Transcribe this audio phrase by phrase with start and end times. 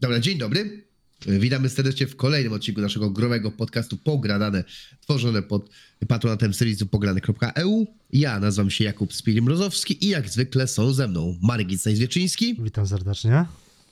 [0.00, 0.86] Dobra, dzień dobry.
[1.26, 4.64] Witamy serdecznie w kolejnym odcinku naszego growego podcastu Pogradane,
[5.00, 5.70] tworzone pod
[6.08, 7.86] patronatem serwisu pograne.eu.
[8.12, 13.44] Ja nazywam się Jakub Spirim-Rozowski i jak zwykle są ze mną Marek Gicaj-Zwieczyński, Witam serdecznie.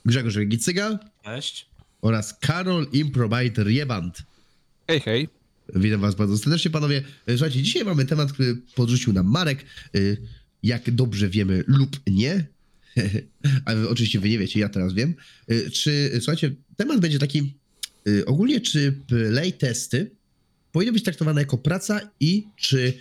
[0.05, 1.65] Grzegorz Gicyga Cześć.
[2.01, 4.23] oraz Karol Improbiter Jeband.
[4.87, 5.29] Hej, hej.
[5.75, 7.03] Witam was bardzo serdecznie, panowie.
[7.29, 9.65] Słuchajcie, dzisiaj mamy temat, który podrzucił nam Marek.
[9.95, 10.17] Y,
[10.63, 12.45] Jak dobrze wiemy lub nie,
[13.65, 15.15] ale oczywiście wy nie wiecie, ja teraz wiem.
[15.51, 17.53] Y, Czy, słuchajcie, temat będzie taki,
[18.07, 20.11] y, ogólnie czy playtesty
[20.71, 22.93] powinny być traktowane jako praca i czy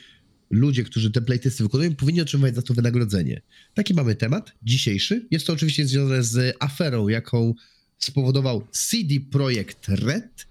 [0.51, 3.43] ludzie, którzy te playtesty wykonują, powinni otrzymywać za to wynagrodzenie.
[3.75, 5.27] Taki mamy temat dzisiejszy.
[5.31, 7.55] Jest to oczywiście związane z aferą, jaką
[7.99, 10.47] spowodował CD Projekt Red,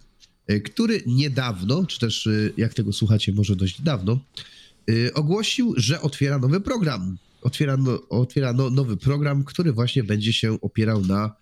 [0.51, 4.19] y, który niedawno, czy też jak tego słuchacie, może dość dawno,
[5.13, 7.17] ogłosił, że otwiera nowy program.
[7.43, 11.35] Otwiera, no, otwiera no, nowy program, który właśnie będzie się opierał na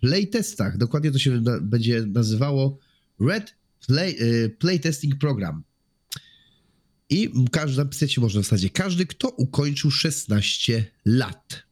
[0.00, 0.76] playtestach.
[0.76, 2.78] Dokładnie to się na, będzie nazywało
[3.20, 3.54] Red
[3.86, 5.62] Play, y, Playtesting Program.
[7.10, 11.62] I każdy, napisać może w zasadzie każdy, kto ukończył 16 lat.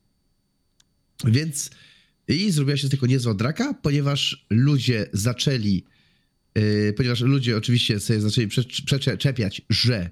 [1.24, 1.70] Więc
[2.28, 5.84] i zrobiła się z tego niezła draka, ponieważ ludzie zaczęli,
[6.54, 10.10] yy, ponieważ ludzie oczywiście sobie zaczęli prze- przeczepiać, że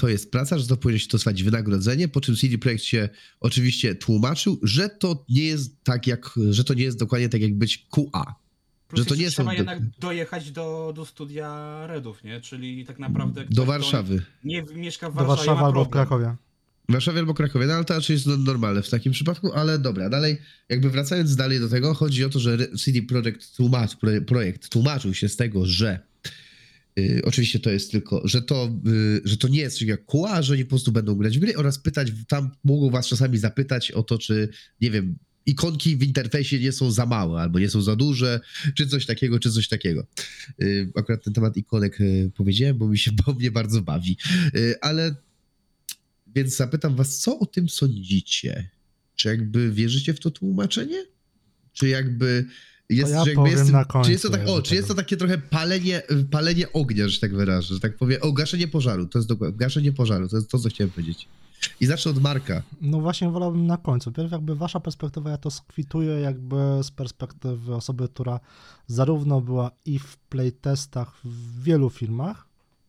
[0.00, 3.08] to jest praca, że to powinno się dostawać wynagrodzenie, po czym CD Projekt się
[3.40, 7.54] oczywiście tłumaczył, że to nie jest tak jak, że to nie jest dokładnie tak jak
[7.54, 8.34] być QA.
[8.88, 12.40] Plus Że to nie są trzeba do- jednak dojechać do, do studia Redów, nie?
[12.40, 13.44] Czyli tak naprawdę...
[13.50, 14.22] Do Warszawy.
[14.44, 15.88] Nie mieszka w Do Warszawie, Warszawy albo w.
[15.90, 16.34] Krakowie.
[16.88, 19.78] W Warszawie albo Krakowie, no ale to raczej jest no- normalne w takim przypadku, ale
[19.78, 24.20] dobra, dalej, jakby wracając dalej do tego, chodzi o to, że CD Projekt tłumacz, pro-
[24.26, 26.09] projekt tłumaczył się z tego, że
[27.00, 30.42] y, oczywiście to jest tylko, że to, y, że to nie jest coś jak QA,
[30.42, 33.90] że oni po prostu będą grać w gry oraz pytać, tam mogą was czasami zapytać
[33.90, 34.48] o to, czy,
[34.80, 38.40] nie wiem, ikonki w interfejsie nie są za małe, albo nie są za duże,
[38.74, 40.06] czy coś takiego, czy coś takiego.
[40.62, 41.98] Y, Akurat ten temat ikonek
[42.36, 44.16] powiedziałem, bo mi się, bo mnie bardzo bawi.
[44.80, 45.14] Ale
[46.34, 48.70] więc zapytam was, co o tym sądzicie?
[49.16, 51.04] Czy jakby wierzycie w to tłumaczenie?
[51.72, 52.44] Czy jakby
[52.90, 55.16] jest, ja że jakby jest, końcu czy jest to tak, o, czy jest to takie
[55.16, 59.28] trochę palenie, palenie ognia, że tak wyrażę, że tak powiem, o, gaszenie pożaru, to jest
[59.28, 61.28] dokładnie, gaszenie pożaru, to jest to, co chciałem powiedzieć.
[61.80, 62.62] I zacznę od Marka.
[62.80, 64.12] No właśnie wolałbym na końcu.
[64.12, 68.40] Pierw jakby wasza perspektywa, ja to skwituję jakby z perspektywy osoby, która
[68.86, 72.46] zarówno była i w playtestach w wielu filmach,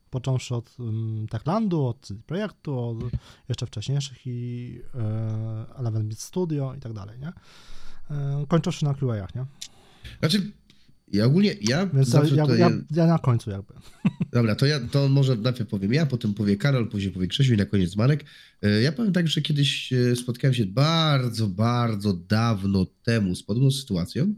[0.09, 2.97] począwszy od um, Techlandu, od Projektu, od
[3.49, 7.33] jeszcze wcześniejszych i e, Eleven Beat Studio i tak dalej, nie?
[8.11, 9.45] E, kończywszy na QA, nie?
[10.19, 10.51] Znaczy,
[11.13, 13.73] ja ogólnie, ja Więc ja, zawsze ja, to ja, ja na końcu jakby.
[14.33, 17.57] Dobra, to ja to może najpierw powiem ja, potem powie Karol, później powie Krzysiu i
[17.57, 18.25] na koniec Marek.
[18.61, 23.71] E, Ja powiem tak, że kiedyś e, spotkałem się bardzo, bardzo dawno temu z podobną
[23.71, 24.33] sytuacją,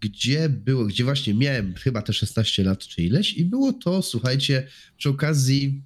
[0.00, 4.66] gdzie było, gdzie właśnie miałem chyba te 16 lat czy ileś i było to, słuchajcie,
[4.96, 5.82] przy okazji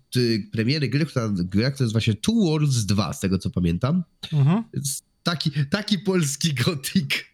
[0.52, 4.04] premiery gry, która, gra, która nazywa się Two Worlds 2, z tego co pamiętam.
[4.32, 4.64] Mhm.
[5.22, 7.33] Taki, taki polski gotik.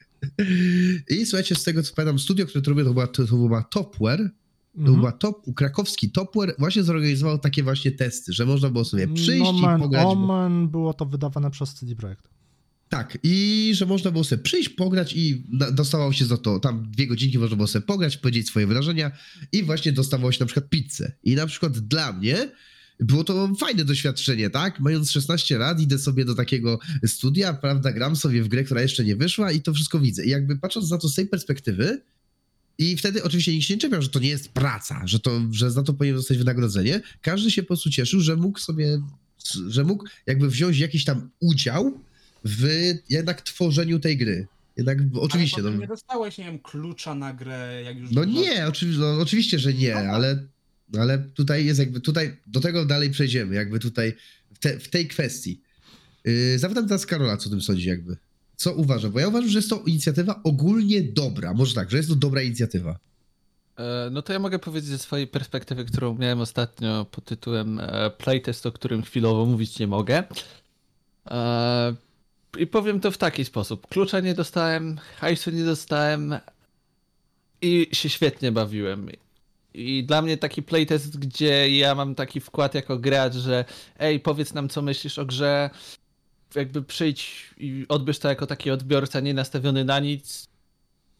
[1.08, 3.62] I słuchajcie, z tego co pamiętam, studio, które to robiło, to była, to, to była
[3.62, 4.18] Topware,
[4.74, 4.96] to Mhm.
[4.98, 9.78] była top, krakowski Topware właśnie zorganizował takie właśnie testy, że można było sobie przyjść Nomen
[9.78, 10.06] i pograć.
[10.06, 12.28] Omen było to wydawane przez CD Projekt.
[12.88, 17.06] Tak, i że można było sobie przyjść, pograć i dostawało się za to, tam dwie
[17.06, 19.10] godzinki można było sobie pograć, powiedzieć swoje wrażenia
[19.52, 21.12] i właśnie dostawało się na przykład pizzę.
[21.24, 22.50] I na przykład dla mnie
[23.00, 24.80] było to fajne doświadczenie, tak?
[24.80, 29.04] Mając 16 lat, idę sobie do takiego studia, prawda, gram sobie w grę, która jeszcze
[29.04, 30.24] nie wyszła i to wszystko widzę.
[30.24, 32.02] I jakby patrząc na to z tej perspektywy,
[32.78, 35.70] i wtedy oczywiście nikt się nie czepiał, że to nie jest praca, że, to, że
[35.70, 37.00] za to powinien dostać wynagrodzenie.
[37.22, 39.00] Każdy się po prostu cieszył, że mógł sobie,
[39.68, 42.00] że mógł jakby wziąć jakiś tam udział
[42.44, 42.68] w
[43.08, 44.46] jednak tworzeniu tej gry.
[44.76, 48.10] Jednak oczywiście, Ale no, nie dostałeś, nie wiem, klucza na grę, jak już...
[48.10, 50.46] no nie, oczywiście, no, oczywiście, że nie, ale,
[50.98, 54.16] ale tutaj jest jakby, tutaj do tego dalej przejdziemy, jakby tutaj
[54.54, 55.60] w, te, w tej kwestii.
[56.24, 58.16] Yy, zapytam teraz Karola, co o tym sądzi jakby.
[58.56, 59.08] Co uważa?
[59.08, 61.54] Bo ja uważam, że jest to inicjatywa ogólnie dobra.
[61.54, 62.98] Może tak, że jest to dobra inicjatywa.
[63.78, 68.10] E, No to ja mogę powiedzieć ze swojej perspektywy, którą miałem ostatnio pod tytułem e,
[68.10, 70.24] Playtest, o którym chwilowo mówić nie mogę.
[71.30, 71.94] E,
[72.58, 73.86] I powiem to w taki sposób.
[73.86, 76.34] Klucza nie dostałem, hajsu nie dostałem
[77.62, 79.10] i się świetnie bawiłem.
[79.74, 83.64] I dla mnie taki playtest, gdzie ja mam taki wkład jako gracz, że
[83.98, 85.70] ej, powiedz nam co myślisz o grze,
[86.54, 90.48] jakby przyjdź i odbierz to jako taki odbiorca nie nastawiony na nic,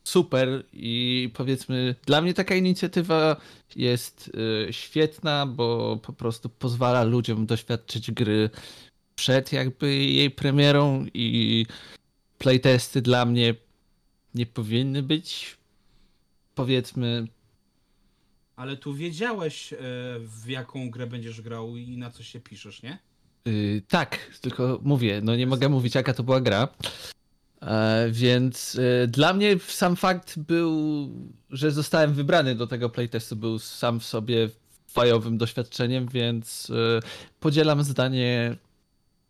[0.05, 0.65] super.
[0.73, 3.37] I powiedzmy, dla mnie taka inicjatywa
[3.77, 4.31] jest
[4.69, 8.51] y, świetna, bo po prostu pozwala ludziom doświadczyć gry
[9.15, 11.67] przed jakby jej premierą i
[12.39, 13.55] playtesty dla mnie
[14.35, 15.61] nie powinny być
[16.61, 17.27] powiedzmy,
[18.61, 19.77] Ale tu wiedziałeś, e,
[20.21, 22.99] w jaką grę będziesz grał i na co się piszesz, nie?
[23.45, 26.69] Yy, tak, tylko mówię, no nie mogę mówić jaka to była gra.
[27.61, 31.09] E, więc e, dla mnie sam fakt był,
[31.51, 34.49] że zostałem wybrany do tego playtestu, był sam w sobie
[34.87, 36.73] fajowym doświadczeniem, więc
[37.41, 38.57] podzielam zdanie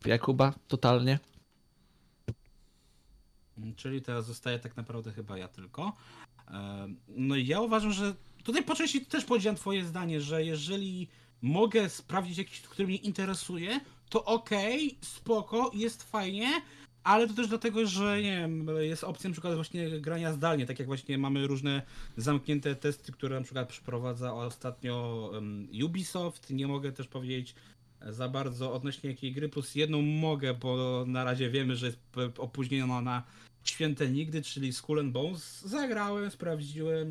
[0.06, 1.19] Jakuba totalnie.
[3.76, 5.93] Czyli teraz zostaje tak naprawdę chyba ja tylko.
[7.09, 11.09] No i ja uważam, że tutaj po części też podzielam twoje zdanie, że jeżeli
[11.43, 16.63] mogę sprawdzić jakiś, który mnie interesuje, to okej, spoko, jest fajnie,
[17.05, 20.79] ale to też dlatego, że nie wiem, jest opcja na przykład właśnie grania zdalnie, tak
[20.79, 21.83] jak właśnie mamy różne
[22.17, 25.31] zamknięte testy, które na przykład przeprowadza ostatnio
[25.85, 27.55] Ubisoft, nie mogę też powiedzieć
[28.09, 32.31] za bardzo odnośnie jakiej gry, plus jedną mogę, bo na razie wiemy, że jest p-
[32.39, 33.23] opóźniona na
[33.65, 35.61] Święte Nigdy, czyli Skull and Bones.
[35.61, 37.09] Zagrałem, sprawdziłem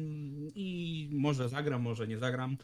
[0.56, 2.58] i może zagram, może nie zagram,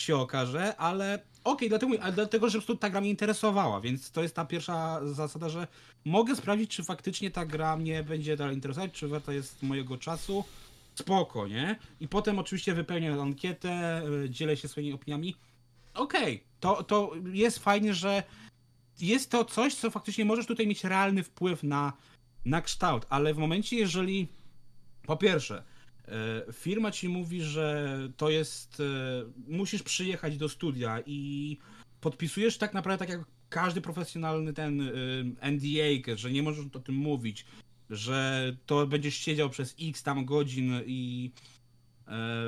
[0.00, 4.10] się okaże, ale okej, dlatego, ale dlatego, że po prostu ta gra mnie interesowała, więc
[4.10, 5.66] to jest ta pierwsza zasada, że
[6.04, 10.44] mogę sprawdzić, czy faktycznie ta gra mnie będzie dalej interesować, czy warta jest mojego czasu.
[10.94, 11.78] Spoko, nie?
[12.00, 15.34] I potem oczywiście wypełniam ankietę, y, dzielę się swoimi opiniami.
[15.94, 18.22] Okej, to, to jest fajnie, że
[19.00, 21.92] jest to coś, co faktycznie możesz tutaj mieć realny wpływ na,
[22.44, 24.28] na kształt, ale w momencie, jeżeli
[25.06, 25.62] po pierwsze,
[26.08, 28.80] e, firma ci mówi, że to jest.
[28.80, 28.84] e,
[29.48, 31.58] Musisz przyjechać do studia i
[32.00, 36.94] podpisujesz tak naprawdę tak jak każdy profesjonalny ten e, NDA, że nie możesz o tym
[36.94, 37.44] mówić,
[37.90, 41.30] że to będziesz siedział przez x tam godzin i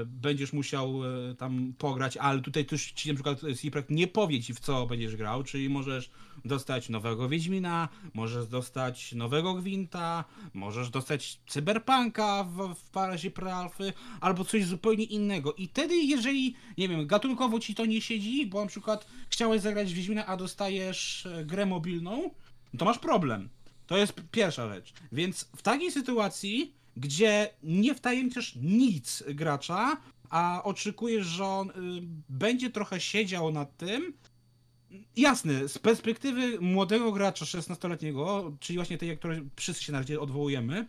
[0.06, 4.54] będziesz musiał e, tam pograć, ale tutaj też ci na przykład Ciprek nie powie ci
[4.54, 6.10] w co będziesz grał, czyli możesz
[6.44, 10.24] dostać nowego Wiedźmina, możesz dostać nowego Gwinta,
[10.54, 15.54] możesz dostać Cyberpunka w, w parazie prealfy, albo coś zupełnie innego.
[15.54, 19.92] I wtedy, jeżeli, nie wiem, gatunkowo ci to nie siedzi, bo na przykład chciałeś zagrać
[19.92, 22.30] Wiedźmina, a dostajesz e, grę mobilną,
[22.78, 23.48] to masz problem.
[23.86, 24.92] To jest pierwsza rzecz.
[25.12, 29.96] Więc w takiej sytuacji, gdzie nie wtajemniczysz nic gracza,
[30.30, 31.72] a oczekujesz, że on y,
[32.28, 34.12] będzie trochę siedział nad tym,
[35.16, 40.86] jasne, z perspektywy młodego gracza 16-letniego, czyli właśnie tej, której wszyscy się na razie odwołujemy,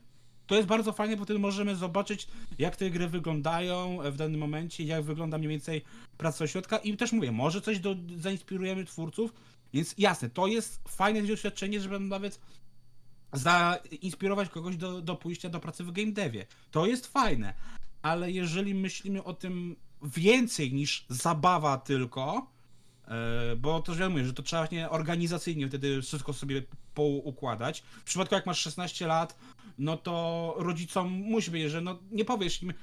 [0.47, 2.27] to jest bardzo fajne, bo wtedy możemy zobaczyć,
[2.59, 5.81] jak te gry wyglądają w danym momencie, jak wygląda mniej więcej
[6.17, 6.77] praca ośrodka.
[6.77, 9.33] I też mówię, może coś do, zainspirujemy twórców,
[9.73, 12.39] więc jasne, to jest fajne doświadczenie, żeby nawet
[13.33, 16.45] zainspirować kogoś do, do pójścia do pracy w game devie.
[16.71, 17.53] To jest fajne,
[18.01, 22.47] ale jeżeli myślimy o tym więcej niż zabawa tylko,
[23.07, 26.63] e, bo też wiadomo, że to trzeba właśnie organizacyjnie wtedy wszystko sobie
[26.93, 27.81] poukładać.
[27.81, 29.37] W przypadku jak masz 16 lat,
[29.77, 32.73] no to rodzicom musi być, że no nie powiesz im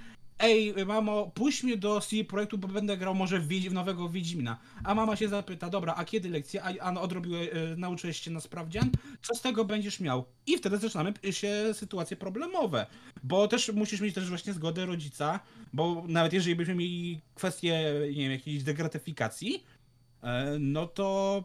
[0.42, 4.58] Ej, mamo, puść mnie do CD Projektu, bo będę grał może w, w nowego Wiedźmina.
[4.84, 6.62] A mama się zapyta, dobra, a kiedy lekcje?
[6.62, 8.90] A, a odrobiłeś, e, nauczyłeś się na sprawdzian?
[9.22, 10.24] Co z tego będziesz miał?
[10.46, 12.86] I wtedy zaczynamy się sytuacje problemowe,
[13.22, 15.40] bo też musisz mieć też właśnie zgodę rodzica,
[15.72, 19.64] bo nawet jeżeli byśmy mieli kwestię, nie wiem, jakiejś degratyfikacji,
[20.22, 21.44] e, no to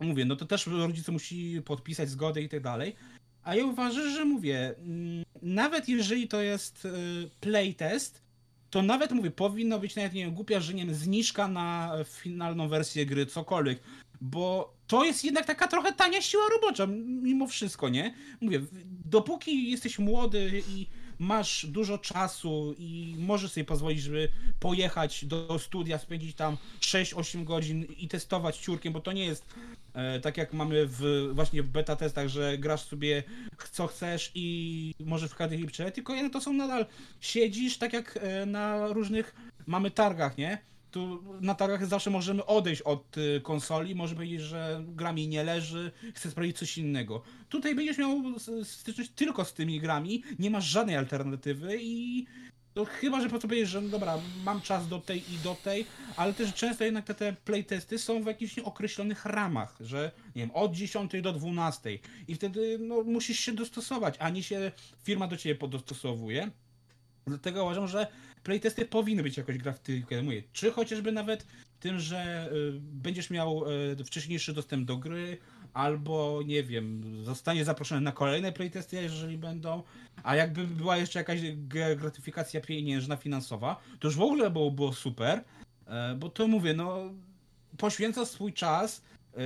[0.00, 2.94] mówię, no to też rodzic musi podpisać zgodę i tak dalej.
[3.44, 6.90] A ja uważam, że mówię, mm, nawet jeżeli to jest y,
[7.40, 8.22] playtest,
[8.70, 12.68] to nawet mówię, powinno być nawet, nie wiem, głupia, że nie wiem, zniżka na finalną
[12.68, 13.82] wersję gry, cokolwiek.
[14.20, 16.86] Bo to jest jednak taka trochę tania siła robocza,
[17.22, 18.14] mimo wszystko, nie?
[18.40, 18.60] Mówię,
[19.04, 20.86] dopóki jesteś młody i
[21.18, 24.28] masz dużo czasu i możesz sobie pozwolić, żeby
[24.60, 29.46] pojechać do studia, spędzić tam 6-8 godzin i testować ciurkiem, bo to nie jest
[30.22, 33.22] tak jak mamy w, właśnie w beta testach, że grasz sobie
[33.72, 36.86] co chcesz i możesz w chwili przejść, tylko to są nadal,
[37.20, 39.34] siedzisz tak jak e, na różnych
[39.66, 40.58] mamy targach, nie?
[40.90, 45.44] Tu na targach zawsze możemy odejść od y, konsoli, może powiedzieć, że gra mi nie
[45.44, 47.22] leży, chcę sprawdzić coś innego.
[47.48, 48.22] Tutaj będziesz miał
[48.64, 52.26] styczność tylko z tymi grami, nie masz żadnej alternatywy i
[52.74, 55.56] to chyba, że po prostu powiedzieć, że no dobra, mam czas do tej i do
[55.64, 55.86] tej,
[56.16, 60.50] ale też często jednak te, te playtesty są w jakichś określonych ramach, że nie wiem,
[60.50, 61.98] od 10 do 12
[62.28, 66.50] i wtedy no, musisz się dostosować, a nie się firma do ciebie podostosowuje.
[67.26, 68.06] Dlatego uważam, że
[68.42, 71.46] playtesty powinny być jakoś gra w tym, jak mówię, czy chociażby nawet
[71.80, 75.38] tym, że y, będziesz miał y, wcześniejszy dostęp do gry,
[75.74, 79.82] albo nie wiem, zostanie zaproszony na kolejne playtesty, jeżeli będą,
[80.22, 81.40] a jakby była jeszcze jakaś
[81.96, 85.44] gratyfikacja pieniężna, finansowa, to już w ogóle było, było super,
[85.86, 86.98] e, bo to mówię, no
[87.78, 89.02] poświęcasz swój czas,
[89.34, 89.38] e,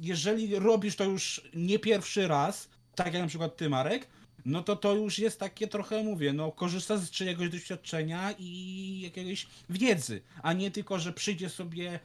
[0.00, 4.08] jeżeli robisz to już nie pierwszy raz, tak jak na przykład ty Marek,
[4.44, 9.46] no to to już jest takie trochę, mówię, no korzysta z czyjegoś doświadczenia i jakiegoś
[9.70, 12.00] wiedzy, a nie tylko, że przyjdzie sobie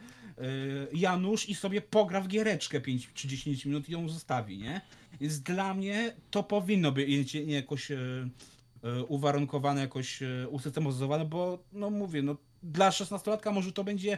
[0.94, 4.82] Janusz i sobie pogra w giereczkę 5 czy 10 minut i ją zostawi, nie?
[5.22, 11.90] Więc dla mnie to powinno być jakoś y, y, uwarunkowane, jakoś y, usystematyzowane, bo no
[11.90, 14.18] mówię, no dla 16-latka może to będzie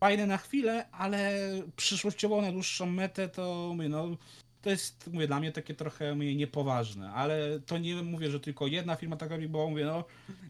[0.00, 1.32] fajne na chwilę, ale
[1.76, 4.16] przyszłościowo na dłuższą metę to mówię, no
[4.62, 8.66] to jest, mówię, dla mnie takie trochę mówię, niepoważne, ale to nie mówię, że tylko
[8.66, 10.04] jedna firma tak robi, bo mówię, no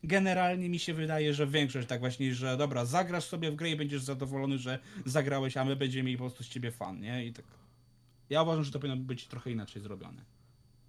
[0.05, 3.77] generalnie mi się wydaje, że większość tak właśnie, że dobra, zagrasz sobie w grę i
[3.77, 7.27] będziesz zadowolony, że zagrałeś, a my będziemy mieli po prostu z ciebie fan, nie?
[7.27, 7.45] I tak.
[8.31, 10.25] Ja uważam, że to powinno być trochę inaczej zrobione.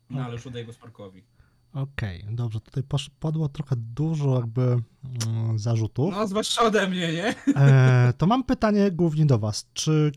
[0.09, 1.23] No ale już oddaję go Sparkowi.
[1.73, 2.83] Okej, dobrze, tutaj
[3.19, 4.61] padło trochę dużo jakby
[5.27, 6.11] mm, zarzutów.
[6.11, 7.35] No, zwłaszcza ode mnie, nie?
[7.55, 9.67] E, to mam pytanie głównie do was.
[9.73, 10.11] Czy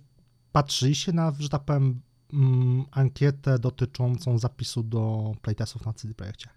[0.52, 2.00] patrzyliście na, że tak powiem,
[2.32, 6.48] mm, ankietę dotyczącą zapisu do playtestów na CD Projekcie?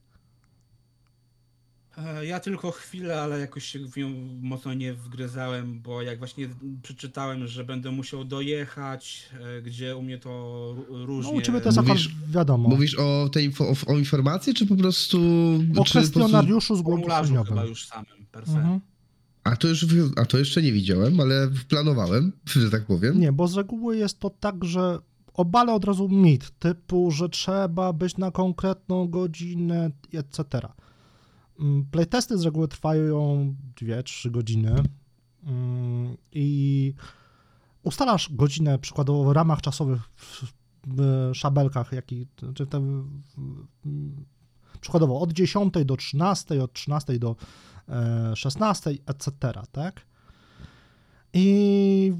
[1.97, 4.09] E, Ja tylko chwilę, ale jakoś się w nią
[4.41, 6.49] mocno nie wgryzałem, bo jak właśnie
[6.83, 10.29] przeczytałem, że będę musiał dojechać, e, gdzie u mnie to
[10.77, 11.31] ró- No różnie...
[11.31, 12.69] u ciebie to jest Mówisz- akurat wiadomo.
[12.69, 15.17] Mówisz o tej info, o, o informacji, czy po prostu...
[15.17, 17.69] o czy po prostu- kwestionariuszu formularzu chyba zgłoszeniowym.
[17.69, 18.51] już samym, per se.
[18.57, 18.79] Mhm.
[19.43, 23.19] A to, już, a to jeszcze nie widziałem, ale planowałem, że tak powiem.
[23.19, 24.99] Nie, bo z reguły jest to tak, że
[25.35, 30.67] obalę od razu mit, typu, że trzeba być na konkretną godzinę, etc.
[31.59, 34.83] Mm, Playtesty z reguły trwają 2-3 godziny
[35.43, 36.93] mm, i
[37.83, 43.21] ustalasz godzinę przykładowo w ramach czasowych w, szabelkach, jaki, czy mm,
[44.81, 47.35] przykładowo od 10 do 13, od 13 do
[47.89, 49.31] e, 16, etc.,
[49.71, 50.01] tak?
[51.33, 52.13] I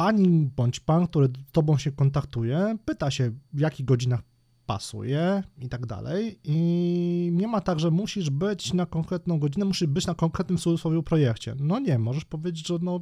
[0.00, 4.20] pani bądź pan, który z tobą się kontaktuje, pyta się, w jakich godzinach
[4.66, 6.40] pasuje i tak dalej.
[6.44, 10.60] I nie ma tak, że musisz być na konkretną godzinę, musisz być na konkretnym w
[10.60, 11.54] cudzysłowie projekcie.
[11.58, 13.00] No nie, możesz powiedzieć, że no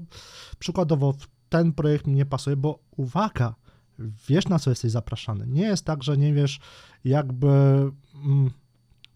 [0.58, 1.14] przykładowo
[1.48, 3.54] ten projekt mi nie pasuje, bo uwaga,
[4.28, 5.46] wiesz na co jesteś zapraszany.
[5.46, 6.60] Nie jest tak, że nie wiesz
[7.04, 7.48] jakby,
[8.24, 8.50] mm,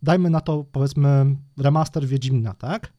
[0.03, 2.93] dajmy na to powiedzmy remaster Wiedźmina, tak?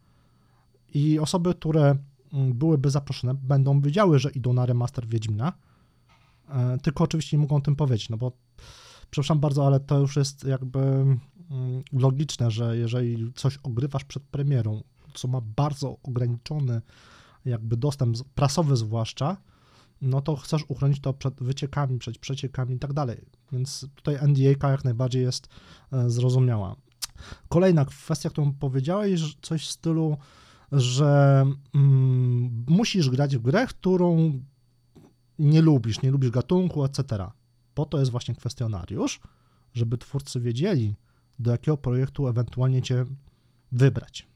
[0.94, 1.96] I osoby, które
[2.34, 5.54] byłyby zaproszone, będą wiedziały, że idą na remaster Wiedźmina,
[6.50, 8.32] e, tylko oczywiście nie mogą o tym powiedzieć, no bo
[9.12, 11.06] przepraszam bardzo, ale to już jest jakby
[11.94, 16.82] logiczne, że jeżeli coś ogrywasz przed premierą, co ma bardzo ograniczony
[17.46, 19.38] jakby dostęp, prasowy zwłaszcza,
[20.02, 23.18] no to chcesz uchronić to przed wyciekami, przed przeciekami i tak dalej.
[23.52, 25.48] Więc tutaj NDA jak najbardziej jest
[25.92, 26.76] e, zrozumiała.
[27.50, 30.18] Kolejna kwestia, którą powiedziałeś, coś w stylu,
[30.74, 34.40] że mm, musisz grać w grę, którą
[35.40, 37.26] nie lubisz, nie lubisz gatunku, etc.
[37.74, 39.20] Po to jest właśnie kwestionariusz,
[39.74, 40.96] żeby twórcy wiedzieli,
[41.40, 43.06] do jakiego projektu ewentualnie cię
[43.72, 44.28] wybrać.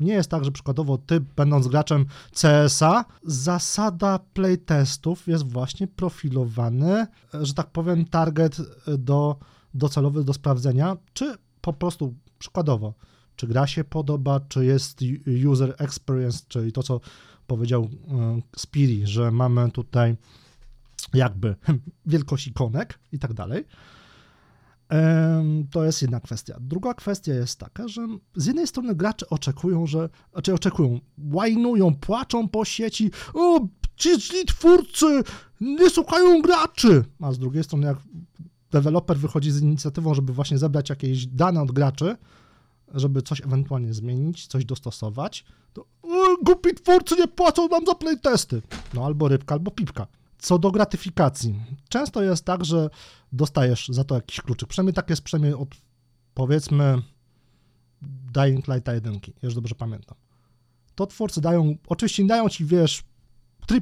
[0.00, 2.06] Nie jest tak, że przykładowo ty, będąc graczem
[2.40, 7.06] CS-a, zasada playtestów jest właśnie profilowany,
[7.40, 8.56] że tak powiem, target
[8.98, 9.36] do,
[9.74, 12.94] docelowy do sprawdzenia, czy po prostu przykładowo,
[13.42, 15.00] czy gra się podoba, czy jest
[15.48, 17.00] user experience, czyli to, co
[17.46, 20.16] powiedział e, Spiri, że mamy tutaj
[21.14, 21.56] jakby
[22.06, 23.64] wielkość ikonek i tak dalej.
[25.70, 26.56] To jest jedna kwestia.
[26.60, 28.06] Druga kwestia jest taka, że
[28.36, 31.00] z jednej strony gracze oczekują, że, znaczy oczekują,
[31.32, 33.60] łajnują, płaczą po sieci, o,
[33.96, 35.22] ci źli twórcy
[35.60, 37.98] nie słuchają graczy, a z drugiej strony jak
[38.70, 42.16] deweloper wychodzi z inicjatywą, żeby właśnie zebrać jakieś dane od graczy,
[42.94, 45.86] żeby coś ewentualnie zmienić, coś dostosować, to
[46.42, 48.62] głupi twórcy nie płacą nam za playtesty.
[48.94, 50.06] No albo rybka, albo pipka.
[50.38, 51.54] Co do gratyfikacji.
[51.88, 52.90] Często jest tak, że
[53.32, 54.68] dostajesz za to jakiś kluczyk.
[54.68, 55.68] Przynajmniej tak jest przynajmniej od
[56.34, 57.02] powiedzmy
[58.32, 60.18] Dying Light 1, już dobrze pamiętam.
[60.94, 63.04] To twórcy dają, oczywiście nie dają ci, wiesz,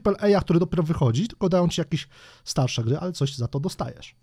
[0.05, 2.09] AAA, który dopiero wychodzi, tylko dają ci jakieś
[2.45, 4.15] starsze gry, ale coś za to dostajesz.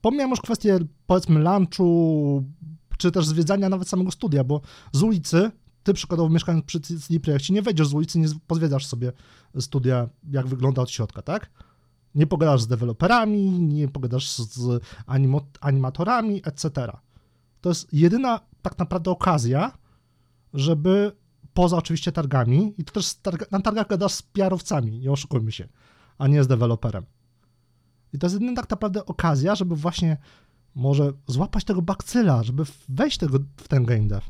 [0.00, 2.44] Pomijam już kwestię, powiedzmy, lunchu,
[2.98, 4.60] czy też zwiedzania nawet samego studia, bo
[4.92, 5.50] z ulicy,
[5.82, 9.12] ty przykładowo mieszkając przy CD Projekcie, nie wejdziesz z ulicy, nie pozwiedzasz sobie
[9.60, 11.50] studia, jak wygląda od środka, tak?
[12.14, 14.82] Nie pogadasz z deweloperami, nie pogadasz z,
[15.60, 16.70] animatorami, etc.
[17.60, 19.72] To jest jedyna tak naprawdę okazja,
[20.54, 21.12] żeby
[21.54, 25.68] poza oczywiście targami, i to też targa, na targach gadasz z PR-owcami, nie oszukujmy się,
[26.18, 27.04] a nie z deweloperem.
[28.12, 30.16] I to jest jedyna tak naprawdę okazja, żeby właśnie
[30.74, 34.26] może złapać tego bakcyla, żeby wejść tego, w ten game dev.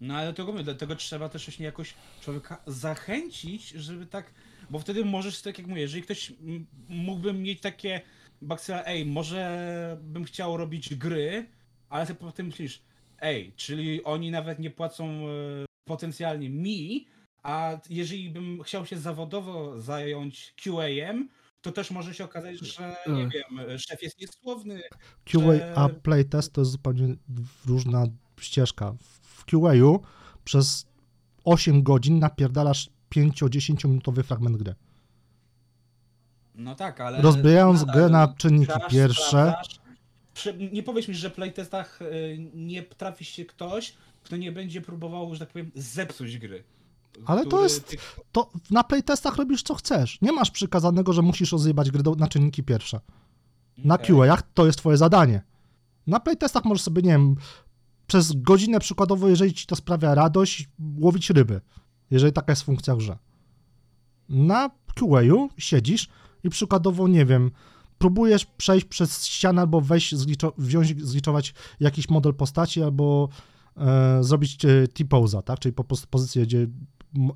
[0.00, 4.34] No ale tego mówię, dlatego trzeba też właśnie jakoś człowieka zachęcić, żeby tak,
[4.70, 6.32] bo wtedy możesz, tak jak mówię, jeżeli ktoś
[6.88, 8.00] mógłby mieć takie
[8.42, 11.46] bakcyla, ej, może bym chciał robić gry,
[11.88, 12.82] ale sobie potem myślisz,
[13.20, 15.28] ej, czyli oni nawet nie płacą e,
[15.84, 17.06] potencjalnie mi,
[17.42, 21.28] a jeżeli bym chciał się zawodowo zająć QA-em,
[21.64, 23.32] to też może się okazać, że nie Tak.
[23.32, 24.82] wiem, szef jest niesłowny.
[25.24, 25.40] QA
[25.74, 27.14] a że- playtest to jest zupełnie
[27.66, 28.06] różna
[28.40, 28.94] ścieżka.
[29.22, 29.72] W QA
[30.44, 30.86] przez
[31.44, 34.74] 8 godzin napierdalasz 5-10 minutowy fragment gry.
[36.54, 37.22] No tak, ale.
[37.22, 39.54] Rozbijając grę na czynniki pierwsze,
[40.72, 45.34] Nie powiedz mi, że w playtestach y, nie trafi się ktoś, kto nie będzie próbował,
[45.34, 46.64] że tak powiem, zepsuć gry.
[47.26, 47.96] Ale to jest-
[48.32, 50.18] to na playtestach robisz co chcesz.
[50.22, 53.00] Nie masz przykazanego, że musisz rozjebać grę do, na czynniki pierwsze.
[53.78, 54.06] Na Okej.
[54.06, 55.42] QA to jest twoje zadanie.
[56.06, 57.34] Na playtestach możesz sobie, nie wiem,
[58.06, 60.68] przez godzinę przykładowo, jeżeli ci to sprawia radość,
[60.98, 61.60] łowić ryby.
[62.10, 63.18] Jeżeli taka jest funkcja w grze.
[64.28, 65.20] Na QA
[65.58, 66.08] siedzisz
[66.44, 67.50] i przykładowo, nie wiem,
[67.98, 73.28] próbujesz przejść przez ścianę albo wejść, zliczo- wziąć, zliczować jakiś model postaci albo
[73.76, 75.58] e, zrobić e, T-poza, tak?
[75.58, 76.66] Czyli po prostu pozycję, gdzie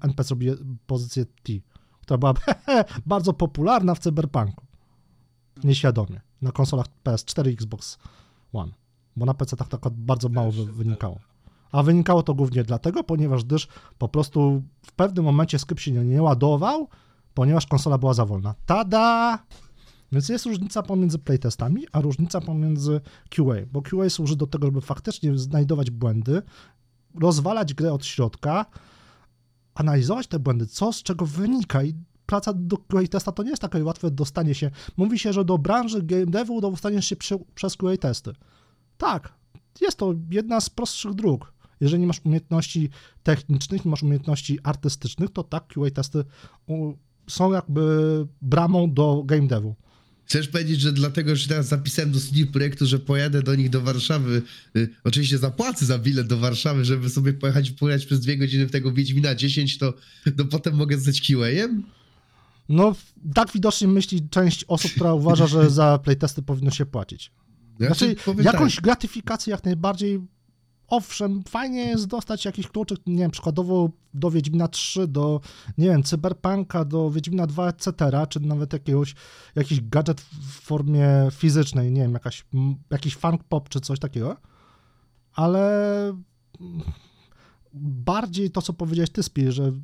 [0.00, 0.50] NPC robi
[0.86, 1.52] pozycję T,
[2.00, 2.34] która była
[3.06, 4.66] bardzo popularna w cyberpunku.
[5.64, 6.20] Nieświadomie.
[6.42, 7.98] Na konsolach PS4 i Xbox
[8.52, 8.72] One.
[9.16, 11.18] Bo na PC tak, tak bardzo mało wynikało.
[11.72, 13.68] A wynikało to głównie dlatego, ponieważ gdyż
[13.98, 16.88] po prostu w pewnym momencie skrypt się nie, nie ładował,
[17.34, 18.54] ponieważ konsola była za wolna.
[18.66, 19.38] Tada!
[20.12, 24.80] Więc jest różnica pomiędzy playtestami, a różnica pomiędzy QA, bo QA służy do tego, żeby
[24.80, 26.42] faktycznie znajdować błędy,
[27.20, 28.66] rozwalać grę od środka,
[29.78, 31.94] analizować te błędy, co z czego wynika i
[32.26, 34.70] praca do QA testa to nie jest takie łatwe dostanie się.
[34.96, 38.32] Mówi się, że do branży game devu dostaniesz się przy, przez QA testy.
[38.98, 39.32] Tak,
[39.80, 41.52] jest to jedna z prostszych dróg.
[41.80, 42.90] Jeżeli nie masz umiejętności
[43.22, 46.24] technicznych, nie masz umiejętności artystycznych, to tak, QA testy
[46.66, 46.92] u,
[47.28, 49.74] są jakby bramą do game devu.
[50.28, 53.80] Chcesz powiedzieć, że dlatego, że teraz zapisałem do CD Projektu, że pojadę do nich do
[53.80, 54.42] Warszawy,
[54.76, 58.66] y, oczywiście zapłacę za bilet do Warszawy, żeby sobie pojechać i pojechać przez dwie godziny
[58.66, 59.94] w tego Wiedźmina 10, to,
[60.36, 61.82] to potem mogę zostać QA-em?
[62.68, 62.94] No,
[63.34, 67.30] tak widocznie myśli część osób, która uważa, że za playtesty powinno się płacić.
[67.80, 70.20] Znaczy, jakąś tak, gratyfikację jak najbardziej.
[70.88, 75.40] Owszem, fajnie jest dostać jakiś kluczyk, nie wiem, przykładowo do Wiedźmina 3, do,
[75.78, 77.92] nie wiem, Cyberpunka, do Wiedźmina 2, etc.,
[78.28, 79.14] czy nawet jakiegoś,
[79.54, 82.46] jakiś gadżet w formie fizycznej, nie wiem, jakaś,
[82.90, 84.36] jakiś funk pop, czy coś takiego,
[85.32, 86.02] ale
[86.60, 86.82] mm,
[87.74, 89.80] bardziej to, co powiedziałeś ty, Spi, że w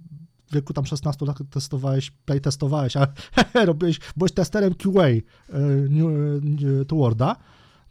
[0.52, 3.06] wieku tam 16 lat testowałeś, playtestowałeś, a
[3.64, 6.84] robiłeś, byłeś testerem QA y, y,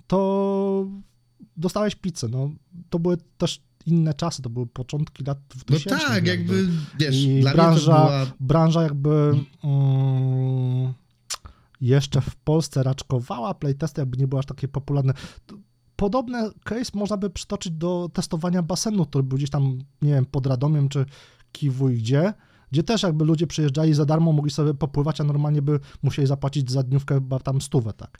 [0.07, 0.85] to
[1.57, 2.49] dostałeś pizzę, no.
[2.89, 6.07] To były też inne czasy, to były początki lat No 2000.
[6.07, 6.67] tak, jakby,
[6.99, 8.25] wiesz, I dla branża, była...
[8.39, 10.93] branża jakby mm,
[11.81, 15.13] jeszcze w Polsce raczkowała playtesty, jakby nie były aż takie popularne.
[15.95, 20.47] Podobny case można by przytoczyć do testowania basenu, który był gdzieś tam, nie wiem, pod
[20.47, 21.05] Radomiem czy
[21.51, 22.33] Kiwuj gdzie,
[22.71, 26.71] gdzie też jakby ludzie przyjeżdżali za darmo, mogli sobie popływać, a normalnie by musieli zapłacić
[26.71, 28.19] za dniówkę chyba tam stówę, tak.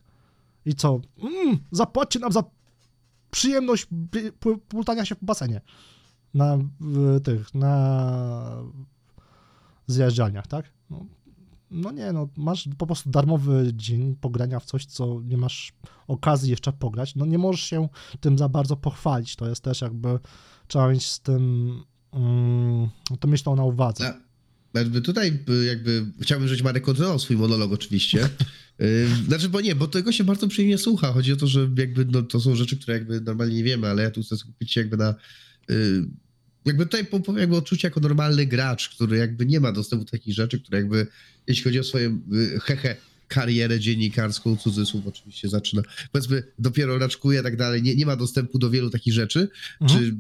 [0.65, 0.99] I co?
[1.23, 2.43] Mm, zapłaćcie nam za
[3.33, 3.87] przyjemność
[4.67, 5.61] plutania się w basenie.
[6.33, 6.57] Na
[7.23, 8.63] tych, na
[9.87, 10.65] zjeżdżalniach, tak?
[10.89, 11.05] No,
[11.71, 15.73] no nie, no masz po prostu darmowy dzień pogrania w coś, co nie masz
[16.07, 20.19] okazji jeszcze pograć, no nie możesz się tym za bardzo pochwalić, to jest też jakby,
[20.67, 24.13] trzeba mieć z tym, mm, to to na uwadze.
[24.73, 28.29] Jakby tutaj y, jakby chciałbym, żebyś Marek kontynuował swój monolog oczywiście.
[28.81, 31.11] Y, Znaczy, bo nie, bo tego się bardzo przyjemnie słucha.
[31.11, 34.03] Chodzi o to, że jakby no, to są rzeczy, które jakby normalnie nie wiemy, ale
[34.03, 35.15] ja tu chcę skupić się jakby na
[35.71, 36.03] y,
[36.65, 40.11] jakby tutaj po- powiem jakby odczucie jako normalny gracz, który jakby nie ma dostępu do
[40.11, 41.07] takich rzeczy, które jakby
[41.47, 42.95] jeśli chodzi o swoją y, hehe
[43.27, 45.81] karierę dziennikarską, cudzysłów oczywiście zaczyna,
[46.11, 49.47] powiedzmy dopiero raczkuje i tak dalej, nie, nie ma dostępu do wielu takich rzeczy,
[49.81, 50.17] Mhm.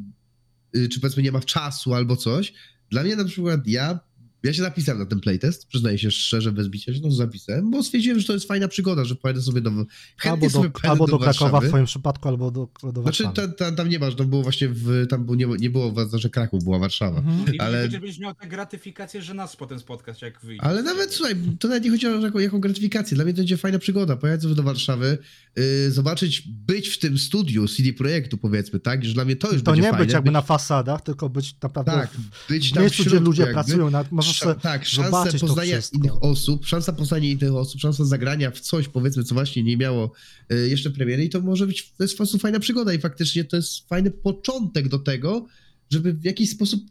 [0.73, 2.53] czy, czy powiedzmy nie ma czasu albo coś.
[2.89, 3.99] Dla mnie na przykład ja,
[4.43, 7.83] ja się zapisałem na ten playtest, przyznaję się szczerze, bez bicia się, no zapisałem, bo
[7.83, 11.07] stwierdziłem, że to jest fajna przygoda, że pojadę sobie do, chętnie Albo sobie do, albo
[11.07, 11.67] do Krakowa w Warszawy.
[11.69, 13.35] twoim przypadku, albo do, do Znaczy Warszawy.
[13.35, 16.29] tam, tam, tam nie masz, tam było właśnie w, tam było, nie, nie było, znaczy
[16.29, 17.19] Kraków była Warszawa.
[17.19, 17.55] Mhm.
[17.55, 17.89] I Ale- ale...
[17.89, 20.63] będziesz miał tę gratyfikację, że nas potem spotkać, jak wyjdzie.
[20.63, 23.15] Ale nawet, słuchaj, to nawet nie chodzi o jaką, jaką gratyfikację.
[23.15, 24.15] Dla mnie to będzie fajna przygoda.
[24.15, 25.17] Pojadę sobie do Warszawy,
[25.55, 29.05] yy, zobaczyć, być w tym studiu CD Projektu, powiedzmy, tak?
[29.05, 30.05] Że dla mnie to już To będzie nie fajne.
[30.05, 33.25] być jakby na fasadach, tylko być naprawdę Tak, w być tam w miejscu, gdzie środku
[33.25, 33.53] ludzie jakby.
[33.53, 38.51] pracują, możesz Sza- sobie tak, szansa poznania innych osób, szansa poznania innych osób, szansa zagrania
[38.51, 40.11] w coś, powiedzmy, co właśnie nie miało
[40.53, 43.43] y, jeszcze premiery i to może być, to jest po prostu fajna przygoda i faktycznie
[43.43, 45.45] to jest fajny początek do tego,
[45.91, 46.81] żeby w jakiś sposób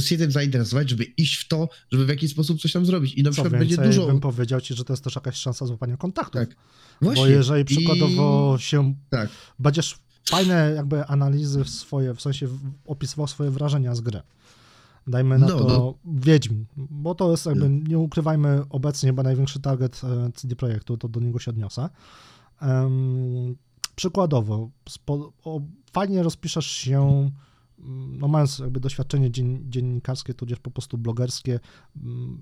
[0.00, 3.14] się tym zainteresować, żeby iść w to, żeby w jakiś sposób coś tam zrobić.
[3.14, 4.06] I na Co przykład więcej, będzie dużo...
[4.06, 6.32] bym powiedział ci, że to jest też jakaś szansa złapania kontaktów.
[6.40, 6.48] Tak.
[7.00, 7.28] Bo Właśnie.
[7.28, 8.62] jeżeli przykładowo I...
[8.62, 9.28] się Tak.
[9.58, 9.96] będziesz
[10.30, 14.20] fajne jakby analizy swoje, w sensie w- opisywał swoje wrażenia z gry.
[15.06, 15.94] Dajmy na No, to no.
[16.04, 21.08] Wiedźmin, bo to jest jakby, nie ukrywajmy, obecnie chyba największy target e, CD Projektu, to
[21.08, 21.88] do niego się odniosę.
[22.60, 23.56] Em,
[23.96, 25.60] przykładowo, spo, o,
[25.92, 27.30] fajnie rozpiszesz się,
[27.78, 31.60] mm, no mając jakby doświadczenie dzien, dziennikarskie, tudzież po prostu blogerskie,
[31.96, 32.40] mm,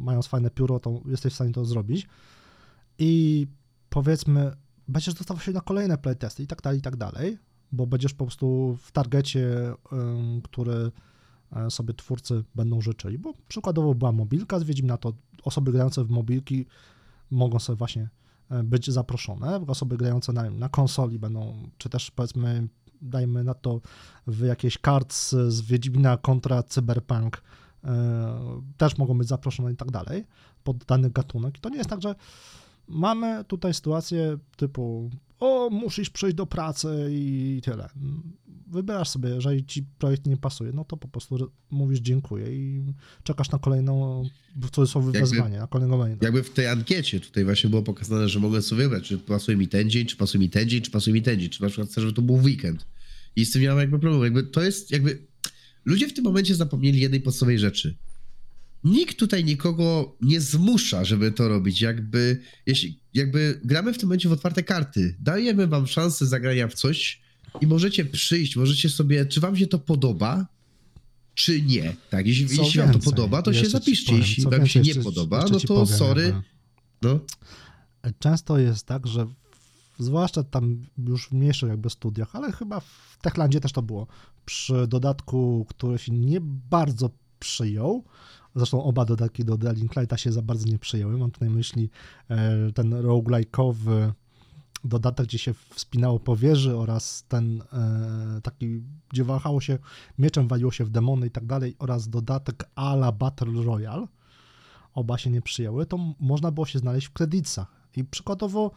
[0.00, 2.08] mając fajne pióro, to jesteś w stanie to zrobić.
[2.98, 3.46] I
[3.90, 4.52] powiedzmy,
[4.88, 7.38] będziesz dostawał się na kolejne playtesty i tak dalej, i tak dalej,
[7.72, 9.74] bo będziesz po prostu w targecie,
[10.42, 10.90] który
[11.70, 15.12] sobie twórcy będą życzyli, bo przykładowo była mobilka z Wiedźmina, to
[15.44, 16.66] osoby grające w mobilki
[17.30, 18.08] mogą sobie właśnie
[18.50, 22.68] e, być zaproszone, osoby grające na, na konsoli będą, czy też powiedzmy,
[23.02, 23.80] dajmy na to
[24.26, 27.42] w jakieś cards z Wiedźmina kontra Cyberpunk
[27.84, 30.24] e, też mogą być zaproszone i tak dalej,
[30.64, 31.58] pod dany gatunek.
[31.58, 32.14] I to nie jest tak, że
[32.90, 37.88] mamy tutaj sytuację typu o, musisz przyjść do pracy i tyle.
[38.66, 42.84] Wybierasz sobie, jeżeli ci projekt nie pasuje, no to po prostu mówisz dziękuję i
[43.22, 44.24] czekasz na kolejną,
[44.56, 46.16] w cudzysłowie, Jakby- wezwanie, na kolejnego maila.
[46.22, 49.68] Jakby w tej ankiecie tutaj właśnie było pokazane, że mogę sobie wybrać, czy pasuje mi
[49.68, 51.88] ten dzień, czy pasuje mi ten dzień, czy pasuje mi ten dzień, czy na przykład
[51.88, 52.86] chcę, żeby to był weekend.
[53.36, 54.22] I z tym miałem jakby problem.
[54.22, 55.26] Jakby to jest jakby...
[55.84, 57.96] Ludzie w tym momencie zapomnieli jednej podstawowej rzeczy.
[58.84, 61.80] Nikt tutaj nikogo nie zmusza, żeby to robić.
[61.80, 65.16] Jakby, jeśli, jakby gramy w tym momencie w otwarte karty.
[65.20, 67.20] Dajemy wam szansę zagrania w coś
[67.60, 70.46] i możecie przyjść, możecie sobie, czy wam się to podoba,
[71.34, 71.96] czy nie.
[72.10, 74.14] Tak, jeśli, jeśli wam to więcej, podoba, to się jeszcze ci zapiszcie.
[74.16, 76.22] Jeśli wam się więcej, nie jeszcze- podoba, jeszcze no to powiem, sorry.
[76.22, 76.42] jakby.
[77.02, 77.20] No,
[78.18, 79.26] Często jest tak, że
[79.98, 84.06] zwłaszcza tam już w mniejszych jakby studiach, ale chyba w Techlandzie też to było,
[84.46, 86.40] przy dodatku, który się nie
[86.70, 88.04] bardzo przyjął,
[88.54, 91.90] zresztą oba dodatki do Dying Lighta się za bardzo nie przyjęły, mam tu na myśli
[92.28, 94.12] e, ten roguelike'owy
[94.84, 99.78] dodatek, gdzie się wspinało po wieży oraz ten e, taki, gdzie wahało się
[100.18, 104.06] mieczem, waliło się w demony i tak dalej oraz dodatek a la Battle Royale,
[104.94, 107.66] oba się nie przyjęły, to można było się znaleźć w kredytach.
[107.96, 108.70] I przykładowo,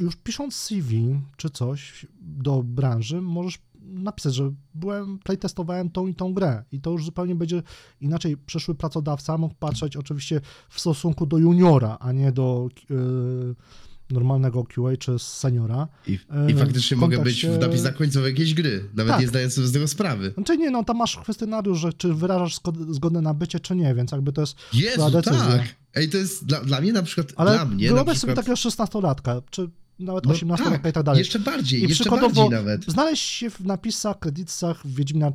[0.00, 6.34] już pisząc CV czy coś do branży, możesz napisać, że byłem, playtestowałem tą i tą
[6.34, 7.62] grę i to już zupełnie będzie
[8.00, 10.40] inaczej przyszły pracodawca mógł patrzeć oczywiście
[10.70, 13.54] w stosunku do juniora, a nie do yy,
[14.10, 15.88] normalnego QA czy seniora.
[16.06, 19.20] i, E, i faktycznie mogę być w napisach końcowych jakiejś gry, nawet Tak.
[19.20, 20.32] nie zdając sobie z tego sprawy.
[20.34, 23.94] Znaczy nie, no tam masz kwestionariusz, że czy wyrażasz zgod- zgodę na bycie, czy nie,
[23.94, 25.40] więc jakby to jest Jezu, decyzja.
[25.46, 25.62] tak!
[25.94, 28.20] Ej, to jest dla, dla mnie na przykład, Ale dla mnie wyobraź przykład...
[28.20, 29.70] sobie takiego 16-latka, czy
[30.02, 31.18] nawet No 18-latka i tak dalej.
[31.18, 32.84] Jeszcze bardziej, I jeszcze przykładowo bardziej nawet.
[32.84, 35.32] znaleźć się w napisach, kredytach Wiedźmina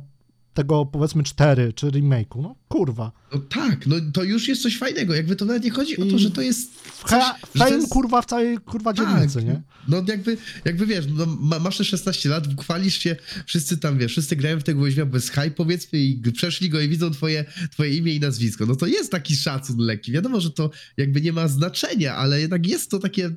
[0.54, 3.12] tego powiedzmy 4 czy remake'u, no kurwa.
[3.34, 5.14] No tak, no to już jest coś fajnego.
[5.14, 6.72] Jakby to nawet nie chodzi o to, I że to jest.
[7.06, 7.88] Coś, he- fame jest...
[7.88, 9.62] kurwa w całej kurwa Tak, dzielnicy, nie?
[9.88, 14.12] No jakby, jakby wiesz, no, ma, masz te 16 lat, chwalisz się, wszyscy tam wiesz,
[14.12, 17.96] wszyscy grają w tego Wiedźmia bez hype powiedzmy i przeszli go i widzą twoje, twoje
[17.96, 18.66] imię i nazwisko.
[18.66, 20.12] No to jest taki szacun lekki.
[20.12, 23.30] Wiadomo, że to jakby nie ma znaczenia, ale jednak jest to takie,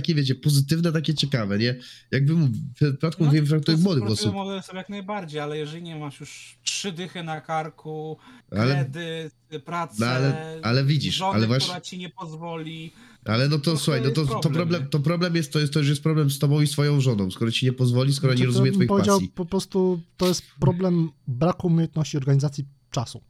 [0.00, 1.76] takie wiecie, pozytywne, takie ciekawe, nie?
[2.10, 4.32] Jakby w przypadku No, mówiłem, że to jest młodych osób.
[4.32, 8.16] młode osoby jak najbardziej, ale jeżeli nie masz już trzy dychy na karku,
[8.50, 12.92] Ale, kredyt, pracę, No, ale- ale widzisz, żonę, ale właśnie- która ci nie pozwoli.
[13.24, 15.58] ale no to to słuchaj, no to, jest to, problem, problem, to problem jest, to
[15.58, 18.32] jest, to już jest problem z tobą i swoją żoną, skoro ci nie pozwoli, skoro
[18.32, 19.28] Znaczy, nie rozumie twoich pasji.
[19.34, 23.20] po prostu to jest problem braku umiejętności organizacji czasu.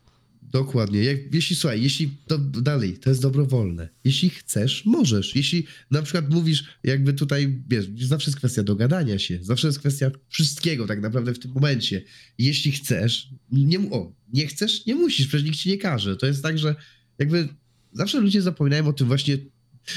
[0.51, 1.05] Dokładnie.
[1.05, 3.89] Jak, jeśli słuchaj, jeśli to dalej, to jest dobrowolne.
[4.05, 5.37] Jeśli chcesz, możesz.
[5.37, 10.11] Jeśli na przykład mówisz, jakby tutaj, wiesz, zawsze jest kwestia dogadania się, zawsze jest kwestia
[10.29, 12.03] wszystkiego tak naprawdę w tym momencie.
[12.39, 16.17] Jeśli chcesz, nie, o, nie chcesz, nie musisz, przecież nikt ci nie każe.
[16.17, 16.75] To jest tak, że
[17.19, 17.49] jakby
[17.93, 19.39] zawsze ludzie zapominają o tym właśnie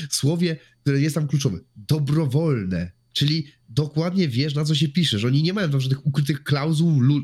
[0.10, 1.60] słowie, które jest tam kluczowe.
[1.76, 2.99] Dobrowolne.
[3.14, 5.26] Czyli dokładnie wiesz, na co się piszesz.
[5.26, 7.24] Oni nie mają tam żadnych ukrytych klauzul, lu, y,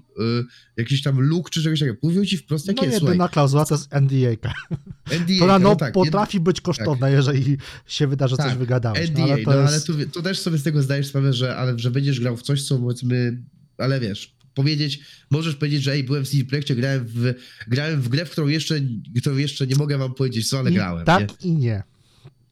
[0.77, 1.97] jakichś tam luk czy czegoś takiego.
[2.03, 3.01] Mówią ci wprost, jak No jest.
[3.01, 8.07] Jedyna klauzula to jest NDA, NDA, która no, no tak, potrafi być kosztowna, jeżeli się
[8.07, 9.09] wyda, że coś Tak, wygadałeś.
[9.09, 9.87] NDA, no, no ale to ale, jest...
[9.87, 12.63] tu, tu też sobie z tego zdajesz sprawę, że, ale, że będziesz grał w coś,
[12.63, 13.43] co powiedzmy,
[13.77, 14.99] ale wiesz, powiedzieć,
[15.31, 17.33] możesz powiedzieć, że ej, byłem w CD Projekcie, grałem w,
[17.67, 18.75] grałem w grę, w którą jeszcze,
[19.17, 21.49] którą jeszcze nie mogę wam powiedzieć co, ale I grałem, tak nie?
[21.49, 21.83] i nie.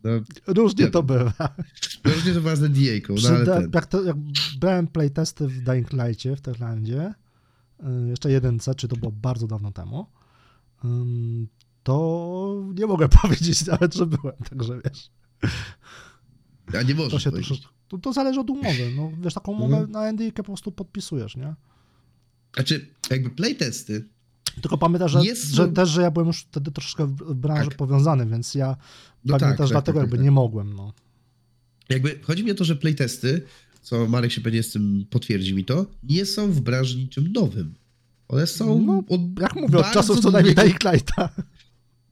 [0.04, 0.10] No,
[0.48, 1.34] Różnie Nie, to bywa.
[2.04, 4.16] różnie to była z NDA-ką, no ale ten, jak, to, jak
[4.60, 7.14] brałem playtesty w Dying Light'cie w Techlandzie,
[8.06, 10.06] y, jeszcze jedynce, czy to było bardzo dawno temu,
[11.84, 15.12] to nie mogę powiedzieć nawet, że byłem, także wiesz.
[16.80, 17.32] a nie To się
[17.88, 18.92] to, to zależy od umowy.
[18.96, 19.92] No, wiesz, taką umowę Mhm.
[19.92, 21.56] na NDA po prostu podpisujesz, nie?
[22.56, 24.10] Znaczy, jakby playtesty,
[24.62, 27.78] Tylko pamiętaj, że, Jest- że też, że ja byłem już wtedy troszkę w branży Tak.
[27.78, 28.76] powiązany, więc ja
[29.26, 30.24] no tak, też tak, dlatego tak, jakby tak.
[30.24, 30.94] nie mogłem, no.
[31.90, 33.42] Jakby chodzi mi o to, że playtesty
[33.84, 37.74] co Marek się pewnie z tym potwierdzi mi to, nie są w branży niczym nowym.
[38.28, 40.56] One są No, od Jak mówię, od czasów co najmniej
[40.94, 41.30] Lighta.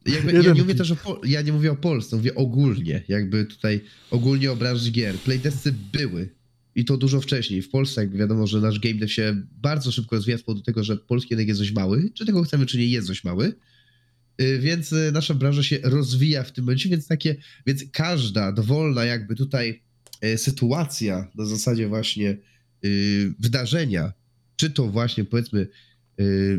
[0.05, 3.81] Jakby, ja nie mówię też o ja nie mówię o Polsce, mówię ogólnie, jakby tutaj
[4.11, 5.15] ogólnie o branży gier.
[5.15, 6.29] Playtesty były
[6.75, 7.61] i to dużo wcześniej.
[7.61, 10.83] W Polsce jakby wiadomo, że nasz game dev się bardzo szybko rozwija z powodu tego,
[10.83, 13.53] że polski rynek jest dość mały, czy tego chcemy, czy nie jest dość mały.
[14.41, 17.35] Y, Więc y, nasza branża się rozwija w tym momencie, więc takie,
[17.67, 19.81] więc każda dowolna jakby tutaj
[20.25, 22.37] y, sytuacja na zasadzie właśnie
[23.39, 24.13] wydarzenia,
[24.55, 25.67] czy to właśnie powiedzmy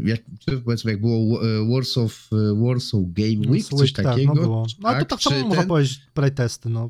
[0.04, 4.32] jak, czy powiedzmy jak było y, Warsaw, y, Warsaw Game Week, coś Week, takiego.
[4.32, 4.66] Tak, no było.
[4.80, 6.88] No, ale to tak czy samo można ten- powiedzieć playtesty, no.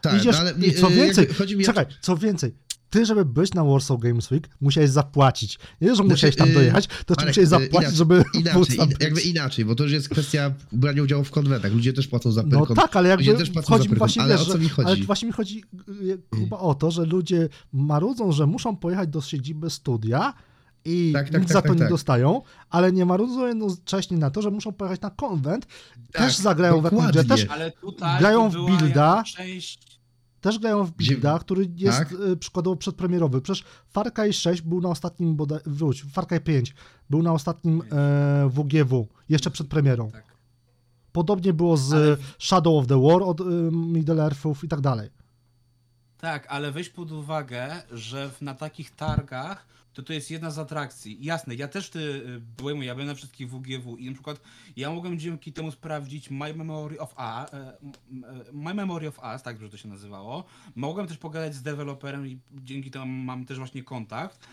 [0.00, 2.54] Tak, Idziesz, no, ale i co y, więcej, mi Czekaj, co więcej,
[2.90, 5.58] ty, żeby być na Warsaw Games Week, musiałeś zapłacić.
[5.80, 9.64] Nie, że musiałeś tam dojechać, to Marek, musiałeś zapłacić, inaczej, żeby Inaczej, in, jakby inaczej,
[9.64, 11.72] bo to już jest kwestia brania udziału w konwentach.
[11.72, 12.76] Ludzie też płacą za No perkon.
[12.76, 14.88] tak, ale jakby Ludzie też płacą chodzi mi właśnie, ale wiesz, o co mi chodzi?
[14.88, 19.20] ale właśnie mi chodzi y, chyba o to, że ludzie marudzą, że muszą pojechać do
[19.20, 20.34] siedziby studia
[20.84, 21.90] i Tak, tak, nic tak, za to tak, nie tak.
[21.90, 25.66] dostają, ale nie marudzą jednocześnie na to, że muszą pojechać na konwent,
[26.12, 27.24] Tak, też zagrają w dokładnie.
[27.24, 29.22] też, Ale tutaj Grają to w builda.
[29.36, 29.94] część
[30.40, 32.12] też grają w Builda, który jest tak.
[32.12, 33.40] y, przykładowo przedpremierowy.
[33.40, 36.74] Przecież Far Cry 6 był na ostatnim, bodaj, wróć, Far Cry 5
[37.10, 40.10] był na ostatnim e, WGW, jeszcze przed premierą.
[40.10, 40.24] Tak.
[41.12, 45.10] Podobnie było z Ale- Shadow of the War od y, Middle Earthów i tak dalej.
[46.18, 50.58] Tak, ale weź pod uwagę, że w, na takich targach to to jest jedna z
[50.58, 51.18] atrakcji.
[51.20, 52.22] Jasne, ja też ty
[52.56, 54.40] byłem, ja byłem na wszystkich WGW i na przykład
[54.76, 57.76] ja mogłem dzięki temu sprawdzić My Memory of A, e,
[58.52, 60.44] My Memory of Us, tak, że to się nazywało.
[60.74, 64.48] Mogłem też pogadać z deweloperem i dzięki temu mam też właśnie kontakt.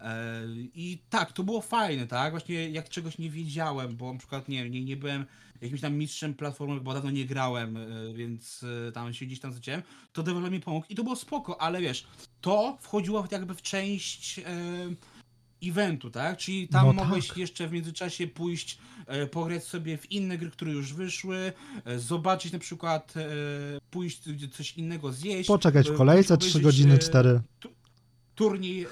[0.00, 0.42] E,
[0.74, 2.30] I tak, to było fajne, tak?
[2.30, 5.26] Właśnie jak czegoś nie wiedziałem, bo na przykład nie, nie, nie byłem
[5.60, 9.52] jakimś tam mistrzem platformy, bo dawno nie grałem, e, więc e, tam się gdzieś tam
[9.52, 9.82] zacząłem,
[10.12, 12.06] to deweloper mi pomógł i to było spoko, ale wiesz,
[12.40, 14.40] to wchodziło jakby w część
[15.62, 16.38] eventu, tak?
[16.38, 17.36] Czyli tam No mogłeś tak.
[17.36, 21.52] jeszcze w międzyczasie pójść, e, pograć sobie w inne gry, które już wyszły,
[21.84, 23.26] e, zobaczyć na przykład, e,
[23.90, 24.20] pójść
[24.52, 25.48] coś innego zjeść.
[25.48, 27.40] Poczekać w kolejce pójść 3 obejrzeć, godziny, e, 4.
[28.36, 28.86] turniej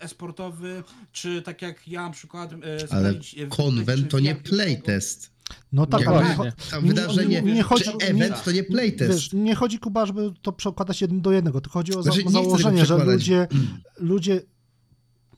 [0.00, 2.52] e-sportowy, czy tak jak ja na przykład.
[2.52, 2.56] E,
[2.90, 3.14] Ale
[3.48, 5.30] konwent to nie playtest.
[5.72, 6.36] No tak, ale
[6.70, 9.12] Tam nie- wydarzenie, nie, nie chodzi, czy nie, event to nie playtest.
[9.12, 12.24] Wiesz, nie chodzi, Kuba, żeby to przekładać jeden do jednego, tylko chodzi o za, Znaczy,
[12.24, 13.48] nie założenie, że ludzie,
[13.98, 14.42] ludzie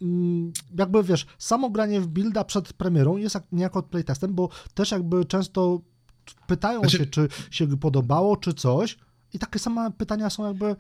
[0.03, 4.91] mm, jakby wiesz, samo granie w builda przed premierą jest jak, niejako playtestem, bo też
[4.91, 5.81] jakby często
[6.47, 8.99] pytają Znaczy- się, czy się podobało, czy coś
[9.33, 10.77] i takie same pytania są jakby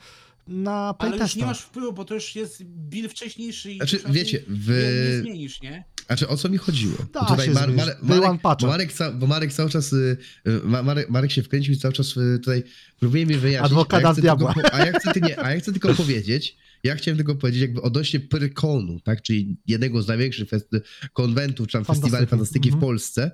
[0.48, 4.42] na Ale już nie masz wpływu, bo to już jest build wcześniejszy i Znaczy, wiecie,
[4.48, 5.84] w- nie, nie zmienisz, nie?
[6.06, 6.96] Znaczy o co mi chodziło?
[7.12, 7.54] Da Bo zmienić.
[7.54, 7.98] Day one Marek,
[8.60, 10.16] bo Marek, ca, bo Marek cały czas, y,
[10.64, 12.62] Ma- Marek, Marek się wkręcił i cały czas y, tutaj
[13.00, 13.66] próbuje mi wyjaśnić.
[13.72, 14.54] Adwokata a ja chcę diabła.
[14.54, 17.60] Tylko, a, ja chcę, ty- nie, a ja chcę tylko powiedzieć, ja chciałem tylko powiedzieć
[17.62, 20.48] jakby odnośnie Pyrkonu, tak, czyli jednego z największych
[21.12, 22.10] konwentów, czy tam Fantastyki.
[22.10, 22.80] festiwali fantastyki w Mhm.
[22.80, 23.30] Polsce.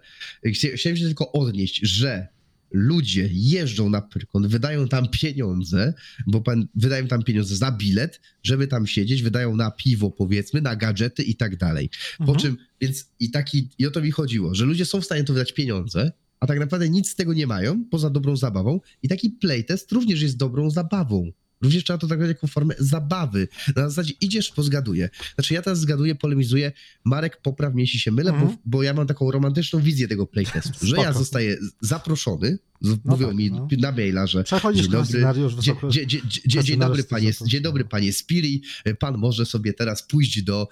[0.47, 2.29] Chcia- Chciałem się tylko odnieść, że
[2.71, 5.95] ludzie jeżdżą na Pyrkon, wydają tam pieniądze,
[6.27, 10.77] bo pan, wydają tam pieniądze za bilet, żeby tam siedzieć, wydają na piwo powiedzmy, na
[10.77, 11.91] gadżety i tak dalej.
[12.19, 12.39] Po Mhm.
[12.39, 15.33] czym, więc i taki, i o to mi chodziło, że ludzie są w stanie to
[15.33, 19.31] wydać pieniądze, a tak naprawdę nic z tego nie mają, poza dobrą zabawą i taki
[19.31, 21.31] playtest również jest dobrą zabawą.
[21.63, 23.49] Również trzeba to traktować jako formę zabawy.
[23.77, 25.11] Na zasadzie idziesz, pozgaduję.
[25.35, 26.73] Znaczy ja teraz zgaduję, polemizuję.
[27.05, 28.49] Marek, popraw mnie, jeśli się mylę, Mhm.
[28.51, 33.27] bo, bo ja mam taką romantyczną wizję tego playtestu, że ja zostaję zaproszony, z- mówią
[33.27, 33.69] tak, mi no.
[33.79, 34.45] na maila, że
[34.75, 35.07] Dzień dobry.
[35.07, 35.89] scenariusz Dzie, wysoko...
[35.91, 38.63] dzie, dzie, dzie, dzień scenariusz dobry panie, dzień dobry panie Spiri,
[38.99, 40.69] pan może sobie teraz pójść do,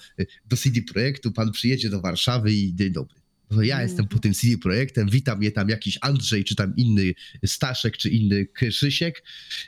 [0.48, 3.14] do CD Projektu, pan przyjedzie do Warszawy i dzień dobry.
[3.50, 3.88] No ja Mm.
[3.88, 7.14] jestem po tym CD Projektem, witam mnie tam jakiś Andrzej, czy tam inny
[7.46, 9.22] Staszek, czy inny Krzysiek.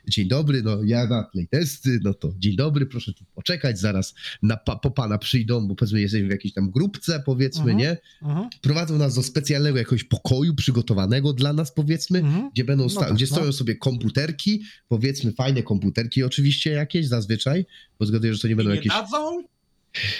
[0.09, 4.57] Dzień dobry, no ja na playtesty, no to dzień dobry, proszę tu poczekać, zaraz na,
[4.57, 7.79] po pana przyjdą, bo powiedzmy jesteśmy w jakiejś tam grupce, powiedzmy, Mhm.
[7.79, 7.97] nie?
[8.23, 12.51] Mhm, Prowadzą nas do specjalnego jakiegoś pokoju przygotowanego dla nas, powiedzmy, mhm.
[12.55, 13.37] gdzie będą No tak, gdzie no.
[13.37, 17.67] stoją sobie komputerki, powiedzmy fajne komputerki oczywiście jakieś zazwyczaj,
[17.99, 19.45] bo zgaduję, że to nie I będą nie jakieś, dadzą,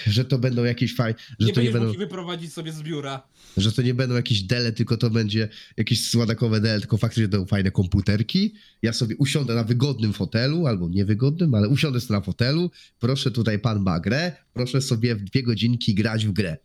[0.07, 3.23] że to będą jakieś fajne, że nie to nie będą, wyprowadzić sobie z biura.
[3.57, 7.45] że to nie będą jakieś dele, tylko to będzie jakieś sładakowe dele, tylko faktycznie będą
[7.45, 8.53] fajne komputerki.
[8.81, 13.59] Ja sobie usiądę na wygodnym fotelu, albo niewygodnym, ale usiądę sobie na fotelu, proszę tutaj
[13.59, 16.57] pan ma grę, proszę sobie w dwie godzinki grać w grę.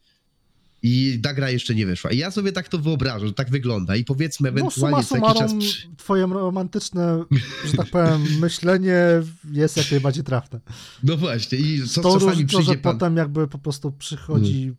[0.87, 2.11] I ta gra jeszcze nie wyszła.
[2.11, 3.97] I ja sobie tak to wyobrażam, że tak wygląda.
[3.97, 5.89] I powiedzmy No ewentualnie suma co jakiś czas przy...
[5.97, 7.25] twoje romantyczne,
[7.65, 8.97] że tak powiem, myślenie
[9.53, 10.61] jest jak najbardziej trafne.
[11.03, 12.93] No właśnie, i co, to czasami to, że pan...
[12.93, 14.75] potem jakby po prostu przychodzi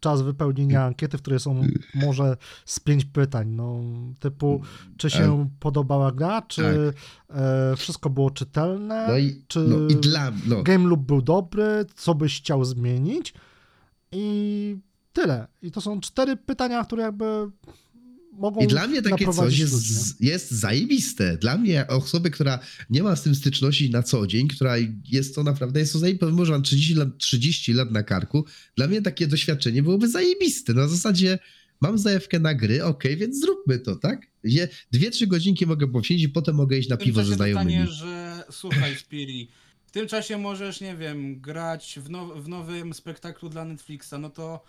[0.00, 1.62] czas wypełnienia ankiety, w której są
[1.94, 3.80] może z pięć pytań, no
[4.20, 4.62] typu
[4.96, 6.92] czy się podobała gra, czy
[7.30, 11.84] e, wszystko było czytelne, No i, czy no, i dla no, game loop był dobry,
[11.94, 13.34] co byś chciał zmienić
[14.12, 14.76] i
[15.12, 15.46] tyle.
[15.62, 17.24] I to są cztery pytania, które jakby
[18.32, 21.36] mogą I dla mnie takie coś ludzi, jest, jest zajebiste.
[21.36, 22.58] Dla mnie, osoby, która
[22.90, 24.74] nie ma z tym styczności na co dzień, która
[25.08, 28.44] jest to naprawdę, jest to zajebiste, pomimo, że mam 30 lat, 30 lat na karku,
[28.76, 30.74] dla mnie takie doświadczenie byłoby zajebiste.
[30.74, 31.38] Na zasadzie
[31.80, 34.26] mam zajawkę na gry, okej, więc zróbmy to, tak?
[34.44, 37.72] Je, dwie, trzy godzinki mogę poświęcić i potem mogę iść na piwo ze znajomymi.
[37.72, 39.48] pytanie, że słuchaj Spiri,
[39.90, 44.30] w tym czasie możesz, nie wiem, grać w, now, w nowym spektaklu dla Netflixa, no
[44.30, 44.64] to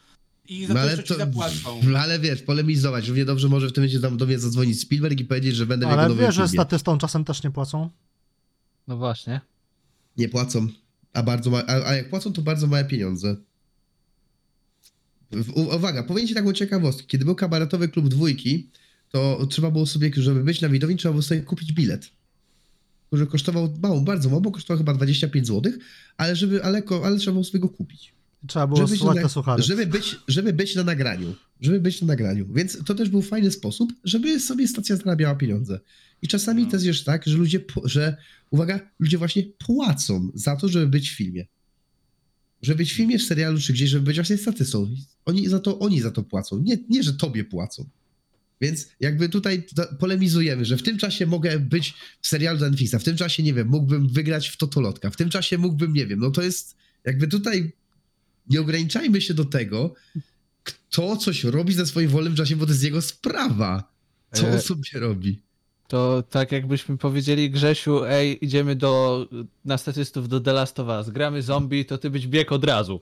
[0.48, 1.82] i za No to ale, to, ci zapłacą.
[2.04, 3.08] ale wiesz, polemizować.
[3.08, 5.86] Równie dobrze może w tym momencie tam do mnie zadzwonić Spielberg i powiedzieć, że będę
[5.86, 7.90] w jego Ale wiesz, że statystą czasem też nie płacą?
[8.88, 9.42] No właśnie.
[10.18, 10.68] Nie płacą.
[11.14, 13.36] A, bardzo ma, a, a jak płacą, to bardzo małe pieniądze.
[15.32, 17.08] W- u- Uwaga, powiem ci taką ciekawostkę.
[17.08, 18.70] Kiedy był kabaretowy klub dwójki,
[19.10, 22.12] to trzeba było sobie, żeby być na widowni, trzeba było sobie kupić bilet.
[23.12, 25.74] Który kosztował mało, bardzo mało, bo kosztował chyba 25 zł,
[26.18, 28.14] ale żeby, ale, ale trzeba było sobie go kupić.
[28.48, 31.36] Trzeba było być słuchać na, żeby, być, żeby być na nagraniu.
[31.62, 32.54] Żeby być na nagraniu.
[32.54, 35.80] Więc to też był fajny sposób, żeby sobie stacja zarabiała pieniądze.
[36.22, 36.70] I czasami No.
[36.72, 38.18] też jest tak, że ludzie, że
[38.52, 41.48] uwaga, ludzie właśnie płacą za to, żeby być w filmie.
[42.62, 44.96] Żeby być w filmie, w serialu czy gdzieś, żeby być właśnie statystą.
[45.26, 46.62] Oni za to, oni za to płacą.
[46.62, 47.90] Nie, nie, że tobie płacą.
[48.62, 49.64] Więc jakby tutaj
[50.00, 53.68] polemizujemy, że w tym czasie mogę być w serialu Netflixa, w tym czasie, nie wiem,
[53.68, 57.72] mógłbym wygrać w Totolotka, w tym czasie mógłbym, nie wiem, no to jest jakby tutaj
[58.50, 59.94] nie ograniczajmy się do tego,
[60.64, 63.92] kto coś robi ze swoim wolnym czasie, bo to jest jego sprawa.
[64.34, 65.42] Co on E, sobie robi.
[65.88, 69.28] To tak jakbyśmy powiedzieli Grzesiu, ej, idziemy do,
[69.66, 73.02] na statystów do The Last of Us, gramy zombie, to ty być bieg od razu.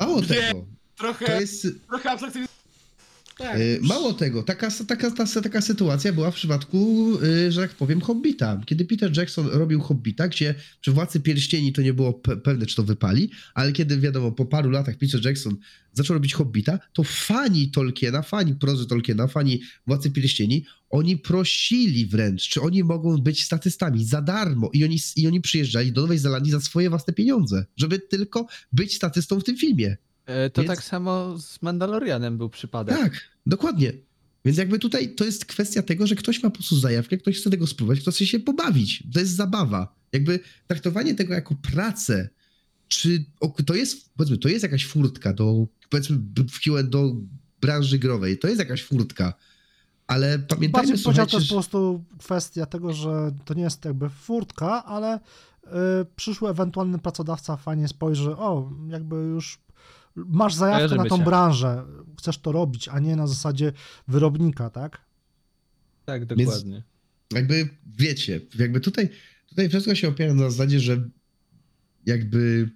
[0.00, 1.66] Mało tego, Trochę, to jest...
[1.88, 2.16] trochę.
[3.38, 3.58] Tak.
[3.60, 8.00] Y, Mało tego, taka, taka, ta, taka sytuacja była w przypadku, y, że tak powiem,
[8.00, 8.60] Hobbita.
[8.66, 12.76] Kiedy Peter Jackson robił Hobbita, gdzie przy Władcy Pierścieni to nie było pe- pewne, czy
[12.76, 15.56] to wypali, ale kiedy wiadomo, po paru latach Peter Jackson
[15.92, 22.48] zaczął robić Hobbita, to fani Tolkiena, fani prozy Tolkiena, fani Władcy Pierścieni, oni prosili wręcz,
[22.48, 26.52] czy oni mogą być statystami za darmo i oni, i oni przyjeżdżali do Nowej Zelandii
[26.52, 29.96] za swoje własne pieniądze, żeby tylko być statystą w tym filmie.
[30.26, 32.96] E, To Więc- tak samo z Mandalorianem był przypadek.
[32.96, 33.12] Tak,
[33.46, 33.92] dokładnie.
[34.44, 37.50] Więc jakby tutaj to jest kwestia tego, że ktoś ma po prostu zajawkę, ktoś chce
[37.50, 39.02] tego spróbować, ktoś chce się pobawić.
[39.12, 39.94] To jest zabawa.
[40.12, 42.28] Jakby traktowanie tego jako pracę,
[42.88, 43.24] czy
[43.66, 46.18] to jest, powiedzmy, to jest jakaś furtka do, powiedzmy,
[46.84, 47.16] do
[47.60, 49.34] branży growej, to jest jakaś furtka,
[50.06, 53.84] ale pamiętajmy, Bardziej powiedział, słuchajcie, to jest po prostu kwestia tego, że to nie jest
[53.84, 55.70] jakby furtka, ale y,
[56.16, 59.58] przyszły ewentualny pracodawca fajnie spojrzy, o, jakby już
[60.16, 61.24] masz zajawkę na tą się.
[61.24, 61.84] branżę,
[62.18, 63.72] chcesz to robić, a nie na zasadzie
[64.08, 65.00] wyrobnika, tak?
[66.04, 66.82] Tak, dokładnie.
[67.32, 69.08] jakby wiecie, jakby tutaj,
[69.46, 71.08] tutaj wszystko się opiera na zasadzie, że
[72.06, 72.70] jakby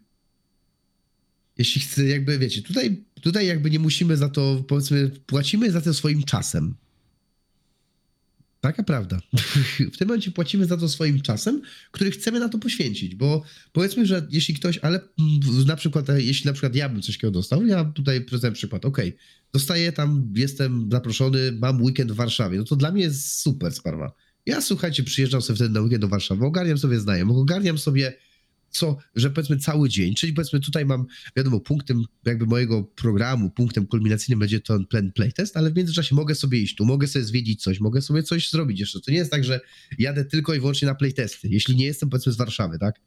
[1.59, 5.95] jeśli chce, jakby wiecie, tutaj, tutaj jakby nie musimy za to, powiedzmy, płacimy za to
[5.95, 6.75] swoim czasem.
[8.61, 9.21] Taka prawda.
[9.93, 13.43] W tym momencie płacimy za to swoim czasem, który chcemy na to poświęcić, bo
[13.73, 15.01] powiedzmy, że jeśli ktoś, ale
[15.67, 18.85] na przykład, e, jeśli na przykład ja bym coś takiego dostał, ja tutaj przedstawiam przykład,
[18.85, 19.17] okej,
[19.53, 24.13] dostaję tam, jestem zaproszony, mam weekend w Warszawie, no to dla mnie jest super sprawa.
[24.47, 28.13] Ja słuchajcie, przyjeżdżam sobie wtedy na weekend do Warszawy, ogarniam sobie znajomych, ogarniam sobie
[28.71, 33.87] co, że powiedzmy cały dzień, czyli powiedzmy tutaj mam, wiadomo, punktem jakby mojego programu, punktem
[33.87, 37.63] kulminacyjnym będzie ten plan playtest, ale w międzyczasie mogę sobie iść tu, mogę sobie zwiedzić
[37.63, 39.01] coś, mogę sobie coś zrobić jeszcze.
[39.01, 39.61] To nie jest tak, że
[39.99, 43.01] jadę tylko i wyłącznie na playtesty, jeśli nie jestem powiedzmy z Warszawy, tak?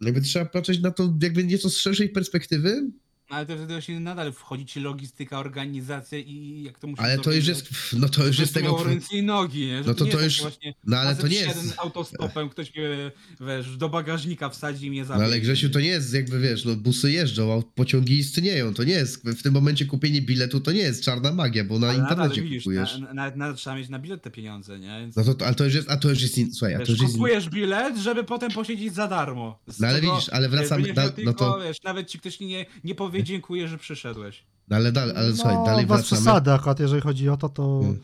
[0.00, 2.90] Jakby trzeba patrzeć na to jakby nieco z szerszej perspektywy,
[3.28, 7.32] Ale to wtedy właśnie nadal wchodzi ci logistyka, organizacja i jak to musi ale to
[7.32, 8.84] już jest, no to już jest tego...
[8.84, 9.82] ręce i nogi, nie?
[9.82, 11.74] Że No to to jest już- Właśnie, No ale to nie jest...
[11.78, 13.10] autostopem, ktoś mnie,
[13.40, 15.26] wiesz, do bagażnika wsadzi i mnie No zabije.
[15.26, 18.92] ale Grzesiu, to nie jest jakby, wiesz, no busy jeżdżą, a pociągi istnieją, to nie
[18.92, 22.42] jest, w tym momencie kupienie biletu to nie jest czarna magia, bo na Ale internecie
[22.42, 22.98] widzisz, kupujesz.
[22.98, 24.98] Na, na, nadal trzeba mieć na bilet te pieniądze, nie?
[25.00, 26.92] Więc, No to, ale to już jest, a to już jest, in, słuchaj, a to
[26.92, 29.58] już jest, kupujesz bilet, żeby potem posiedzieć za darmo.
[29.66, 32.18] Z no ale czego, widzisz, ale wracamy, da, miał no tylko, to, wiesz, nawet ci
[32.18, 34.44] ktoś nie, nie powie dziękuję, że przyszedłeś.
[34.68, 36.04] no ale dalej, ale słuchaj, no, dalej wracamy.
[36.06, 38.00] przesady akurat, jeżeli chodzi o to, to Hmm.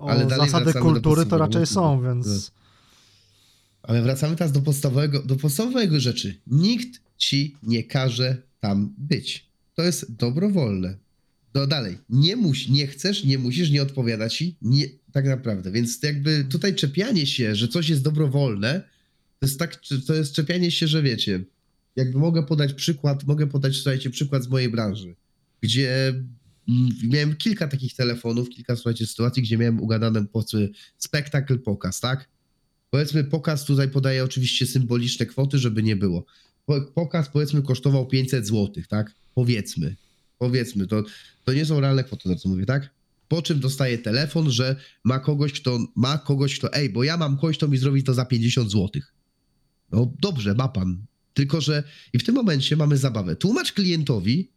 [0.00, 2.52] Ale zasady kultury to raczej są, więc
[3.82, 6.40] Ale wracamy teraz do podstawowego, do podstawowego rzeczy.
[6.46, 9.50] Nikt ci nie każe tam być.
[9.74, 10.96] To jest dobrowolne.
[11.54, 15.70] No dalej, nie muś, nie chcesz, nie musisz, nie odpowiada ci, nie, tak naprawdę.
[15.70, 18.80] Więc jakby tutaj czepianie się, że coś jest dobrowolne,
[19.40, 21.44] to jest tak, to jest czepianie się, że wiecie,
[21.96, 25.14] jakby mogę podać przykład, mogę podać, słuchajcie, przykład z mojej branży,
[25.60, 26.08] gdzie
[26.68, 30.68] mm, miałem kilka takich telefonów, kilka, słuchajcie, sytuacji, gdzie miałem ugadane, powiedzmy,
[30.98, 32.28] spektakl, pokaz, tak?
[32.90, 36.24] Powiedzmy, pokaz tutaj podaje oczywiście symboliczne kwoty, żeby nie było.
[36.66, 39.14] Po- Pokaz, powiedzmy, kosztował 500 zł, tak?
[39.34, 39.96] Powiedzmy.
[40.38, 41.02] Powiedzmy, to,
[41.44, 42.90] to nie są realne kwoty, to co mówię, tak?
[43.28, 47.36] Po czym dostaje telefon, że ma kogoś, kto ma kogoś, kto, ej, bo ja mam
[47.36, 49.02] kogoś, kto mi zrobi to za 50 zł.
[49.92, 51.04] No dobrze, ma pan.
[51.34, 51.82] Tylko, że
[52.12, 53.36] i w tym momencie mamy zabawę.
[53.36, 54.48] Tłumacz klientowi,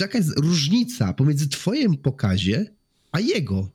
[0.00, 2.74] jaka jest różnica pomiędzy twoim pokazie,
[3.12, 3.70] a jego.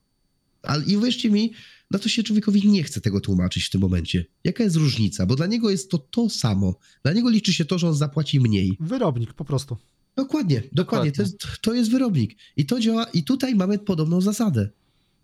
[0.62, 1.54] Ale i uwierzcie mi,
[1.92, 4.26] no to się człowiekowi nie chce tego tłumaczyć w tym momencie.
[4.44, 5.26] Jaka jest różnica?
[5.26, 6.76] Bo dla niego jest to to samo.
[7.04, 8.78] Dla niego liczy się to, że on zapłaci mniej.
[8.80, 9.78] Wyrobnik po prostu.
[10.16, 11.12] Dokładnie, dokładnie.
[11.12, 12.36] To, jest, to jest wyrobnik.
[12.58, 14.70] I to działa, i tutaj mamy podobną zasadę.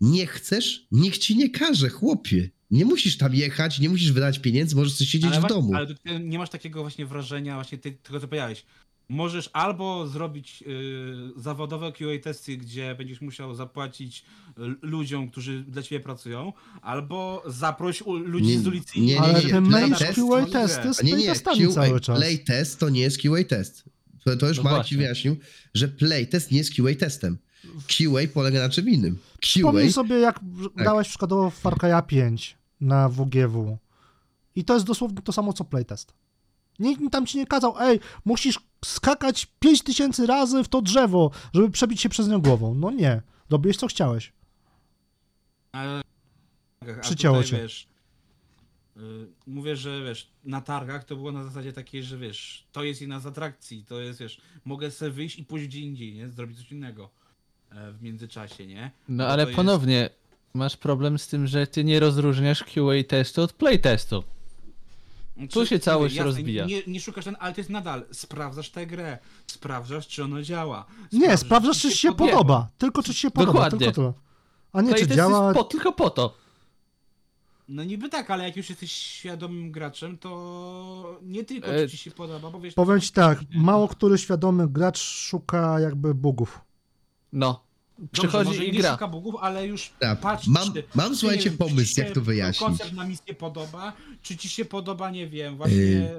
[0.00, 2.50] Nie chcesz, nikt ci nie każe, chłopie.
[2.70, 5.74] Nie musisz tam jechać, nie musisz wydać pieniędzy, możesz sobie siedzieć ale w domu.
[5.74, 8.64] Ale ty nie masz takiego właśnie wrażenia, właśnie ty, tego co powiedziałeś.
[9.08, 14.52] Możesz albo zrobić y, zawodowe QA testy, gdzie będziesz musiał zapłacić y,
[14.82, 16.52] ludziom, którzy dla ciebie pracują,
[16.82, 19.00] albo zaproś ludzi Nie, z ulicy.
[19.00, 22.00] nie, nie, Ale nie, ty play mylisz test- QA testy z nie, nie, QA, cały
[22.00, 22.18] czas.
[22.18, 23.84] playtest to nie jest QA test.
[24.24, 25.36] To, to już No Marek ci wyjaśnił,
[25.74, 27.38] że playtest nie jest QA testem.
[27.86, 29.14] QA polega na czym innym.
[29.16, 30.44] QA, Przypomnij sobie, jak Tak.
[30.76, 33.78] grałeś przykładowo w Far Cry'a 5 na WGW.
[34.54, 36.14] I to jest dosłownie to samo, co playtest.
[36.78, 42.00] Nikt tam ci nie kazał, ej, musisz skakać 5000 razy w to drzewo, żeby przebić
[42.00, 42.74] się przez nią głową.
[42.74, 43.22] No nie.
[43.50, 44.32] Robiłeś, co chciałeś.
[45.72, 46.02] Ale,
[47.00, 47.56] Przycięło cię.
[47.56, 47.88] Wiesz,
[48.96, 49.00] y,
[49.46, 53.20] mówię, że wiesz, na targach to było na zasadzie takiej, że wiesz, to jest jedna
[53.20, 56.28] z atrakcji, to jest, wiesz, mogę sobie wyjść i pójść gdzie indziej, nie?
[56.28, 57.10] Zrobić coś innego
[57.70, 58.90] e, w międzyczasie, nie?
[59.08, 60.10] No ale to jest- ponownie,
[60.54, 64.24] masz problem z tym, że ty nie rozróżniasz QA testu od playtestu.
[65.50, 66.66] Tu się całość jasne, rozbija.
[66.66, 70.86] Nie, nie szukasz ten, ale to jest nadal, sprawdzasz tę grę, sprawdzasz, czy ona działa.
[71.12, 72.68] Nie, sprawdzasz, czy ci się podoba.
[72.78, 73.52] Tylko, czy się podoba.
[73.52, 73.78] Dokładnie.
[73.78, 74.14] Tylko to.
[74.72, 75.54] A nie, czy Playtest działa.
[75.54, 76.34] po, tylko po to.
[77.68, 81.98] No niby tak, ale jak już jesteś świadomym graczem, to nie tylko, E, czy ci
[81.98, 82.74] się podoba, bo wiesz...
[82.74, 86.60] Powiem ci tak, mało który świadomy gracz szuka jakby bugów.
[87.32, 87.67] No.
[87.98, 88.92] Dobrze, Przychodzi może i nie gra.
[88.92, 92.14] szuka bugów, ale już Tak, patrz, mam- czy, mam, czy, słuchajcie, czy pomysł, jak się
[92.14, 92.58] to wyjaśnić.
[92.68, 93.92] koncept na misję podoba,
[94.22, 96.10] czy ci się podoba, nie wiem, właśnie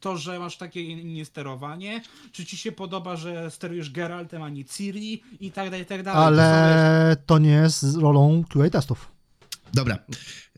[0.00, 4.64] to, że masz takie inne sterowanie, czy ci się podoba, że sterujesz Geraltem, a nie
[4.64, 6.20] Ciri i tak dalej, i tak dalej.
[6.20, 9.12] To Ale to nie jest rolą QA testów.
[9.74, 9.98] Dobra.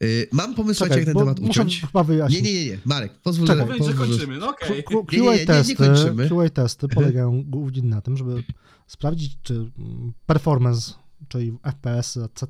[0.03, 1.81] Y, mam pomysł, słuchajcie, jak ten temat muszę uciąć.
[1.81, 2.43] chyba wyjaśnić.
[2.43, 2.79] Nie, nie, nie, nie.
[2.85, 3.67] Marek, pozwól, Czekaj.
[3.67, 3.67] że...
[3.67, 4.85] Powiedz, że pozwól, kończymy, no okej.
[4.85, 6.29] Q- Nie, nie, nie, testy, kończymy.
[6.29, 8.45] QA testy polegają głównie na tym, żeby
[8.87, 10.93] sprawdzić, czy mm, performance,
[11.29, 12.47] czyli FPS, etc.,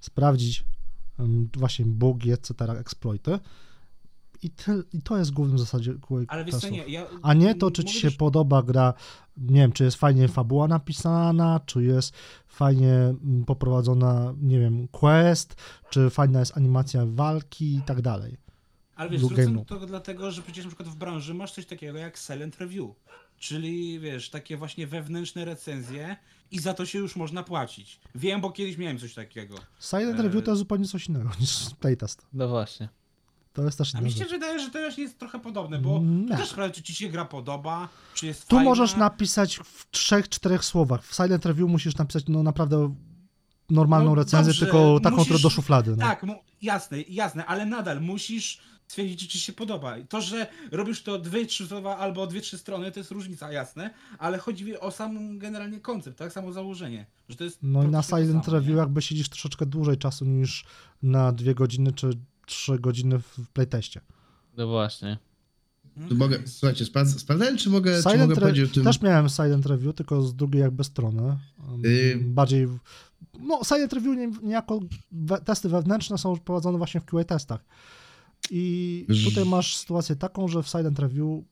[0.00, 0.64] sprawdzić
[1.18, 3.38] mm, właśnie bugi, etc., exploity.
[4.42, 5.94] I, ty, I to jest głównym w zasadzie
[6.28, 7.06] Ale wiesz nie, ja...
[7.22, 8.94] A nie to, czy ci się podoba gra,
[9.36, 12.14] nie wiem, czy jest fajnie fabuła napisana, czy jest
[12.46, 15.54] fajnie mm, poprowadzona, nie wiem, quest,
[15.90, 18.36] czy fajna jest animacja walki i tak dalej.
[18.94, 19.64] Ale wiesz, game'u.
[19.64, 22.90] to dlatego, że przecież na przykład w branży masz coś takiego jak silent review,
[23.38, 26.16] czyli wiesz, takie właśnie wewnętrzne recenzje
[26.50, 28.00] i za to się już można płacić.
[28.14, 29.54] Wiem, bo kiedyś miałem coś takiego.
[29.80, 32.26] Silent E, Review to jest zupełnie coś innego niż playtest.
[32.32, 32.88] No właśnie.
[33.52, 36.28] To jest też A mi się wydaje, że to już jest trochę podobne, bo Nie.
[36.28, 38.70] to też sprawia, czy ci się gra podoba, czy jest Tu fajna.
[38.70, 41.04] możesz napisać w trzech, czterech słowach.
[41.06, 42.94] W Silent Review musisz napisać no naprawdę
[43.70, 45.90] normalną No recenzję, dobrze, tylko taką, musisz- która do szuflady.
[45.90, 45.96] No.
[45.96, 46.26] Tak,
[46.62, 49.94] jasne, jasne, ale nadal musisz stwierdzić, czy ci się podoba.
[50.08, 53.90] To, że robisz to dwie, trzy słowa albo dwie, trzy strony, to jest różnica, jasne,
[54.18, 56.32] ale chodzi o sam generalnie koncept, tak?
[56.32, 57.06] Samo założenie.
[57.28, 58.76] Że to jest No i na Silent Review nie?
[58.76, 60.64] jakby siedzisz troszeczkę dłużej czasu niż
[61.02, 62.10] na dwie godziny czy
[62.46, 64.00] trzy godziny w playteście.
[64.56, 65.18] No właśnie.
[66.08, 68.84] Tu mogę, słuchajcie, sprawdz, sprawdzałem, czy mogę, czy mogę Re- powiedzieć o tym...
[68.84, 71.38] Też miałem Silent Review, tylko z drugiej jakby strony.
[71.84, 72.68] Y- Bardziej.
[73.40, 74.80] No, Silent Review nie, niejako
[75.12, 77.64] we, testy wewnętrzne są prowadzone właśnie w QA testach.
[78.50, 81.44] I tutaj masz sytuację taką, że w Silent Review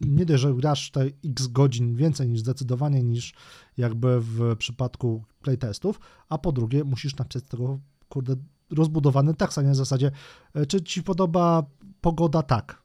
[0.00, 3.34] nie dość, że grasz te x godzin więcej niż zdecydowanie niż
[3.76, 7.78] jakby w przypadku playtestów, a po drugie musisz napisać z tego,
[8.08, 8.36] kurde,
[8.70, 10.10] rozbudowany tekst, a nie w zasadzie,
[10.54, 11.66] e, czy ci podoba
[12.00, 12.42] pogoda?
[12.42, 12.82] Tak.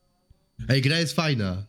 [0.70, 1.64] Ej, gra jest fajna.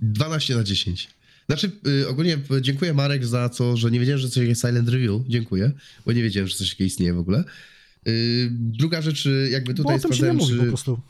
[0.00, 1.08] 12 na 10.
[1.46, 4.88] Znaczy, y, ogólnie y, dziękuję Marek za to, że nie wiedziałem, że coś jest Silent
[4.88, 5.22] Review.
[5.28, 5.72] Dziękuję,
[6.06, 7.44] bo nie wiedziałem, że coś takiego istnieje w ogóle.
[8.08, 10.58] Y, druga rzecz, y, jakby Bo tutaj o tym się nie sprawdzałem, mówi czy...
[10.58, 11.00] po prostu.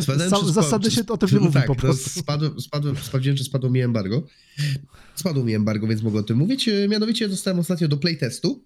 [0.00, 2.20] Sprawdzałem, Sam- czy zasady czy- się o tym nie no mówi tak, po no, prostu.
[2.20, 4.26] Spadło, spadło, sprawdziłem, czy spadło mi embargo.
[5.14, 6.68] Spadło mi embargo, więc mogę o tym mówić.
[6.68, 8.64] E, Mianowicie dostałem ostatnio do playtestu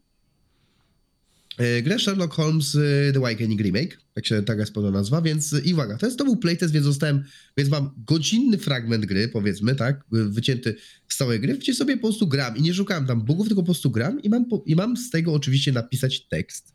[1.82, 5.60] grę Sherlock Holmes e, The Awakening Remake, tak się tak jest pełna nazwa, więc e,
[5.60, 7.24] i uwaga, to jest to był playtest, więc zostałem,
[7.56, 10.76] więc mam godzinny fragment gry, powiedzmy, tak, wycięty
[11.08, 13.66] z całej gry, gdzie sobie po prostu gram i nie szukałem tam bugów, tylko po
[13.66, 16.74] prostu gram i mam, i mam z tego oczywiście napisać tekst,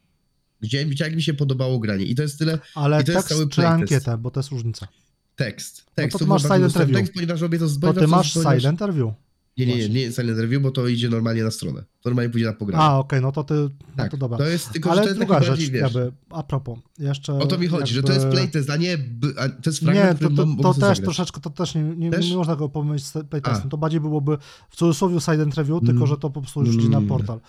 [0.61, 3.39] gdzie jak mi się podobało granie i to jest tyle, Ale I to jest tekst
[3.39, 3.81] cały czy playtest.
[3.93, 4.87] ankietę, bo to jest różnica.
[5.35, 6.13] tekst, tekst.
[6.13, 6.97] No to był masz silent review.
[6.97, 9.13] tekst, ponieważ robię to z To ty masz silent review.
[9.57, 12.45] Nie, nie, nie, nie silent review, bo to idzie normalnie na stronę, to normalnie pójdzie
[12.45, 12.83] na pogranie.
[12.83, 14.37] A, okej, no to ty, no tak, to dobra.
[14.37, 17.33] to jest tylko, że Ale to jest druga rzecz, bardziej, jakby, a propos, jeszcze...
[17.33, 18.97] O to mi chodzi, że to jest jakby- playtest, a nie.
[19.37, 20.99] A to jest fragment, Nie, to, to, to też zagrać.
[20.99, 22.29] troszeczkę, to też nie, nie, Też?
[22.29, 23.67] nie można go pomylić z playtestem.
[23.67, 23.69] A.
[23.69, 24.37] To bardziej byłoby
[24.69, 25.85] w cudzysłowie silent review, Mm.
[25.85, 27.09] tylko że to po prostu już idzie na Mm.
[27.09, 27.39] portal.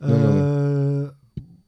[0.00, 1.12] No, no, no.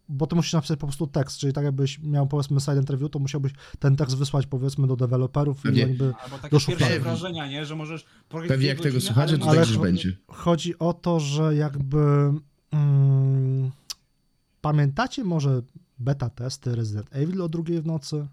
[0.09, 3.19] Bo ty musisz napisać po prostu tekst, czyli tak jakbyś miał powiedzmy silent review, to
[3.19, 5.81] musiałbyś ten tekst wysłać powiedzmy do deweloperów Pewnie.
[5.81, 6.13] i oni by...
[6.25, 7.67] Albo takie pierwsze wrażenia, nie?
[7.67, 10.17] Że możesz Pewnie jak tego słuchacie, to ale tak już będzie.
[10.29, 12.33] Chodzi o to, że jakby...
[12.71, 13.71] Mm,
[14.61, 15.63] pamiętacie może
[15.99, 18.27] beta testy Resident Evil o drugiej w nocy?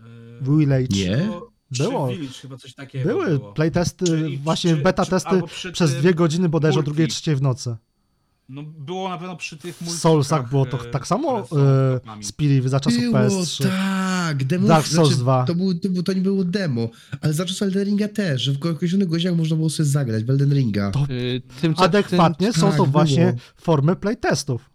[0.00, 0.86] Yy, Village?
[0.90, 1.30] Nie.
[1.78, 2.08] Było.
[2.08, 3.52] Village chyba coś takiego Były było.
[3.52, 7.76] playtesty, właśnie beta testy przez tym dwie godziny bodajże o drugiej, trzeciej w nocy.
[8.48, 11.44] No było na pewno przy tych W Soulsach było to e, tak samo e,
[12.00, 12.24] topami.
[12.24, 13.62] Spiri za czasów Było, PS3.
[13.68, 15.44] tak, demo, Dark Souls znaczy, 2.
[15.44, 16.88] To, był, to, był, to nie było demo,
[17.20, 20.30] ale za czasów Elden Ringa też, że w określonych godzinach można było sobie zagrać w
[20.30, 20.90] Elden Ringa.
[20.90, 22.86] To Y, Tymcza- Adekwatnie są tak, to było.
[22.86, 24.70] właśnie formy playtestów.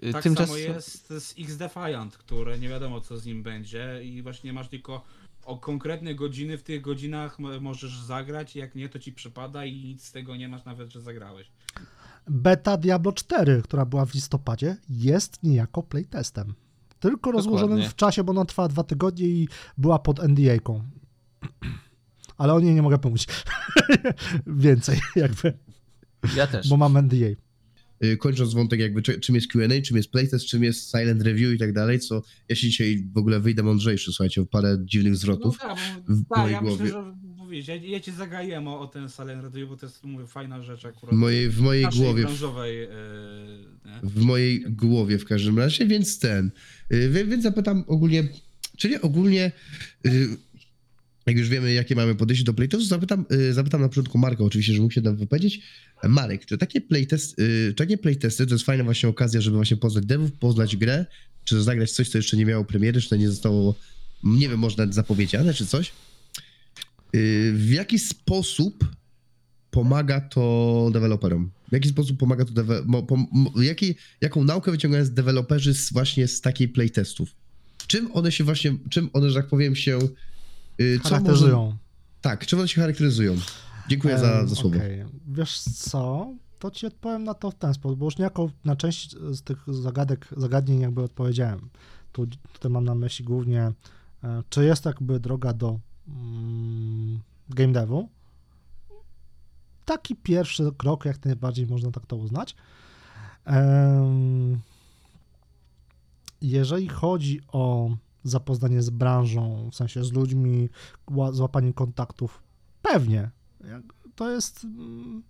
[0.00, 0.46] tym- y, Tak tymczas...
[0.48, 4.68] samo jest z X Defiant, które nie wiadomo co z nim będzie i właśnie masz
[4.68, 5.04] tylko
[5.44, 10.04] o konkretne godziny, w tych godzinach możesz zagrać, jak nie to ci przypada i nic
[10.04, 11.50] z tego nie masz nawet, że zagrałeś.
[12.28, 16.54] Beta Diablo 4, która była w listopadzie, jest niejako playtestem.
[17.00, 17.90] Tylko rozłożonym Dokładnie.
[17.90, 19.48] w czasie, bo ona trwała dwa tygodnie i
[19.78, 20.82] była pod NDA-ką.
[22.38, 23.26] Ale o niej nie mogę pomóc.
[24.46, 25.58] Więcej, jakby,
[26.36, 26.68] Ja też.
[26.68, 27.26] bo mam NDA.
[28.04, 31.52] Y, Kończąc wątek jakby czy, czym jest Q&A, czym jest playtest, czym jest silent review
[31.54, 35.16] i tak dalej, co ja się dzisiaj w ogóle wyjdę mądrzejszy, słuchajcie, o parę dziwnych
[35.16, 35.58] zwrotów.
[35.62, 36.84] No tak, w tak mojej ja głowie.
[36.84, 37.16] myślę, że
[37.54, 40.62] mówisz, ja, ja cię zagajem o, o ten Silent Review, bo to jest mówię, fajna
[40.62, 41.14] rzecz akurat.
[41.14, 42.88] W mojej, w mojej naszej głowie, branżowej,
[43.84, 44.10] nie?
[44.10, 46.50] w mojej głowie w każdym razie, więc ten,
[46.92, 48.28] y, wie- więc zapytam ogólnie,
[48.76, 49.52] czyli ogólnie,
[50.06, 50.28] y,
[51.26, 54.80] jak już wiemy, jakie mamy podejście do playtestu, zapytam, zapytam na początku Marka oczywiście, że
[54.82, 55.60] mógł się nam wypowiedzieć.
[56.02, 57.36] Marek, czy takie, playtest,
[57.76, 61.06] takie playtesty to jest fajna właśnie okazja, żeby właśnie poznać devów, poznać grę,
[61.44, 63.74] czy zagrać coś, co jeszcze nie miało premiery, czy to nie zostało,
[64.24, 65.92] nie wiem, może nawet zapowiedziane, czy coś?
[67.14, 68.88] Y, W jaki sposób
[69.70, 71.50] pomaga to deweloperom?
[71.68, 76.28] W jaki sposób pomaga to dewe- pom, jaki, jaką naukę wyciągają z deweloperzy z, właśnie
[76.28, 77.28] z takiej playtestów?
[77.86, 79.98] Czym one się właśnie, czym one, że tak powiem, się
[80.80, 81.64] y, co Charakteryzują.
[81.64, 81.76] Może,
[82.20, 83.36] tak, czym one się charakteryzują?
[83.88, 84.76] Dziękuję za, Em, za słowo.
[84.76, 85.04] okej.
[85.28, 86.34] Wiesz co?
[86.58, 89.58] To ci odpowiem na to w ten sposób, bo już niejako na część z tych
[89.68, 91.68] zagadek, zagadnień jakby odpowiedziałem.
[92.12, 93.72] Tu, tutaj mam na myśli głównie,
[94.24, 95.78] e, czy jest jakby droga do
[97.48, 98.08] game devu.
[99.84, 102.56] Taki pierwszy krok, jak najbardziej można tak to uznać.
[106.40, 107.90] Jeżeli chodzi o
[108.24, 110.68] zapoznanie z branżą, w sensie z ludźmi,
[111.06, 112.42] ła- złapanie kontaktów,
[112.82, 113.30] pewnie.
[114.14, 115.22] To jest mm,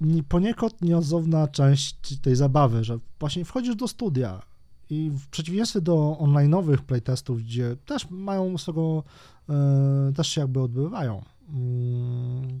[0.00, 4.42] nie- poniekąd nieodzowna część tej zabawy, że właśnie wchodzisz do studia
[4.90, 9.02] i w przeciwieństwie do online'owych playtestów, gdzie też mają swego,
[9.48, 11.24] e, też się jakby odbywają.
[11.48, 12.60] Mm,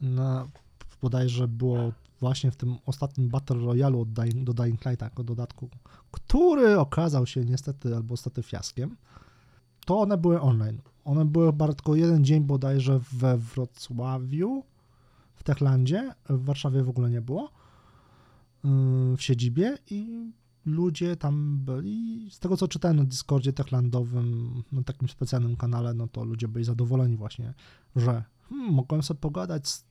[0.00, 0.48] na,
[1.02, 5.68] bodajże było właśnie w tym ostatnim Battle Royale od Dying, do Dying Light jako dodatku,
[6.10, 8.96] który okazał się niestety albo stety fiaskiem,
[9.86, 10.80] to one były online.
[11.04, 14.64] One były tylko jeden dzień bodajże we Wrocławiu,
[15.34, 17.50] w Techlandzie, w Warszawie w ogóle nie było,
[18.64, 18.70] yy,
[19.16, 20.30] w siedzibie i
[20.66, 26.08] ludzie tam byli, z tego co czytałem na Discordzie techlandowym, na takim specjalnym kanale, no
[26.08, 27.54] to ludzie byli zadowoleni właśnie,
[27.96, 29.84] że hmm, mogłem sobie pogadać z,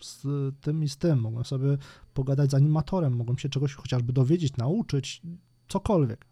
[0.00, 0.26] z
[0.60, 1.78] tym i z tym, mogłem sobie
[2.14, 5.22] pogadać z animatorem, mogłem się czegoś chociażby dowiedzieć, nauczyć,
[5.68, 6.26] cokolwiek.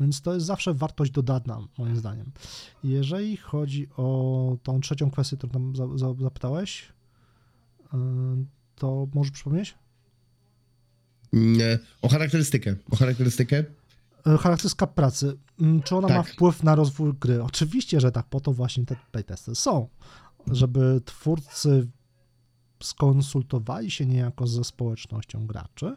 [0.00, 2.32] Więc to jest zawsze wartość dodatna, moim zdaniem.
[2.84, 6.92] Jeżeli chodzi o tą trzecią kwestię, którą tam za, za, zapytałeś,
[7.92, 7.98] yy,
[8.74, 9.78] to możesz przypomnieć?
[11.32, 13.64] Nie, O charakterystykę, o charakterystykę.
[14.26, 15.38] Yy, Charakterystyka pracy.
[15.58, 16.32] Yy, Czy ona ma Tak.
[16.32, 17.42] wpływ na rozwój gry?
[17.42, 18.26] Oczywiście, że tak.
[18.26, 19.88] Po to właśnie te playtesty są.
[20.46, 21.88] Żeby twórcy
[22.82, 25.96] skonsultowali się niejako ze społecznością graczy,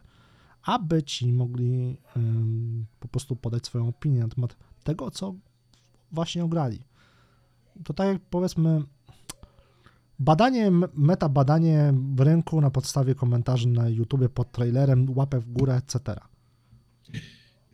[0.63, 5.35] aby ci mogli ym, po prostu podać swoją opinię na temat tego, co
[6.11, 6.79] właśnie ograli.
[7.83, 8.81] To tak jak powiedzmy,
[10.23, 15.75] Badanie, meta badanie w rynku na podstawie komentarzy na YouTubie pod trailerem, łapę w górę,
[15.75, 15.99] etc.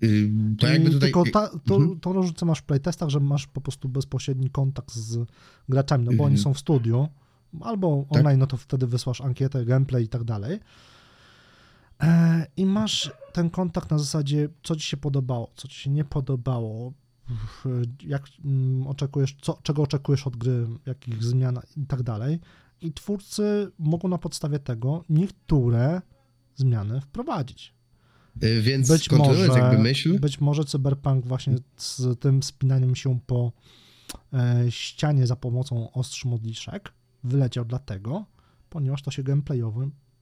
[0.04, 0.30] Y,
[0.60, 1.00] To I tutaj...
[1.00, 2.00] Tylko ta, to, Mhm.
[2.00, 5.26] tą różnicę masz w playtestach, że masz po prostu bezpośredni kontakt z
[5.70, 6.38] graczami, no bo oni Mhm.
[6.44, 7.08] są w studiu,
[7.62, 8.20] albo Tak.
[8.20, 10.60] online, no to wtedy wysłasz ankietę, gameplay i tak dalej.
[12.04, 16.06] E, I masz ten kontakt na zasadzie, co ci się podobało, co ci się nie
[16.06, 16.94] podobało,
[18.04, 22.40] jak mm, oczekujesz, co, czego oczekujesz od gry, jakich zmian i tak dalej.
[22.82, 26.02] I twórcy mogą na podstawie tego niektóre
[26.56, 27.74] zmiany wprowadzić.
[28.44, 30.20] Y, Więc Być może, jakby myśl...
[30.20, 33.52] być może Cyberpunk właśnie z tym spinaniem się po
[34.34, 38.26] e, ścianie za pomocą ostrzy modliszek wyleciał dlatego,
[38.70, 39.82] ponieważ to się gameplayowo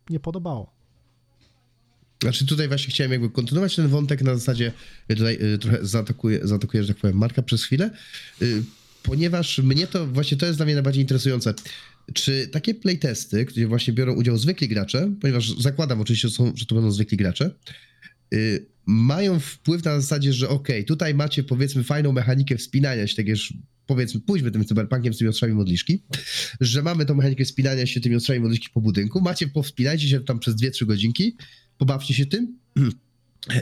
[0.10, 0.77] nie podobało.
[2.22, 4.72] Znaczy tutaj właśnie chciałem jakby kontynuować ten wątek na zasadzie,
[5.08, 7.92] tutaj y, trochę zaatakuję, zaatakuję, że tak powiem, Marka przez chwilę,
[8.42, 8.64] y,
[9.04, 11.54] ponieważ mnie to, właśnie to jest dla mnie najbardziej interesujące.
[12.14, 16.92] Czy takie playtesty, gdzie właśnie biorą udział zwykli gracze, ponieważ zakładam oczywiście, że to będą
[16.92, 17.52] zwykli gracze,
[18.34, 23.28] y, mają wpływ na zasadzie, że okej, tutaj macie powiedzmy fajną mechanikę wspinania się, tak
[23.28, 23.54] już
[23.88, 26.04] powiedzmy, pójdźmy tym cyberpunkiem z tymi ostrzami modliszki,
[26.62, 30.40] że mamy tą mechanikę wspinania się tymi ostrzami modliszki po budynku, macie, powspinajcie się tam
[30.40, 31.36] przez 2-3 godzinki,
[31.78, 32.58] pobawcie się tym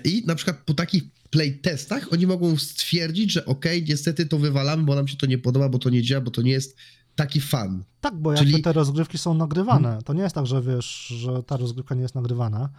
[0.03, 4.95] i na przykład po takich playtestach oni mogą stwierdzić, że okej, niestety to wywalamy, bo
[4.95, 6.77] nam się to nie podoba, bo to nie działa, bo to nie jest
[7.15, 7.83] taki fan.
[8.01, 9.99] Tak, bo Czyli- jakby te rozgrywki są nagrywane.
[10.05, 12.69] To nie jest tak, że wiesz, że ta rozgrywka nie jest nagrywana.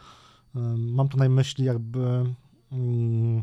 [0.76, 2.24] Mam tu na myśli jakby
[2.72, 3.42] mm,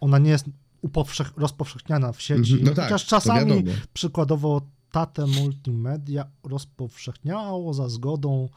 [0.00, 0.44] ona nie jest
[0.82, 8.48] upowszech, rozpowszechniana w sieci, Mhm, no tak, chociaż czasami przykładowo Tate Multimedia rozpowszechniało za zgodą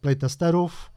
[0.00, 0.90] playtesterów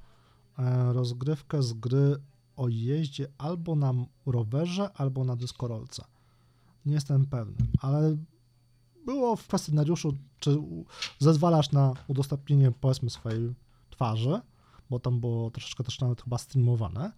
[0.59, 2.15] e, rozgrywkę z gry
[2.55, 3.93] o jeździe albo na
[4.25, 6.05] rowerze, albo na dyskorolce.
[6.85, 8.17] Nie jestem pewny, ale
[9.05, 10.57] było w kwestionariuszu, czy
[11.19, 13.53] zezwalasz na udostępnienie powiedzmy swojej
[13.89, 14.41] twarzy,
[14.89, 17.11] bo tam było troszeczkę też nawet chyba streamowane.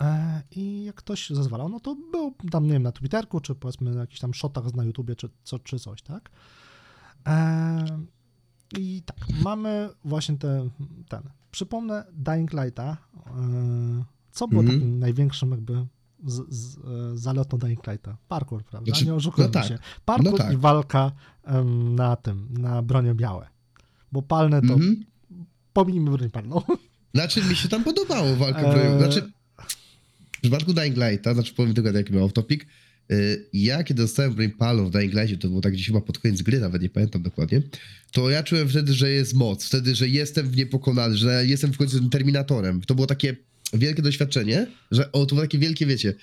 [0.00, 3.90] E, I jak ktoś zezwalał, no to był tam, nie wiem, na Twitterku, czy powiedzmy
[3.90, 6.30] na jakichś tam shotach na YouTubie, czy, co, czy coś, tak?
[8.76, 10.68] E, I tak, mamy właśnie te,
[11.08, 11.22] ten.
[11.50, 12.96] Przypomnę Dying Lighta.
[13.26, 14.80] E, co było Mhm.
[14.80, 15.86] takim największym jakby
[16.26, 16.80] z, z, e,
[17.18, 18.16] zaletą Dying Lighta?
[18.28, 18.90] Parkour, prawda?
[18.92, 19.64] Znaczy, nie oszukujmy no tak.
[19.68, 19.78] się.
[20.04, 20.52] Parkour No tak.
[20.52, 21.12] i walka
[21.44, 23.48] em, na tym, na bronie białe.
[24.12, 25.04] Bo palne to Mhm.
[25.72, 26.62] pomijmy broń palną.
[27.14, 28.98] Znaczy, mi się tam podobało walka bronią.
[28.98, 29.32] Znaczy,
[30.36, 32.60] w przypadku Dying Lighta, znaczy powiem tylko taki off-topic,
[33.52, 36.42] ja kiedy dostałem broń palną w Dying Lightie, to było tak gdzieś chyba pod koniec
[36.42, 37.62] gry, nawet nie pamiętam dokładnie,
[38.12, 42.08] to ja czułem wtedy, że jest moc, wtedy, że jestem niepokonany, że jestem w końcu
[42.08, 42.80] Terminatorem.
[42.80, 43.36] To było takie
[43.72, 46.14] wielkie doświadczenie, że o, to było takie wielkie, wiecie,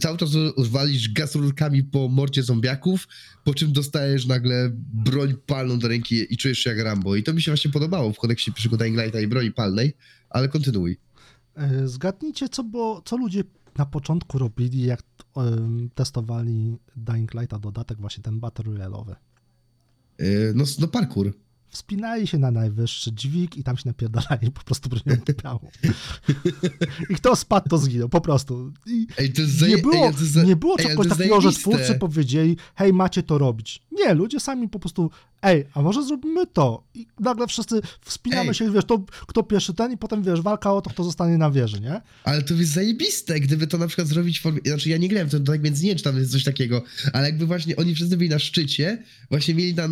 [0.00, 3.08] cały czas walisz gaz rurkami po morcie zombiaków,
[3.44, 7.16] po czym dostajesz nagle broń palną do ręki i czujesz się jak Rambo.
[7.16, 9.92] I to mi się właśnie podobało w kontekście pierwszego Dying Lighta i broni palnej,
[10.30, 10.98] ale kontynuuj.
[11.56, 13.44] E, Zgadnijcie, co, było, co ludzie
[13.78, 15.02] na początku robili, jak
[15.94, 19.14] testowali Dying Lighta dodatek, właśnie ten Battle Royale'owy.
[20.18, 21.32] Yy, No, no parkour.
[21.68, 25.58] Wspinali się na najwyższy dźwig i tam się napierdalali po prostu bronią białą.
[27.10, 28.72] I kto spadł, to zginął, po prostu.
[29.18, 29.32] Ej,
[29.68, 33.22] nie było, ej, za- nie było ej, czegoś jest takiego, że twórcy powiedzieli, hej, macie
[33.22, 33.82] to robić.
[33.92, 35.10] Nie, ludzie sami po prostu,
[35.42, 36.84] ej, a może zrobimy to?
[36.94, 38.54] I nagle wszyscy wspinamy Ej.
[38.54, 41.50] się, wiesz, to, kto pierwszy ten i potem, wiesz, walka o to, kto zostanie na
[41.50, 42.00] wieży, nie?
[42.24, 44.60] Ale to jest zajebiste, gdyby to na przykład zrobić w formie...
[44.66, 46.82] Znaczy ja nie grałem w to tak, więc nie wiem, czy tam jest coś takiego,
[47.12, 49.88] ale jakby właśnie oni wszyscy byli na szczycie, właśnie mieli na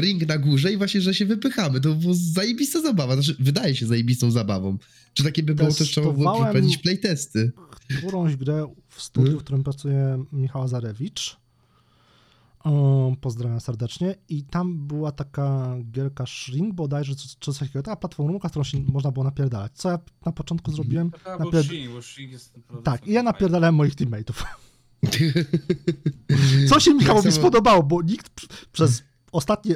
[0.00, 1.80] ring na górze i właśnie, że się wypychamy.
[1.80, 3.14] To była zajebista zabawa.
[3.14, 4.78] Znaczy, wydaje się zajebistą zabawą.
[5.14, 7.52] Czy takie by było też trzeba było przeprowadzić playtesty?
[7.98, 11.41] którąś grę w studiu, w którym pracuje Michał Zarewicz.
[13.20, 14.14] Pozdrawiam serdecznie.
[14.28, 18.78] I tam była taka gierka Shrink bodajże, czy, czy coś takiego, taka platformówka, którą się
[18.80, 19.72] można było napierdalać.
[19.74, 20.76] Co ja na początku Mhm.
[20.84, 21.10] zrobiłem?
[21.24, 21.66] A, bo Napierd...
[21.66, 22.54] Shin, bo Shin jest
[22.84, 24.44] Tak, i ja napierdalałem moich teammateów.
[26.68, 29.02] Co się Michałowi Tak spodobało, bo nikt pr- przez
[29.32, 29.74] ostatnie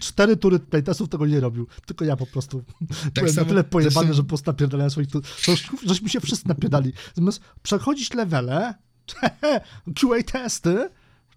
[0.00, 1.66] cztery tury playtestów tego nie robił.
[1.86, 2.62] Tylko ja po prostu
[3.14, 5.20] byłem samo- na tyle pojebany, zresztą- że po prostu napierdalałem swoich tu.
[5.20, 5.52] To
[5.86, 6.92] żeśmy się wszyscy napierdali.
[7.14, 8.74] Zamiast przechodzić levele,
[10.00, 10.88] QA testy,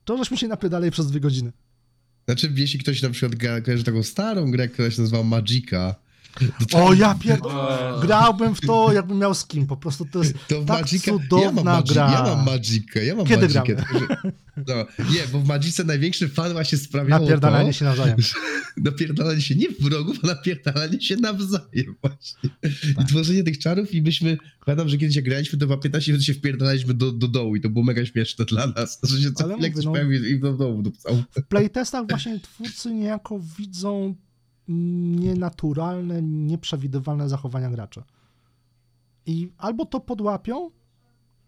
[0.08, 1.52] to żeśmy się napierdali przez dwie godziny.
[2.26, 5.96] Znaczy, jeśli ktoś na przykład gra, kojarzy taką starą grę, która się nazywa Magica,
[6.74, 7.94] O, ja pierdolę.
[8.02, 9.68] Grałbym w to, jakbym miał z kim.
[9.68, 12.12] Po prostu to jest To tak Magica, ja cudowna mam, Magi- gra.
[12.12, 13.86] ja mam Magicę, ja mam Kiedy Magicę.
[14.68, 18.18] No, nie, bo w Magice największy fan właśnie sprawiało Napierdalanie to, się nawzajem.
[18.78, 22.50] napierdalanie się nie w wrogów, a napierdalanie się nawzajem właśnie.
[22.62, 23.04] Tak.
[23.04, 26.26] I tworzenie tych czarów i myśmy, pamiętam, że kiedyś jak graliśmy, to chyba 15 minut
[26.26, 29.48] się wpierdalaliśmy do, do dołu i to było mega śmieszne dla nas, że się co
[29.54, 31.24] chwilę ktoś no- pojawił i do dołu dupcał.
[31.38, 34.16] W playtestach właśnie twórcy niejako widzą
[34.68, 38.04] nienaturalne, nieprzewidywalne zachowania graczy.
[39.26, 40.72] I albo to podłapią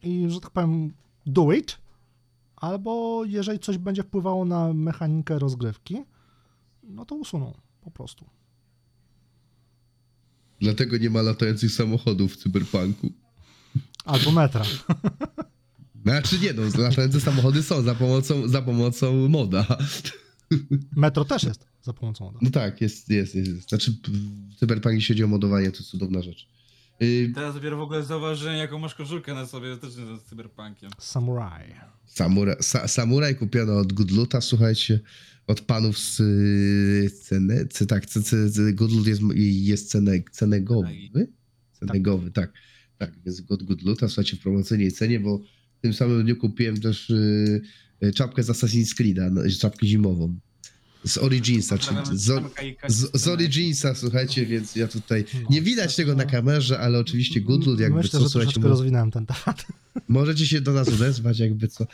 [0.03, 0.93] i, że tak powiem,
[1.25, 1.77] do it,
[2.55, 6.03] albo jeżeli coś będzie wpływało na mechanikę rozgrywki,
[6.83, 8.25] no to usuną po prostu.
[10.61, 13.09] Dlatego nie ma latających samochodów w cyberpunku.
[14.05, 14.63] Albo metra.
[16.03, 19.65] Znaczy nie no, latające samochody są za pomocą, za pomocą moda.
[20.95, 22.39] Metro też jest za pomocą moda.
[22.41, 23.51] No tak, jest, jest, jest.
[23.51, 23.69] jest.
[23.69, 23.91] Znaczy
[24.51, 26.47] w cyberpunku jeśli chodzi o modowanie, to cudowna rzecz.
[26.99, 30.91] Yy, Teraz dopiero w ogóle zauważyłem, jaką masz koszulkę na sobie, też z cyberpunkiem.
[30.99, 31.73] Samurai.
[32.05, 33.35] Samura, sa, samuraj
[33.81, 34.99] od Goodluta, słuchajcie,
[35.47, 40.89] od panów z y, ceny, c, tak, c, c, c, Goodlut jest, jest cene, cenegowy,
[41.71, 42.53] cenegowy, tak,
[42.97, 45.37] tak, jest od Goodluta, słuchajcie, w promocyjnej cenie, bo
[45.77, 47.61] w tym samym dniu kupiłem też y, y,
[48.15, 50.39] czapkę z Assassin's Creed'a, no, czapkę zimową,
[51.03, 52.43] z Originsa, czyli z,
[52.87, 57.79] z, z Originsa, słuchajcie, więc ja tutaj, nie widać tego na kamerze, ale oczywiście Goodlut
[57.79, 59.65] jakby Myślę, co, że słuchajcie, troszeczkę mo- rozwinąłem ten temat.
[60.07, 61.85] Możecie się do nas odezwać, jakby co.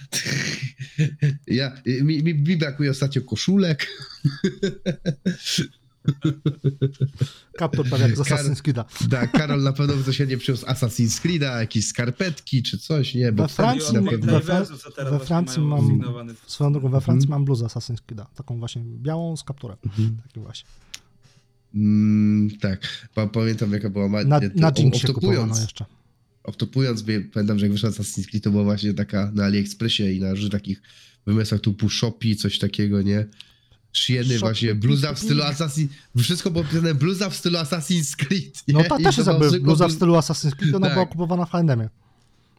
[1.47, 3.87] Ja, mi, mi, mi brakuje ostatnio koszulek.
[7.57, 9.09] Kaptur tak jak z Assassin's Creed'a.
[9.09, 13.31] Tak, Karol na pewno by coś nie przyniósł Assassin's Creed'a, jakieś skarpetki czy coś, nie?
[13.31, 14.39] Bo We Francji- na pewno...
[14.39, 14.65] we-
[15.11, 16.01] we Francji mam-
[16.47, 18.25] Swoją drogą, we Francji mam bluzę Assassin's Creed'a.
[18.35, 19.77] Taką właśnie białą z kapturem.
[19.85, 20.17] Mhm.
[20.27, 20.69] Takim właśnie.
[21.75, 24.07] Mm, tak, pa, pamiętam jaka była...
[24.09, 24.23] Ma...
[24.23, 25.85] Na, na to- Jinxie off-topując- kupowano jeszcze.
[26.43, 30.19] Off-topując, wie- pamiętam, że jak wyszła Assassin's Creed, to była właśnie taka na AliExpressie i
[30.19, 30.81] na różnych takich
[31.27, 33.25] wymysłach typu Shopee, coś takiego, nie?
[33.95, 35.43] Shieny właśnie, bluza w stylu.
[35.43, 35.87] Assassin...
[36.17, 38.73] Wszystko było pisane bluza w stylu Assassin's Creed, nie?
[38.73, 40.95] No ta I też jest jakby zwykła bluza w stylu Assassin's Creed, ona Tak.
[40.95, 41.89] była kupowana w H&M.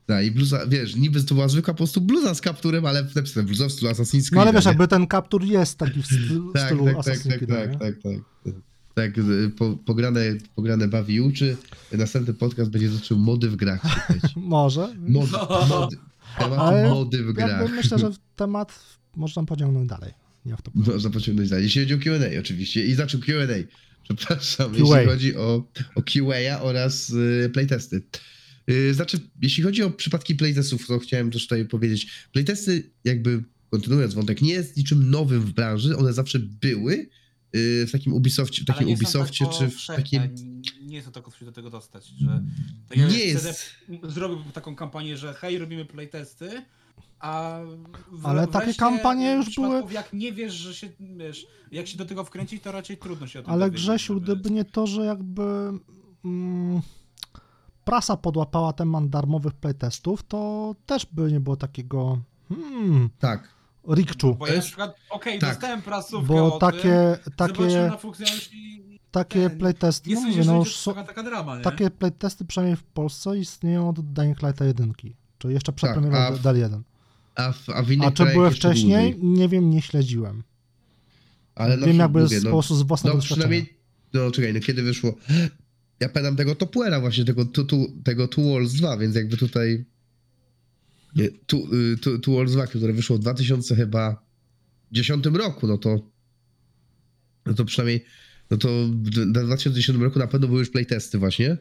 [0.06, 3.46] Tak, i bluza, wiesz, niby to była zwykła po prostu bluza z kapturem, ale napisane
[3.46, 4.32] bluza w stylu Assassin's Creed.
[4.32, 4.68] No ale wiesz, nie?
[4.68, 7.50] jakby ten kaptur jest taki w stylu, tak, stylu tak, tak, Assassin's tak, Creed.
[7.50, 7.78] tak, nie?
[7.78, 8.14] tak, tak,
[8.44, 8.54] tak.
[8.94, 9.12] Tak,
[9.56, 10.20] po, pograne,
[10.54, 11.56] pograne bawi i uczy.
[11.92, 13.82] Następny podcast będzie dotyczył mody w grach.
[14.36, 14.94] Może.
[15.08, 15.32] Mody,
[15.68, 15.96] mody,
[16.38, 17.50] temat Ale mody w grach.
[17.50, 20.25] Jakby myślę, że temat można pociągnąć dalej.
[20.46, 21.64] Nie w to Można pociągnąć dalej.
[21.64, 22.86] Jeśli chodzi o Q&A oczywiście.
[22.86, 23.46] I zaczął Q&A.
[24.04, 24.78] Przepraszam, QA.
[24.78, 28.02] jeśli chodzi o, o QA oraz y, playtesty.
[28.70, 32.06] Y, znaczy, jeśli chodzi o przypadki playtestów, to chciałem też tutaj powiedzieć.
[32.32, 35.96] Playtesty, jakby kontynuując wątek, nie jest niczym nowym w branży.
[35.96, 37.08] One zawsze były
[37.56, 40.22] y, w takim Ubisoftie, w takim Ubisoftie czy w takim...
[40.82, 42.42] Nie jest to tak do tego dostać, że...
[42.88, 43.70] Tak Nie CD jest.
[44.08, 46.62] Zrobił taką kampanię, że hej, robimy playtesty,
[47.20, 47.58] a
[48.12, 52.04] w, Ale takie kampanie już były- Jak nie wiesz, że się, wiesz, jak się do
[52.06, 54.86] tego wkręcić, to raczej trudno się o tym Ale dowiedzieć, Grzesiu, żeby- gdyby nie to,
[54.86, 55.72] że jakby
[56.24, 56.80] mm,
[57.84, 62.18] prasa podłapała temat darmowych playtestów, to też by nie było takiego
[62.48, 63.48] hmm, Tak.
[63.94, 64.34] rikczu.
[64.34, 65.50] Bo ja na przykład, okej, Tak.
[65.50, 68.24] dostałem prasówkę Bo o tym, takie, zobaczyłem takie,
[69.10, 71.62] takie ten, playtesty, nie no że no taka, taka drama, nie?
[71.62, 74.92] takie playtesty przynajmniej w Polsce istnieją od Dying Lighta 1,
[75.38, 76.80] czyli jeszcze przed Tak, premierą a w- DL1.
[77.34, 79.12] A w, a w innych A czy były wcześniej?
[79.12, 79.30] dłużej.
[79.38, 80.42] Nie wiem, nie śledziłem.
[81.54, 83.74] Ale Wiem jakby mówię, z, no, z własnego No przynajmniej,
[84.12, 85.14] no czekaj, no kiedy wyszło,
[86.00, 89.84] ja pamiętam tego Topwera właśnie, tego, tu, tu, tego Two Walls 2, więc jakby tutaj
[91.16, 91.68] nie, tu,
[92.02, 94.22] tu, Two Walls 2, które wyszło w 2000 chyba
[94.92, 96.00] 10 roku, no to
[97.46, 98.04] no to przynajmniej,
[98.50, 101.56] no to w 2010 roku na pewno były już playtesty właśnie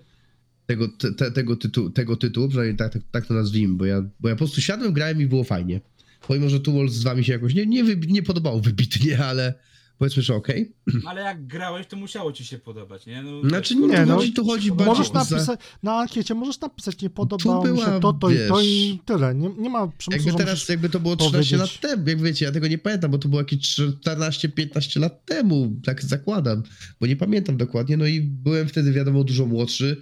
[0.66, 4.02] tego, te, te, tego, tytu, tego tytułu, przynajmniej tak, tak, tak to nazwijmy, bo ja,
[4.20, 5.82] bo ja po prostu siadłem, grałem i było fajnie.
[6.28, 9.54] Pomimo, że Two Walls 2 mi się jakoś nie, nie, wy- nie podobało wybitnie, ale
[9.98, 10.74] powiedzmy, że okej.
[11.06, 13.24] Ale jak grałeś, to musiało ci się podobać, nie?
[13.24, 17.02] No, Znaczy nie, to no, ci tu chodzi Możesz za- napisać, na ankiecie możesz napisać,
[17.02, 19.36] nie podobało mi była, się to, to i to wiesz, i tyle.
[19.36, 22.46] Nie, nie ma przymusu, Jakby teraz, jakby to było 13 powiedzieć- lat temu, jak wiecie,
[22.46, 26.64] ja tego nie pamiętam, bo to było jakieś 14-15 lat temu, tak zakładam,
[27.00, 30.02] bo nie pamiętam dokładnie, no i byłem wtedy, wiadomo, dużo młodszy,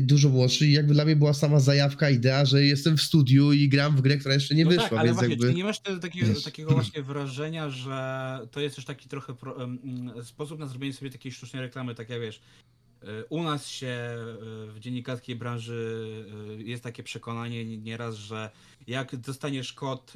[0.00, 3.68] dużo młodszy i jakby dla mnie była sama zajawka, idea, że jestem w studiu i
[3.68, 5.54] gram w grę, która jeszcze nie no wyszła, tak, ale więc właśnie, jakby...
[5.54, 5.98] nie masz te,
[6.44, 11.10] takiego, właśnie wrażenia, że to jest też taki trochę pro, mm, sposób na zrobienie sobie
[11.10, 12.40] takiej sztucznej reklamy, tak jak wiesz,
[13.02, 14.16] y, u nas się
[14.68, 16.06] y, w dziennikarskiej branży
[16.60, 18.50] y, jest takie przekonanie nieraz, że
[18.86, 20.12] jak dostaniesz kod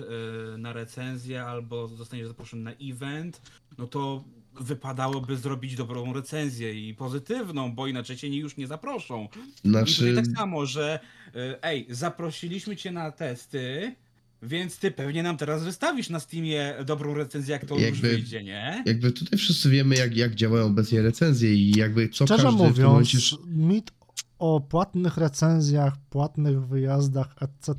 [0.55, 3.40] y, na recenzję albo zostaniesz zaproszony na event,
[3.78, 4.24] no to
[4.61, 9.28] wypadałoby zrobić dobrą recenzję i pozytywną, bo inaczej cię już nie zaproszą.
[9.64, 11.00] I Znaczy, tutaj tak samo, że
[11.36, 13.94] y, ej, zaprosiliśmy cię na testy,
[14.42, 18.42] więc ty pewnie nam teraz wystawisz na Steamie dobrą recenzję, jak to już Jakby- wyjdzie,
[18.44, 18.82] nie?
[18.86, 22.61] jakby tutaj wszyscy wiemy, jak, jak działają obecnie recenzje i jakby co Szczerze każdy w
[22.61, 23.18] tym mówiąc, momencie...
[23.46, 23.90] mit
[24.38, 27.74] o płatnych recenzjach, płatnych wyjazdach, etc.,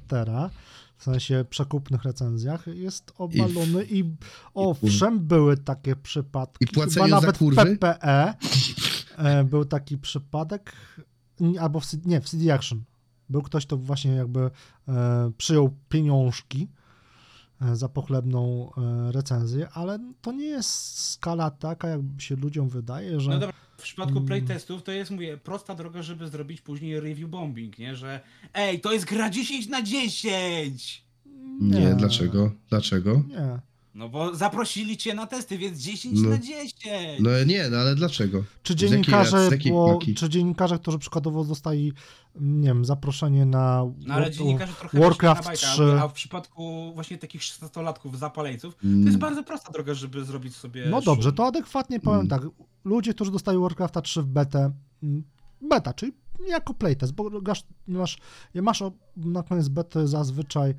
[0.98, 4.04] w sensie przekupnych recenzjach, jest obalony i,
[4.54, 6.66] owszem, były takie przypadki.
[6.66, 7.78] I płaceniu Chyba za nawet w kurwy?
[7.78, 8.34] PPE
[9.18, 10.76] e, był taki przypadek,
[11.60, 12.84] albo w, nie, w CD Action.
[13.30, 14.52] Był ktoś, kto właśnie jakby
[14.88, 16.68] e, przyjął pieniążki
[17.74, 23.30] za pochlebną e, recenzję, ale to nie jest skala taka, jak się ludziom wydaje, że...
[23.32, 24.26] No dobra, w przypadku Mm.
[24.26, 27.96] playtestów to jest, mówię, prosta droga, żeby zrobić później review bombing, nie?
[27.96, 28.20] Że
[28.54, 31.06] ej, to jest gra 10 na 10!
[31.60, 32.52] Nie, dlaczego?
[32.70, 33.24] Dlaczego?
[33.28, 33.60] Nie.
[33.96, 36.30] No bo zaprosili cię na testy, więc 10 No.
[36.30, 36.74] na 10!
[37.20, 38.44] No nie, no ale dlaczego?
[38.64, 41.94] Czy dziennikarze, jakiej bo, czy dziennikarze, którzy przykładowo dostali,
[42.40, 45.82] nie wiem, zaproszenie na No ale dziennikarze trochę Warcraft na 3.
[45.82, 49.06] bajkę, a w przypadku właśnie takich 16-latków zapaleńców, to Mm.
[49.06, 51.36] jest bardzo prosta droga, żeby zrobić sobie No dobrze, szum.
[51.38, 52.30] to adekwatnie powiem Mm.
[52.30, 52.42] tak.
[52.86, 54.72] Ludzie, którzy dostali Warcrafta 3 w betę,
[55.04, 55.24] mm,
[55.62, 56.12] beta, czyli
[56.48, 58.18] jako playtest, bo grasz, masz,
[58.56, 58.84] masz
[59.18, 60.76] na koniec bety zazwyczaj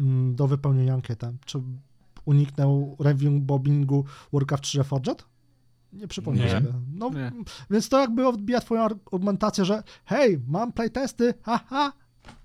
[0.00, 1.32] mm, do wypełnienia ankietę.
[1.44, 1.58] Czy
[2.24, 5.24] uniknął review bobbingu Warcraft 3 Reforged?
[5.92, 6.50] Nie przypomnę Nie.
[6.50, 6.72] sobie.
[6.94, 7.32] No, Nie.
[7.70, 11.92] Więc to jakby odbija twoją argumentację, że hej, mam playtesty, haha,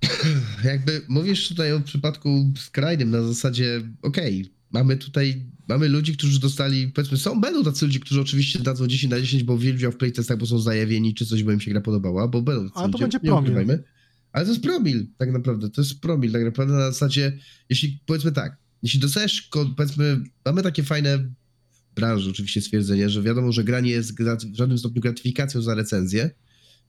[0.63, 6.87] Jakby mówisz tutaj o przypadku skrajnym na zasadzie, okej, mamy tutaj, mamy ludzi, którzy dostali,
[6.87, 9.97] powiedzmy, są, będą tacy ludzie, którzy oczywiście dadzą 10 na 10, bo wzięli udział w
[9.97, 12.89] playtestach, bo są zajawieni, czy coś, bo im się gra podobała, bo będą tacy Ale
[12.89, 13.43] to ludzie, będzie nie promil.
[13.51, 13.83] ukrywajmy.
[14.31, 17.37] Ale to jest promil, tak naprawdę, to jest promil, tak naprawdę na zasadzie,
[17.69, 23.51] jeśli, powiedzmy tak, jeśli dostajesz, powiedzmy, mamy takie fajne w branży oczywiście stwierdzenie, że wiadomo,
[23.51, 26.29] że gra nie jest w żadnym stopniu gratyfikacją za recenzję,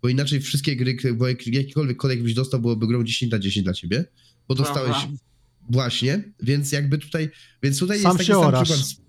[0.03, 3.65] bo inaczej wszystkie gry, bo jak- jakikolwiek kodek byś dostał, byłoby grą 10 na 10
[3.65, 4.05] dla ciebie,
[4.49, 5.17] bo dostałeś Prawda.
[5.71, 7.31] właśnie, więc jakby tutaj,
[7.63, 8.69] więc tutaj Sam jest taki się sam orasz.
[8.73, 9.07] przykład.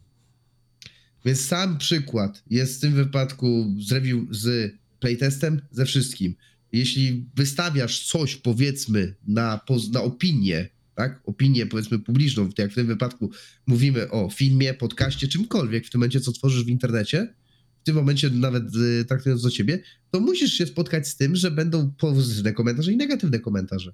[1.25, 6.35] Więc sam przykład jest w tym wypadku z review z playtestem, ze wszystkim.
[6.71, 9.59] Jeśli wystawiasz coś, powiedzmy, na,
[9.91, 13.31] na opinię, tak, opinię powiedzmy publiczną, jak w tym wypadku
[13.67, 17.33] mówimy o filmie, podcaście, czymkolwiek w tym momencie, co tworzysz w internecie,
[17.81, 21.51] w tym momencie nawet y, traktując do ciebie, to musisz się spotkać z tym, że
[21.51, 23.93] będą pozytywne komentarze i negatywne komentarze.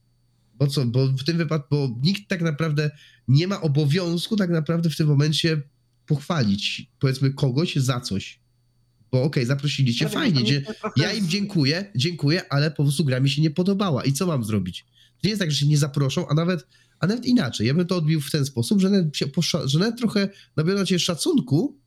[0.56, 2.92] Bo co, bo w tym wypadku, bo nikt tak naprawdę
[3.28, 5.62] nie ma obowiązku tak naprawdę w tym momencie
[6.06, 8.40] pochwalić, powiedzmy, kogoś za coś.
[9.12, 10.62] Bo okej, zaprosili cię, fajnie, dzie-
[10.98, 14.04] ja im dziękuję, dziękuję, ale po prostu gra mi się nie podobała.
[14.04, 14.86] I co mam zrobić?
[15.22, 16.68] To nie jest tak, że się nie zaproszą, a nawet,
[17.04, 17.68] a nawet inaczej.
[17.68, 19.26] Ja bym to odbił w ten sposób, że nawet, się
[19.66, 21.78] że nawet trochę nabiorą cię szacunku,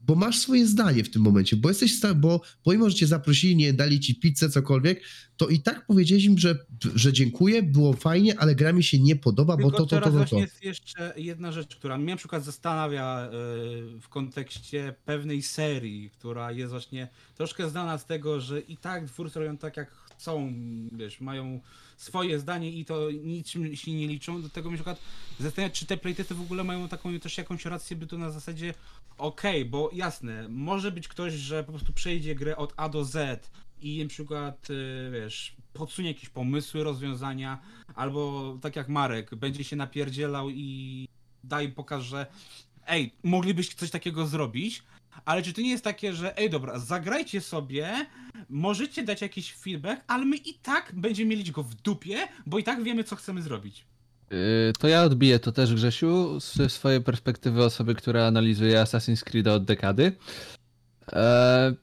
[0.00, 3.72] bo masz swoje zdanie w tym momencie, bo jesteś, bo pomimo, że cię zaprosili, nie
[3.72, 5.02] dali ci pizzę, cokolwiek,
[5.36, 6.58] to i tak powiedziałeś im, że,
[6.94, 10.04] że dziękuję, było fajnie, ale gra mi się nie podoba, bo Tylko to, to, to,
[10.04, 10.44] to, właśnie to.
[10.44, 13.30] jest jeszcze jedna rzecz, która mnie na przykład zastanawia y,
[14.00, 19.38] w kontekście pewnej serii, która jest właśnie troszkę znana z tego, że i tak twórcy
[19.38, 20.52] robią tak jak chcą,
[20.92, 21.60] wiesz, mają
[21.96, 24.42] swoje zdanie i to niczym się nie liczą.
[24.42, 24.98] Do tego na przykład
[25.40, 28.74] zastanawiać, czy te playtesty w ogóle mają taką też jakąś rację bytu na zasadzie
[29.18, 33.50] okej, bo jasne, może być ktoś, że po prostu przejdzie grę od A do Z
[33.80, 37.58] i na przykład, y, wiesz, podsunie jakieś pomysły, rozwiązania,
[37.94, 41.08] albo tak jak Marek, będzie się napierdzielał i
[41.44, 42.26] daj pokaż, że
[42.86, 44.82] ej, moglibyście coś takiego zrobić,
[45.24, 48.06] ale czy to nie jest takie, że ej dobra, zagrajcie sobie,
[48.48, 52.62] możecie dać jakiś feedback, ale my i tak będziemy mieli go w dupie, bo i
[52.64, 53.84] tak wiemy, co chcemy zrobić.
[54.30, 59.46] Yy, To ja odbiję to też, Grzesiu, ze swojej perspektywy osoby, która analizuje Assassin's Creed
[59.46, 60.12] od dekady.
[61.12, 61.74] Eee,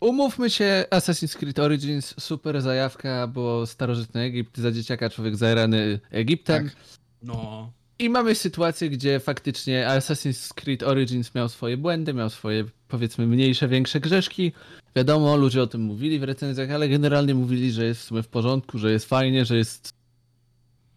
[0.00, 6.64] umówmy się, Assassin's Creed Origins, super zajawka, bo starożytny Egipt, za dzieciaka człowiek zajarany Egiptem.
[6.68, 6.76] Tak.
[7.22, 7.72] No.
[8.04, 13.68] I mamy sytuację, gdzie faktycznie Assassin's Creed Origins miał swoje błędy, miał swoje powiedzmy mniejsze,
[13.68, 14.52] większe grzeszki.
[14.96, 18.28] Wiadomo, ludzie o tym mówili w recenzjach, ale generalnie mówili, że jest w sumie w
[18.28, 19.94] porządku, że jest fajnie, że jest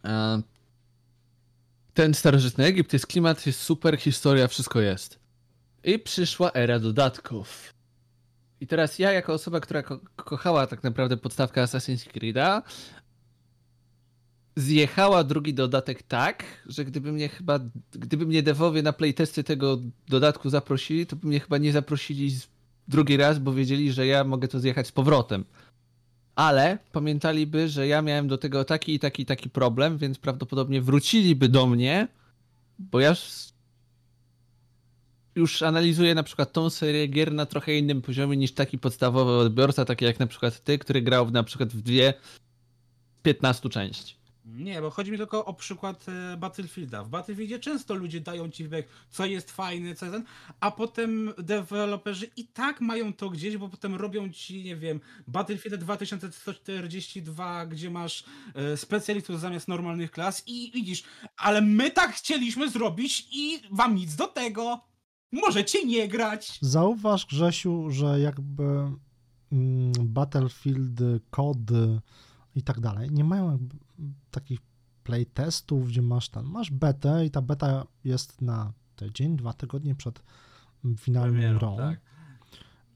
[0.06, 0.42] e,
[1.94, 5.20] ten starożytny Egipt, jest klimat, jest super, historia, wszystko jest.
[5.84, 7.74] I przyszła era dodatków.
[8.62, 12.62] I teraz ja, jako osoba, która ko- kochała tak naprawdę podstawkę Assassin's Creed'a,
[14.58, 17.60] zjechała drugi dodatek tak, że gdyby mnie chyba,
[17.92, 22.32] gdyby mnie devowie na playtesty tego dodatku zaprosili, to by mnie chyba nie zaprosili
[22.88, 25.46] drugi raz, bo wiedzieli, że ja mogę to zjechać z powrotem.
[26.36, 30.82] Ale pamiętaliby, że ja miałem do tego taki i taki i taki problem, więc prawdopodobnie
[30.82, 32.08] wróciliby do mnie,
[32.80, 33.16] bo ja
[35.36, 39.86] już, analizuje na przykład tą serię gier na trochę innym poziomie niż taki podstawowy odbiorca,
[39.86, 42.14] taki jak na przykład ty, który grał na przykład w dwie
[43.24, 44.17] 15 części.
[44.48, 47.04] Nie, bo chodzi mi tylko o przykład e, Battlefielda.
[47.04, 50.26] W Battlefieldzie często ludzie dają ci feedback, co jest fajne, co jest ten,
[50.60, 55.80] a potem deweloperzy i tak mają to gdzieś, bo potem robią ci, nie wiem, Battlefield
[55.80, 58.24] 2142, gdzie masz
[58.56, 61.04] e, specjalistów zamiast normalnych klas i widzisz,
[61.38, 64.80] ale my tak chcieliśmy zrobić i wam nic do tego.
[65.32, 66.60] Możecie nie grać.
[66.62, 68.64] Zauważ, Grzesiu, że jakby
[69.52, 72.02] mm, Battlefield, kody
[72.56, 73.87] i tak dalej nie mają jakby
[74.32, 74.60] takich
[75.04, 80.24] playtestów, gdzie masz ten, masz betę i ta beta jest na tydzień, dwa tygodnie przed
[80.98, 81.78] finalną Premierą, grą.
[81.78, 82.00] tak.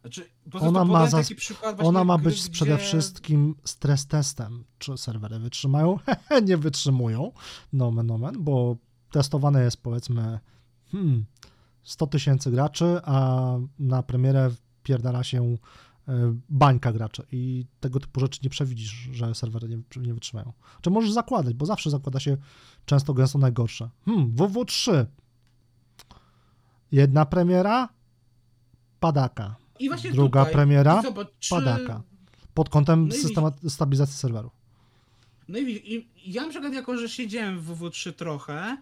[0.02, 1.36] Znaczy, Ona ma, właśnie
[1.78, 6.00] ona ma być przede gdzie- wszystkim stres testem, czy serwery wytrzymają,
[6.48, 7.32] nie wytrzymują,
[7.74, 8.76] nomen nomen, bo
[9.12, 10.40] testowane jest powiedzmy
[10.92, 11.26] hmm,
[11.84, 13.46] 100 tysięcy graczy, a
[13.80, 15.58] na premierę wpierdala się
[16.50, 20.54] bańka graczy i tego typu rzeczy nie przewidzisz, że serwery nie, nie wytrzymają.
[20.82, 22.38] Czy możesz zakładać, bo zawsze zakłada się
[22.86, 23.90] często gęsto najgorsze.
[24.06, 25.06] Hmm, WW3.
[26.92, 27.90] Jedna premiera,
[29.00, 29.56] padaka.
[29.80, 32.02] I właśnie Druga tutaj, premiera, zobacz, czy- padaka.
[32.54, 33.10] Pod kątem
[33.64, 34.52] No stabilizacji serwerów.
[35.48, 38.78] No i, i ja na przykład jako, że siedziałem w WW3 trochę,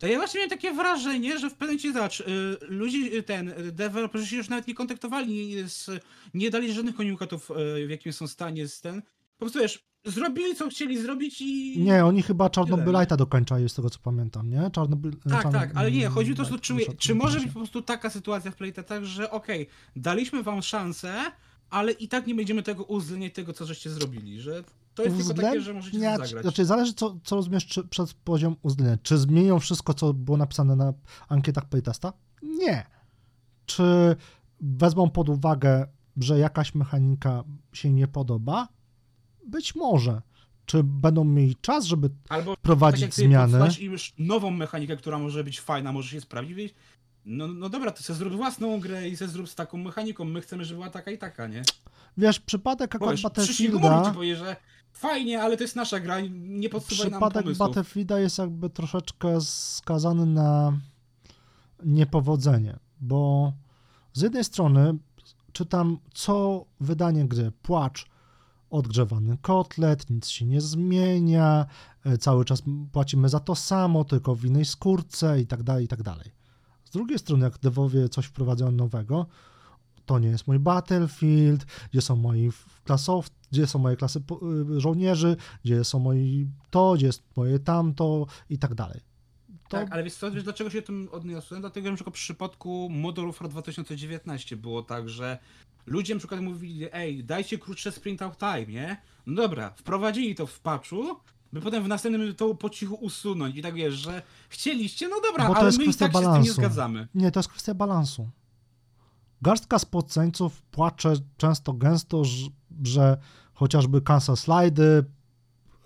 [0.00, 2.24] to ja właśnie miałem takie wrażenie, że w pewnym momencie, zobacz, y,
[2.60, 5.90] ludzi, y, ten, y, deweloperzy się już nawet nie kontaktowali, z,
[6.34, 7.50] nie dali żadnych komunikatów,
[7.86, 9.02] w jakim są stanie z ten.
[9.02, 11.78] Po prostu wiesz, zrobili co chcieli zrobić i...
[11.78, 14.70] Nie, oni chyba Tyle, Czarnobylite'a dokończali, z tego co pamiętam, nie?
[14.72, 15.12] Czarnobyl...
[15.12, 17.82] Tak, Czarnobyl- tak, ale nie, chodzi o to, że czy, czy może być po prostu
[17.82, 21.14] taka sytuacja w playtetach, że okej, daliśmy wam szansę,
[21.70, 24.64] ale i tak nie będziemy tego uwzględniać tego, co żeście zrobili, że
[24.94, 26.42] to jest tylko takie, że możecie Nie, zagrać.
[26.42, 28.98] Znaczy, zależy, co, co rozumiesz czy, przez poziom uwzględnienia.
[29.02, 30.92] Czy zmienią wszystko, co było napisane na
[31.28, 32.12] ankietach playtesta?
[32.42, 32.86] Nie.
[33.66, 34.16] Czy
[34.60, 38.68] wezmą pod uwagę, że jakaś mechanika się nie podoba?
[39.46, 40.22] Być może.
[40.66, 43.68] Czy będą mieli czas, żeby Albo wprowadzić tak jak zmiany?
[43.80, 46.74] już nową mechanikę, która może być fajna, może się sprawdzić,
[47.24, 50.40] no, no dobra, to sobie zrób własną grę i sobie zrób z taką mechaniką, my
[50.40, 51.62] chcemy, żeby była taka i taka, nie?
[52.16, 54.04] Wiesz, przypadek akurat wiesz, Battlefielda...
[54.04, 54.56] ci powie, że
[54.92, 57.68] fajnie, ale to jest nasza gra, nie podsuwaj nam Przypadek pomysłów.
[57.68, 60.72] Battlefielda jest jakby troszeczkę skazany na
[61.84, 63.52] niepowodzenie, bo
[64.12, 64.98] z jednej strony
[65.52, 68.06] czytam co wydanie gry, płacz,
[68.70, 71.66] odgrzewany kotlet, nic się nie zmienia,
[72.04, 72.62] e, cały czas
[72.92, 76.39] płacimy za to samo, tylko w innej skórce i tak dalej, i tak dalej.
[76.90, 79.26] Z drugiej strony, jak dewowie coś wprowadzają nowego,
[80.06, 82.50] to nie jest mój Battlefield, gdzie są moi
[82.84, 84.22] klasow, gdzie są moje klasy
[84.76, 89.00] y, żołnierzy, gdzie są moi to, gdzie jest moje tamto i tak dalej.
[89.68, 91.60] To Tak, ale wiesz co, wiesz dlaczego się tym odniosłem?
[91.60, 95.38] Dlatego, że na w przypadku Modern Warfare 2019 było tak, że
[95.86, 99.02] ludzie na przykład mówili, ej, dajcie krótsze sprint out time, nie?
[99.26, 101.16] No dobra, wprowadzili to w patchu,
[101.52, 105.48] by potem w następnym to po cichu usunąć i tak wiesz, że chcieliście, no dobra,
[105.48, 106.52] Bo to ale jest my i tak się z tym nie balansu.
[106.52, 107.08] zgadzamy.
[107.14, 108.30] nie, to jest kwestia balansu.
[109.42, 112.22] Garstka spoceńców płacze często gęsto,
[112.84, 113.18] że
[113.54, 115.04] chociażby cancel slidy,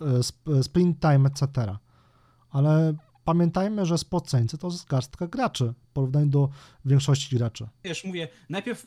[0.03, 1.77] y, sp- sprint time, etc.
[2.51, 2.95] Ale
[3.25, 6.49] pamiętajmy, że spoceńcy to jest garstka graczy w porównaniu do
[6.85, 7.69] większości graczy.
[7.85, 8.87] Wiesz, mówię, najpierw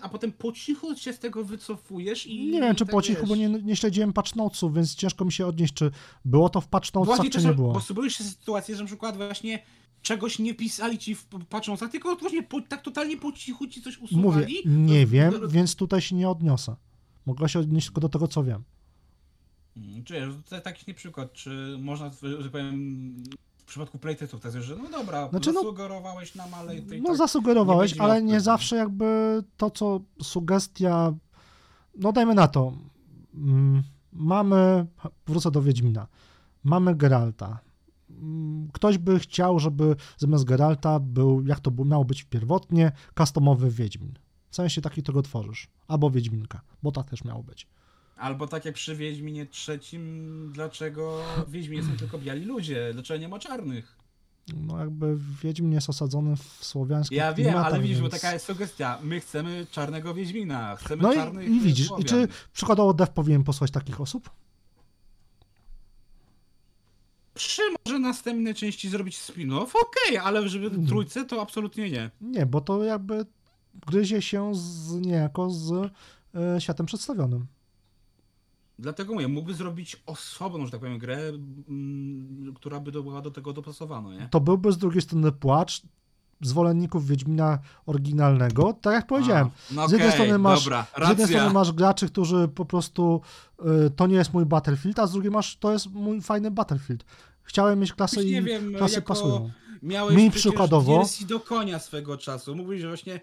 [0.00, 2.46] a potem po cichu się z tego wycofujesz i...
[2.50, 3.28] Nie wiem, czy tak po cichu, wiesz.
[3.28, 5.90] bo nie, nie śledziłem patch notesów, więc ciężko mi się odnieść, czy
[6.24, 7.72] było to w patch notesach, Właśnie czy nie było.
[7.88, 9.62] bo były jeszcze sytuacje, że na przykład właśnie
[10.02, 13.98] czegoś nie pisali ci w patrzącach, tylko właśnie po, tak totalnie po cichu ci coś
[13.98, 14.22] usuwali.
[14.26, 16.76] Mówię, To- nie wiem, to- więc tutaj się nie odniosę.
[17.26, 18.62] Mogę się odnieść tylko do tego, co wiem.
[19.76, 23.14] Mm, Czy wiesz, to taki nie przykład, czy można, że powiem,
[23.70, 27.94] w przypadku playtestów tak że no dobra, Znaczy, no- zasugerowałeś nam, ale No tak zasugerowałeś,
[27.94, 31.12] nie ale nie zawsze jakby to, co sugestia,
[31.96, 32.72] no dajmy na to,
[33.34, 34.86] mm, mamy,
[35.26, 36.06] wrócę do Wiedźmina,
[36.64, 37.58] mamy Geralta.
[38.10, 44.18] Mm, Ktoś by chciał, żeby zamiast Geralta był, jak to miało być pierwotnie, customowy Wiedźmin.
[44.50, 45.68] W sensie taki, którego tworzysz.
[45.88, 47.66] Albo Wiedźminka, bo tak też miało być.
[48.20, 53.28] Albo tak jak przy Wiedźminie trzecim, dlaczego w Wiedźminie są tylko biali ludzie, dlaczego nie
[53.28, 53.96] ma czarnych?
[54.56, 58.32] No jakby Wiedźmin jest osadzony w słowiańskich Ja wiem, klimatach, ale widzisz, bo więc- taka
[58.32, 62.06] jest sugestia, my chcemy czarnego Wiedźmina, chcemy No czarnych i, i widzisz, i Słowian.
[62.06, 64.30] czy przykładowo Dev powinien posłać takich osób?
[67.34, 70.86] Przy może następnej części zrobić spin-off, okej, ale żeby Mhm.
[70.86, 72.10] trójce to absolutnie nie.
[72.20, 73.26] Nie, bo to jakby
[73.86, 75.72] gryzie się z, niejako z
[76.34, 77.46] e, światem przedstawionym.
[78.80, 81.18] Dlatego mówię, mógłby zrobić osobną, że tak powiem, grę,
[81.68, 84.28] mm, która by była do tego dopasowana, nie?
[84.30, 85.82] To byłby z drugiej strony płacz,
[86.40, 91.26] zwolenników Wiedźmina oryginalnego, tak jak powiedziałem, A, no z jednej strony masz, dobra, z jednej
[91.26, 93.20] strony masz graczy, którzy po prostu
[93.86, 97.04] y, to nie jest mój Battlefield, a z drugiej masz to jest mój fajny Battlefield.
[97.42, 99.50] Chciałem mieć klasy Nie i wiem, klasy jako- pasują.
[99.82, 102.56] Miałeś Mi przykładowo- DLC do konia swego czasu.
[102.56, 103.20] Mówisz, że właśnie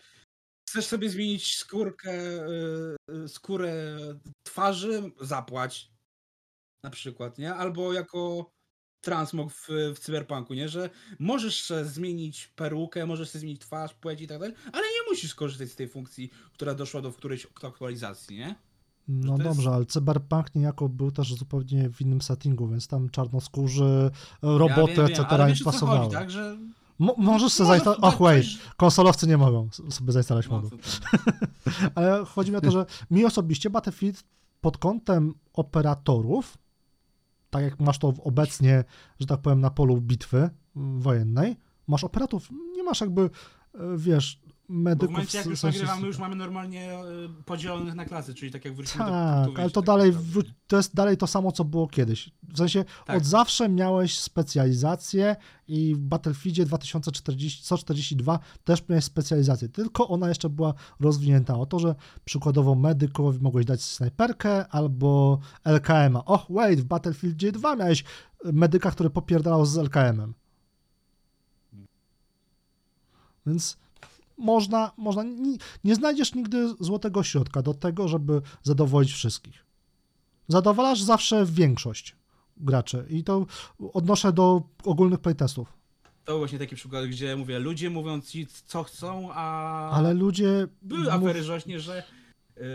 [0.68, 2.96] chcesz sobie zmienić skórkę, y,
[3.26, 3.98] y, skórę
[4.44, 5.92] twarzy, zapłać.
[6.84, 7.56] Na przykład, nie?
[7.56, 8.52] Albo jako
[9.02, 10.70] transmog w, w cyberpunku, nie?
[10.70, 10.90] Że
[11.20, 15.36] możesz sobie zmienić perukę, możesz sobie zmienić twarz, płeć i tak dalej, ale nie musisz
[15.36, 18.56] korzystać z tej funkcji, która doszła do którejś aktualizacji, nie?
[19.08, 23.10] No to jest- dobrze, ale Cyberpunk niejako był też zupełnie w innym settingu, więc tam
[23.10, 24.12] czarnoskórzy,
[24.42, 25.18] roboty, ja wiem, etc.
[25.18, 26.00] wiem, ale im wiesz, pasowały.
[26.00, 26.32] chodzi, tak?
[26.32, 26.58] Że
[27.00, 28.14] Mo- możesz sobie Może zainstalować.
[28.14, 28.46] Och, wait,
[28.78, 30.80] konsolowcy nie mogą sobie zainstalować no, tam.
[31.96, 34.24] Ale chodzi mi o to, że mi osobiście Battlefield
[34.62, 36.58] pod kątem operatorów,
[37.50, 38.84] tak jak masz to obecnie,
[39.20, 43.30] że tak powiem, na polu bitwy wojennej, masz operatorów, nie masz jakby, e,
[44.70, 45.12] wiesz, Bo w medyków...
[45.12, 48.76] momencie, jak już sensie- nagrywamy, już mamy normalnie y, podzielonych na klasy, czyli tak jak
[48.76, 50.52] wrócimy do Tak, punktów ale to dalej, tak naprawdę.
[50.68, 52.32] to jest dalej to samo, co było kiedyś.
[52.54, 53.18] W sensie Tak.
[53.18, 55.36] od zawsze miałeś specjalizację
[55.68, 61.80] i w Battlefieldzie 2040, 142 też miałeś specjalizację, tylko ona jeszcze była rozwinięta o to,
[61.80, 61.96] że
[62.26, 66.26] przykładowo medykowi mogłeś dać snajperkę albo LKM-a.
[66.26, 68.04] Och, wait, w Battlefieldzie 2 miałeś
[68.44, 70.34] medyka, który popierdalał z LKM-em.
[73.46, 73.78] Więc
[74.38, 79.66] można, można nie, nie znajdziesz nigdy złotego środka do tego, żeby zadowolić wszystkich.
[80.48, 82.16] Zadowalasz zawsze większość
[82.58, 83.46] graczy i to
[83.94, 85.74] odnoszę do ogólnych playtestów.
[86.26, 90.68] To właśnie taki przykład, gdzie mówię, ludzie mówią ci co chcą, a Ale ludzie...
[90.82, 92.04] były mów- afery żośnie, że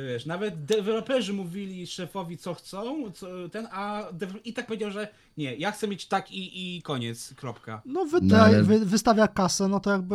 [0.08, 4.02] wiesz, nawet deweloperzy mówili szefowi co chcą, co, ten, a
[4.44, 7.82] i tak powiedział, że nie, ja chcę mieć tak i, i koniec, kropka.
[7.86, 10.14] No, wyda- No, ale- wy, wystawia kasę, no to jakby...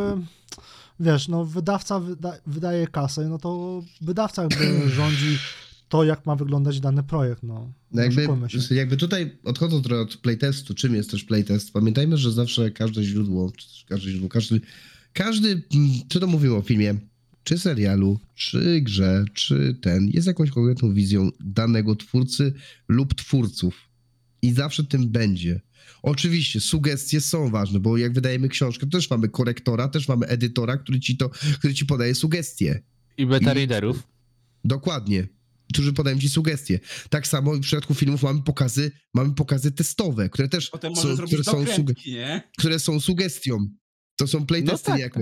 [0.99, 5.37] Wiesz, no wydawca wyda- wydaje kasę, no to wydawca jakby rządzi
[5.89, 7.71] to, jak ma wyglądać dany projekt, no.
[7.91, 8.27] No jakby,
[8.71, 13.51] jakby tutaj odchodząc trochę od playtestu, czym jest też playtest, pamiętajmy, że zawsze każde źródło,
[13.87, 14.61] każde źródło, każdy,
[15.13, 16.95] każdy, mm, czy to mówimy o filmie,
[17.47, 22.53] czy serialu, czy grze, czy ten, jest jakąś konkretną wizją danego twórcy
[22.87, 23.89] lub twórców.
[24.41, 25.61] I zawsze tym będzie.
[26.01, 30.77] Oczywiście sugestie są ważne, bo jak wydajemy książkę, to też mamy korektora, też mamy edytora,
[30.77, 31.29] który ci to,
[31.59, 32.83] który ci podaje sugestie.
[33.17, 34.03] I beta I- readerów.
[34.63, 35.27] Dokładnie.
[35.73, 36.79] Którzy podają ci sugestie.
[37.09, 41.43] Tak samo w przypadku filmów mamy pokazy, mamy pokazy testowe, które też Potem są, które,
[41.43, 43.67] są suge- które są sugestią.
[44.15, 45.19] To są playtesty No tak, niejako.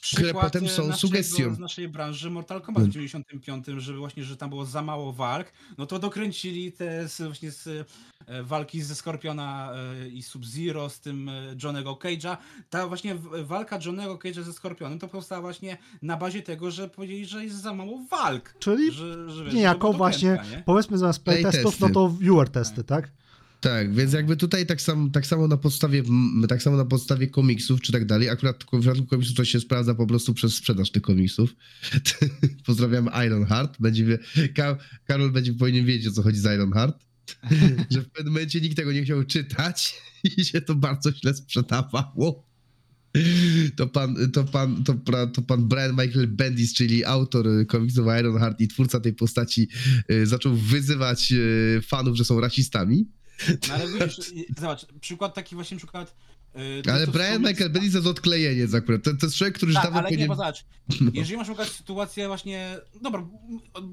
[0.00, 1.54] Przykład potem e, są naszego, sugestią.
[1.54, 5.52] z naszej branży Mortal Kombat w 95, żeby właśnie, że tam było za mało walk,
[5.78, 7.86] no to dokręcili te z, właśnie z
[8.26, 11.30] e, walki ze Skorpiona e, i Sub-Zero z tym
[11.62, 12.36] Johnego Cage'a.
[12.70, 17.26] Ta właśnie walka Johnego Cage'a ze Skorpionem to powstała właśnie na bazie tego, że powiedzieli,
[17.26, 18.54] że jest za mało walk.
[18.58, 20.62] Czyli Że, że, niejako właśnie, nie?
[20.66, 22.98] powiedzmy zamiast playtestów, no to viewer testy, tak?
[22.98, 23.10] Tak,
[23.90, 26.02] więc jakby tutaj tak, sam, tak samo na podstawie
[26.48, 29.94] tak samo na podstawie komiksów czy tak dalej, akurat w przypadku komiksów to się sprawdza
[29.94, 31.54] po prostu przez sprzedaż tych komiksów.
[32.66, 33.76] Pozdrawiam Ironheart.
[33.80, 37.08] Będzie, wie- Ka Karol będzie powinien wiedzieć o co chodzi z Ironheart.
[37.90, 39.94] że w pewnym momencie nikt tego nie chciał czytać
[40.36, 42.48] i się to bardzo źle sprzedawało.
[43.76, 44.94] To pan, to pan, to,
[45.34, 49.68] to pan Brian Michael Bendis, czyli autor komiksów Ironheart i twórca tej postaci,
[50.10, 53.08] y, zaczął wyzywać y, fanów, że są rasistami.
[53.68, 56.14] No ale widzisz, zobacz, przykład taki właśnie przykład.
[56.86, 59.02] e, Ale Brian Michael Bendis to jest odklejeniec akurat.
[59.02, 60.28] To, to jest człowiek, który już Tak, dawno ale nie, powinien...
[60.28, 60.64] bo zobacz,
[61.00, 61.10] No.
[61.14, 63.26] jeżeli masz przykład sytuację właśnie, dobra,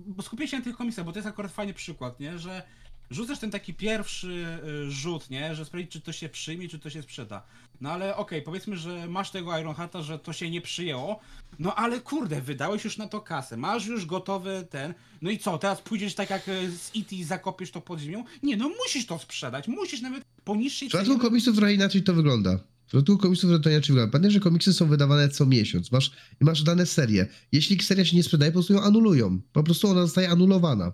[0.07, 2.63] bo skupię się na tych komiksach, bo to jest akurat fajny przykład, nie, że
[3.11, 4.45] rzucasz ten taki pierwszy
[4.87, 7.43] y, rzut, nie, że sprawdzić, czy to się przyjmie, czy to się sprzeda.
[7.81, 11.19] No ale okej, powiedzmy, że masz tego Ironhearta, że to się nie przyjęło,
[11.59, 15.57] no ale kurde, wydałeś już na to kasę, masz już gotowy ten, no i co,
[15.57, 17.15] teraz pójdziesz tak jak y, z E.T.
[17.25, 18.23] zakopiesz to pod ziemią?
[18.43, 21.21] Nie, no musisz to sprzedać, musisz nawet po niższej W przypadku cenie...
[21.21, 22.57] komiksów trochę inaczej to wygląda.
[22.57, 24.11] W przypadku komiksów to inaczej wygląda.
[24.11, 25.91] Pamiętaj, że komiksy są wydawane co miesiąc.
[25.91, 26.11] Masz,
[26.41, 27.27] i masz dane serie.
[27.51, 29.41] Jeśli seria się nie sprzedaje, po prostu ją anulują.
[29.53, 30.91] Po prostu ona zostaje anulowana.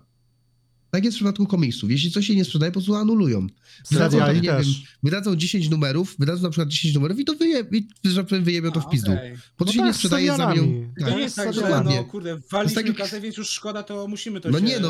[0.94, 1.90] Tak jest w przypadku komiksów.
[1.90, 3.46] Jeśli coś się nie sprzedaje, po prostu anulują.
[3.90, 4.66] Wydadzą, tam, nie też.
[4.66, 8.70] wiem, wydadzą 10 numerów, wydadzą na przykład 10 numerów i to wyje, i, że wyjebią
[8.70, 9.12] to w pizdu.
[9.12, 9.32] okej.
[9.58, 10.90] Bo to No się tak, nie sprzedaje, zamienią...
[10.98, 11.96] To Tak, nie jest tak, że dokładnie.
[11.96, 14.88] no kurde, waliśmy taki- kasę, więc już szkoda, to musimy to No się nie, no,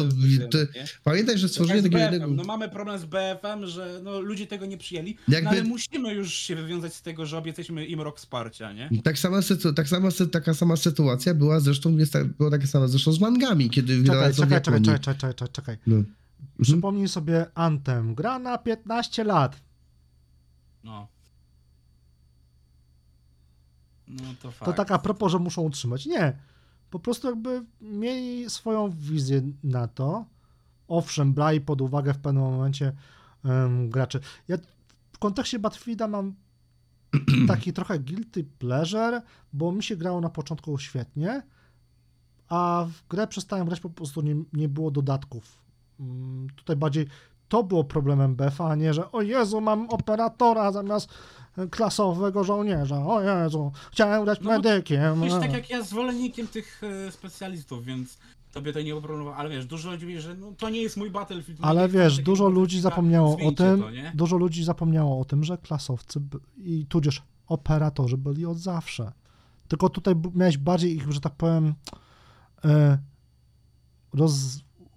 [0.51, 0.87] to- nie?
[1.05, 2.27] Pamiętaj, że stworzenie takiego jednego...
[2.27, 6.15] No mamy problem z BFM, że no, ludzie tego nie przyjęli, Jakby- no, ale musimy
[6.15, 8.91] już się wywiązać z tego, że obiecaliśmy im rok wsparcia, nie?
[9.05, 9.41] Tak sama,
[9.77, 13.71] tak sama, taka sama sytuacja była zresztą, jest, tak- była taka sama zresztą z mangami,
[13.71, 15.77] kiedy Czekaj, czekaj, czekaj, czekaj, czekaj, czekaj.
[15.97, 15.99] No.
[15.99, 16.63] Mhm.
[16.63, 18.15] Przypomnij sobie Anthem.
[18.15, 19.61] Gra na 15 lat.
[20.85, 21.09] No.
[24.09, 24.65] No to fakt.
[24.65, 26.07] To tak a propos, że muszą utrzymać.
[26.07, 26.39] Nie.
[26.91, 30.25] Po prostu jakby mieli swoją wizję na to.
[30.89, 32.93] Owszem, brali pod uwagę w pewnym momencie
[33.45, 34.21] em, graczy.
[34.49, 34.57] Ja
[35.13, 36.35] w kontekście Battlefielda mam
[37.49, 41.43] taki trochę guilty pleasure, bo mi się grało na początku świetnie,
[42.49, 45.62] a w grę przestałem grać, po prostu nie, nie było dodatków.
[46.01, 47.07] Mm, Tutaj bardziej
[47.49, 51.09] to było problemem BF, a nie, że o Jezu, mam operatora zamiast
[51.71, 53.07] klasowego żołnierza.
[53.07, 55.23] O Jezu, chciałem grać No medykiem.
[55.23, 58.19] Wiesz, tak jak ja zwolennikiem tych e, specjalistów, więc
[58.53, 61.11] tobie to nie obroniło, ale wiesz, dużo ludzi mówi, że no, to nie jest mój
[61.11, 61.61] Battlefield.
[61.61, 65.59] nie Ale wiesz, dużo ludzi zapomniało o tym, To, dużo ludzi zapomniało o tym, że
[65.59, 66.21] klasowcy
[66.57, 69.13] i tudzież operatorzy byli od zawsze.
[69.69, 71.75] Tylko tutaj miałeś bardziej ich, że tak powiem,
[72.65, 72.99] e,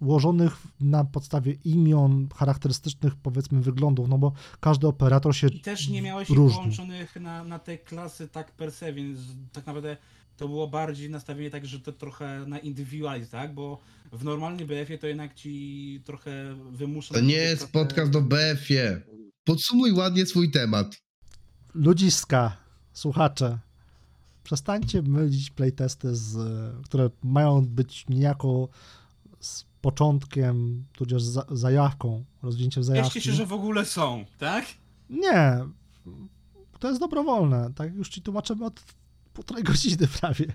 [0.00, 6.02] rozłożonych na podstawie imion, charakterystycznych powiedzmy wyglądów, no bo każdy operator się I też nie
[6.02, 6.56] miałeś ich różni.
[6.56, 9.18] połączonych na, na te klasy tak per se, więc
[9.52, 9.96] tak naprawdę
[10.36, 13.54] to było bardziej nastawienie tak, że to trochę na indywidualizm, tak?
[13.54, 13.78] Bo
[14.12, 17.14] w normalnym BF-ie to jednak ci trochę wymusza...
[17.14, 19.02] To nie jest trochę- podcast o BF-ie.
[19.44, 20.96] Podsumuj ładnie swój temat.
[21.74, 22.56] ludziska,
[22.92, 23.58] słuchacze,
[24.44, 26.36] przestańcie mylić playtesty, z,
[26.84, 28.68] które mają być niejako
[29.40, 33.12] z początkiem, tudzież za, zajawką, rozwinięciem zajawki.
[33.12, 34.64] Cieszcie się, że w ogóle są, tak?
[35.10, 35.58] Nie,
[36.78, 38.80] to jest dobrowolne, tak już ci tłumaczymy od
[39.32, 40.46] półtorej godziny prawie.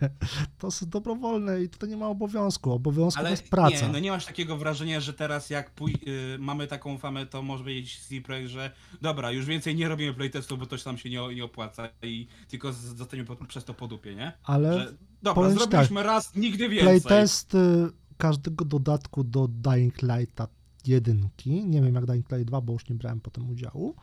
[0.57, 3.85] To jest dobrowolne i to nie ma obowiązku, obowiązku to jest praca.
[3.87, 7.41] nie, no nie masz takiego wrażenia, że teraz jak pój- y, mamy taką famę, to
[7.41, 8.71] może powiedzieć CD Projekt, że
[9.01, 12.73] dobra, już więcej nie robimy playtestów, bo to nam się nie, nie opłaca i tylko
[12.73, 14.31] zostaniemy po, przez to po dupie, nie?
[14.43, 14.93] Ale Że,
[15.23, 17.01] dobra, ci zrobiliśmy raz, nigdy więcej.
[17.01, 17.89] playtesty
[18.21, 20.47] każdego dodatku do Dying Lighta
[20.85, 23.95] jedynki, nie wiem jak Dying Light 2, bo już nie brałem potem udziału,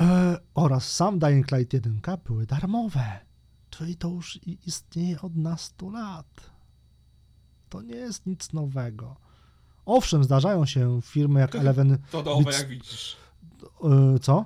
[0.00, 3.20] e, oraz sam Dying Light 1 były darmowe.
[3.70, 6.50] Czyli to już istnieje od nastu lat.
[7.68, 9.16] To nie jest nic nowego.
[9.86, 11.98] Owszem, zdarzają się firmy jak Eleven.
[12.10, 13.16] To nowe, jak widzisz.
[13.84, 14.44] e, co?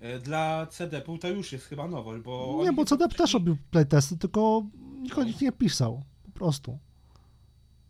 [0.00, 2.60] E, Dla CD-pu to już jest chyba nowość, bo...
[2.62, 4.62] Nie, bo CDEP też robił playtesty, tylko
[5.00, 6.02] nikt o nich nie pisał.
[6.24, 6.78] Po prostu.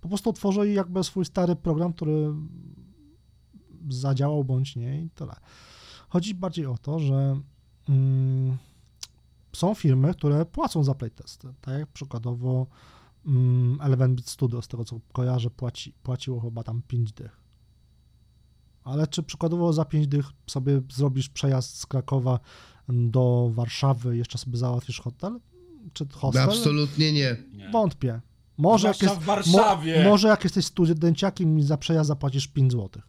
[0.03, 2.35] Po prostu otworzyli jakby swój stary program, który
[3.91, 5.35] zadziałał bądź nie i tyle.
[6.09, 7.41] Chodzi bardziej o to, że
[7.89, 8.57] mm,
[9.53, 11.55] są firmy, które płacą za playtesty.
[11.61, 12.67] Tak jak przykładowo
[13.27, 17.41] mm, Eleven Beat Studio, z tego co kojarzę, płaci, płaciło chyba tam 5 dych.
[18.85, 22.41] Ale czy przykładowo za 5 dych sobie zrobisz przejazd z Krakowa
[22.89, 25.41] do Warszawy, jeszcze sobie załatwisz hotel?
[25.93, 26.43] Czy hostel?
[26.43, 27.37] Absolutnie nie.
[27.53, 27.71] Nie.
[27.71, 28.21] Wątpię.
[28.59, 30.05] Może jak, jest, w Warszawie.
[30.05, 33.03] Mo, może jak jesteś studenciakiem i za przejazd zapłacisz 5 zł.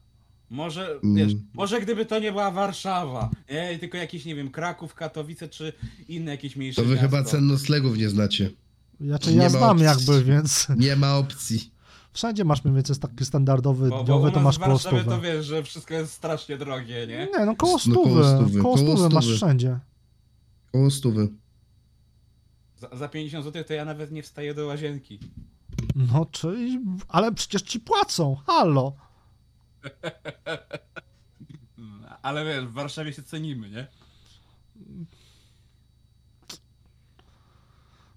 [0.49, 1.15] Może, Mm.
[1.15, 3.79] wiesz, może gdyby to nie była Warszawa, nie?
[3.79, 5.73] tylko jakiś, nie wiem, Kraków, Katowice, czy
[6.07, 7.09] inne jakieś mniejsze To wy miasto.
[7.09, 8.49] chyba cen noclegów nie znacie.
[9.01, 9.85] Znaczy Nie ja ma znam opcji.
[9.85, 11.71] jakby, więc Nie ma opcji.
[12.13, 15.15] wszędzie masz mniej więcej taki standardowy Bo, bo dniowy, u to masz koło Warszawie stówy.
[15.15, 17.27] to wiesz, że wszystko jest strasznie drogie, nie?
[17.39, 19.37] Nie, no koło No stówy, koło stówy, koło koło stówy masz stówy.
[19.37, 19.79] wszędzie.
[20.71, 21.27] Koło stówy.
[22.91, 25.19] Za, za 50 zł to ja nawet nie wstaję do łazienki.
[25.95, 28.93] No czyli, ale przecież ci płacą, halo.
[32.21, 33.87] Ale wiesz, w Warszawie się cenimy, nie?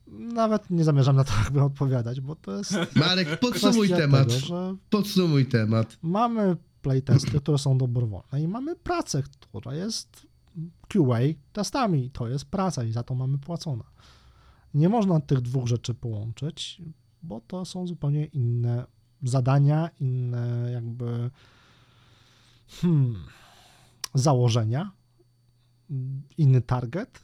[0.09, 4.29] Nawet nie zamierzam na to jakby odpowiadać, bo to jest Marek, podsumuj temat.
[4.41, 5.99] tego, Podsumuj temat.
[6.03, 10.27] mamy playtesty, które są dobrowolne i mamy pracę, która jest
[10.89, 11.19] QA
[11.53, 12.11] testami.
[12.11, 13.85] To jest praca i za to mamy płacone.
[14.77, 16.83] Nie można tych dwóch rzeczy połączyć,
[17.23, 18.87] bo to są zupełnie inne
[19.23, 21.31] zadania, inne jakby
[22.69, 23.15] hmm,
[24.15, 24.93] założenia,
[26.39, 27.19] inny target.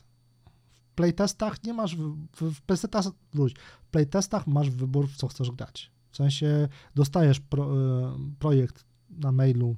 [0.85, 5.51] W playtestach nie masz, w, w, playtestach, wróć, w playtestach masz wybór, w co chcesz
[5.51, 5.91] grać.
[6.11, 9.77] W sensie dostajesz pro, e, projekt na mailu.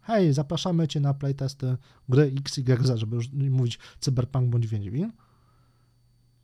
[0.00, 1.76] Hej, zapraszamy cię na playtesty
[2.08, 5.12] gry XYZ, żeby już mówić Cyberpunk bądź Wiedźmin.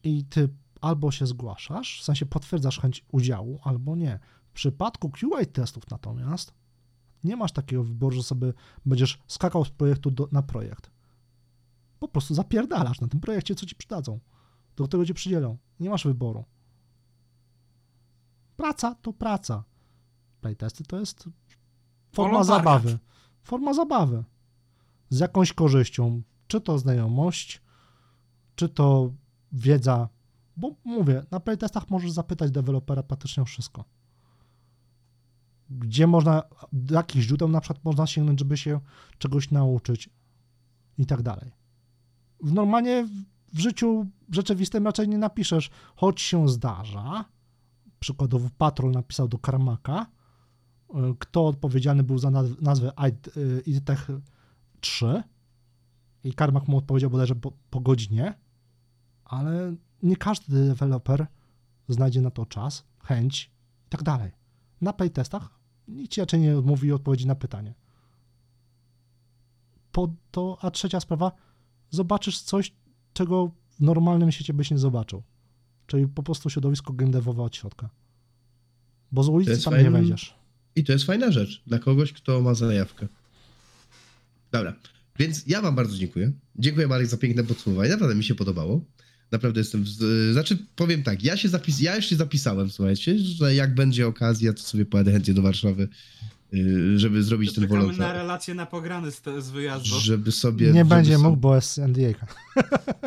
[0.05, 0.49] I ty
[0.81, 4.19] albo się zgłaszasz, w sensie potwierdzasz chęć udziału, albo nie.
[4.51, 6.55] W przypadku QA testów natomiast
[7.25, 8.53] nie masz takiego wyboru, że sobie
[8.87, 10.91] będziesz skakał z projektu do, na projekt.
[11.99, 14.21] Po prostu zapierdalasz na tym projekcie, co ci przydadzą,
[14.77, 15.57] do którego cię przydzielą.
[15.81, 16.45] Nie masz wyboru.
[18.57, 19.65] Praca to praca.
[20.41, 21.29] Playtesty to jest
[22.13, 22.99] forma zabawy.
[23.43, 24.25] Forma zabawy.
[25.11, 26.23] Z jakąś korzyścią.
[26.47, 27.63] Czy to znajomość,
[28.57, 29.13] czy to
[29.53, 30.09] wiedza.
[30.57, 33.85] Bo mówię, na playtestach możesz zapytać dewelopera praktycznie o wszystko.
[35.71, 38.81] Gdzie można, do jakich źródeł na przykład można sięgnąć, żeby się
[39.19, 40.11] czegoś nauczyć
[40.99, 41.53] i tak dalej.
[42.43, 43.09] Normalnie
[43.53, 47.25] w życiu rzeczywistym raczej nie napiszesz, choć się zdarza.
[48.01, 50.07] Przykładowo Patrol napisał do Karmaka,
[50.91, 54.09] y, kto odpowiedzialny był za naz- nazwę ID- y, IDTech
[54.81, 55.23] 3
[56.25, 58.35] i Karmak mu odpowiedział bodajże po, po godzinie,
[59.31, 61.27] ale nie każdy deweloper
[61.89, 63.51] znajdzie na to czas, chęć
[63.87, 64.31] i tak dalej.
[64.81, 65.51] Na playtestach
[65.89, 67.75] nikt ci raczej nie odmówi odpowiedzi na pytanie.
[69.93, 71.33] Po to, a trzecia sprawa,
[71.91, 72.73] zobaczysz coś,
[73.13, 75.23] czego w normalnym świecie byś nie zobaczył.
[75.87, 77.91] Czyli po prostu środowisko game devowe od środka.
[79.13, 80.35] Bo z ulicy tam nie fajny- wejdziesz.
[80.77, 83.09] I to jest fajna rzecz dla kogoś, kto ma zajawkę.
[84.53, 84.75] Dobra,
[85.19, 86.33] więc ja wam bardzo dziękuję.
[86.57, 87.91] Dziękuję Marek za piękne podsumowanie.
[87.91, 88.81] Naprawdę mi się podobało.
[89.33, 89.87] Naprawdę jestem.
[89.87, 90.33] Z...
[90.33, 91.81] Znaczy, powiem tak, ja się zapis...
[91.81, 95.89] ja już się zapisałem, słuchajcie, że jak będzie okazja, to sobie pojadę chętnie do Warszawy,
[96.53, 98.17] yy, żeby zrobić ten Czekamy na wolontariat.
[98.17, 100.01] relacje na pograny z, te- z wyjazdu.
[100.01, 100.67] Żeby sobie.
[100.67, 101.25] Nie żeby będzie sobie...
[101.25, 102.27] mógł, bo jest NDA.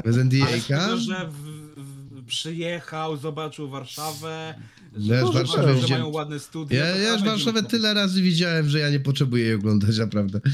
[0.05, 0.97] Bez NDA.
[0.97, 1.33] że w,
[1.81, 4.55] w, przyjechał, zobaczył Warszawę,
[4.97, 6.85] Ja już że, Warszawę że mają ładne studia.
[6.85, 10.39] Ja, ja już Warszawę tyle razy widziałem, że ja nie potrzebuję jej oglądać, naprawdę.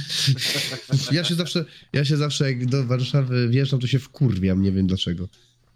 [1.11, 4.87] Ja się zawsze, ja się zawsze jak do Warszawy wjeżdżam, to się wkurwiam, nie wiem
[4.87, 5.27] dlaczego.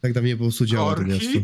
[0.04, 1.40] Tak dla mnie po prostu działa to miasto.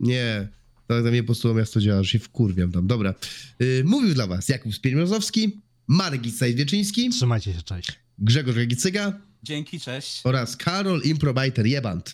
[0.00, 0.48] Nie,
[0.86, 2.86] tak dla mnie po prostu to miasto działa, że się wkurwiam tam.
[2.86, 3.14] Dobra.
[3.58, 7.92] Yy, mówił dla was Jakub Spielmazowski, Marek Gisaj-Wieczyński, Trzymajcie się, cześć.
[8.18, 10.20] Grzegorz Regicyga Dzięki, cześć.
[10.24, 12.12] oraz Karol Improbiter Jebant.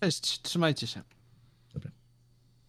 [0.00, 1.02] Cześć, trzymajcie się.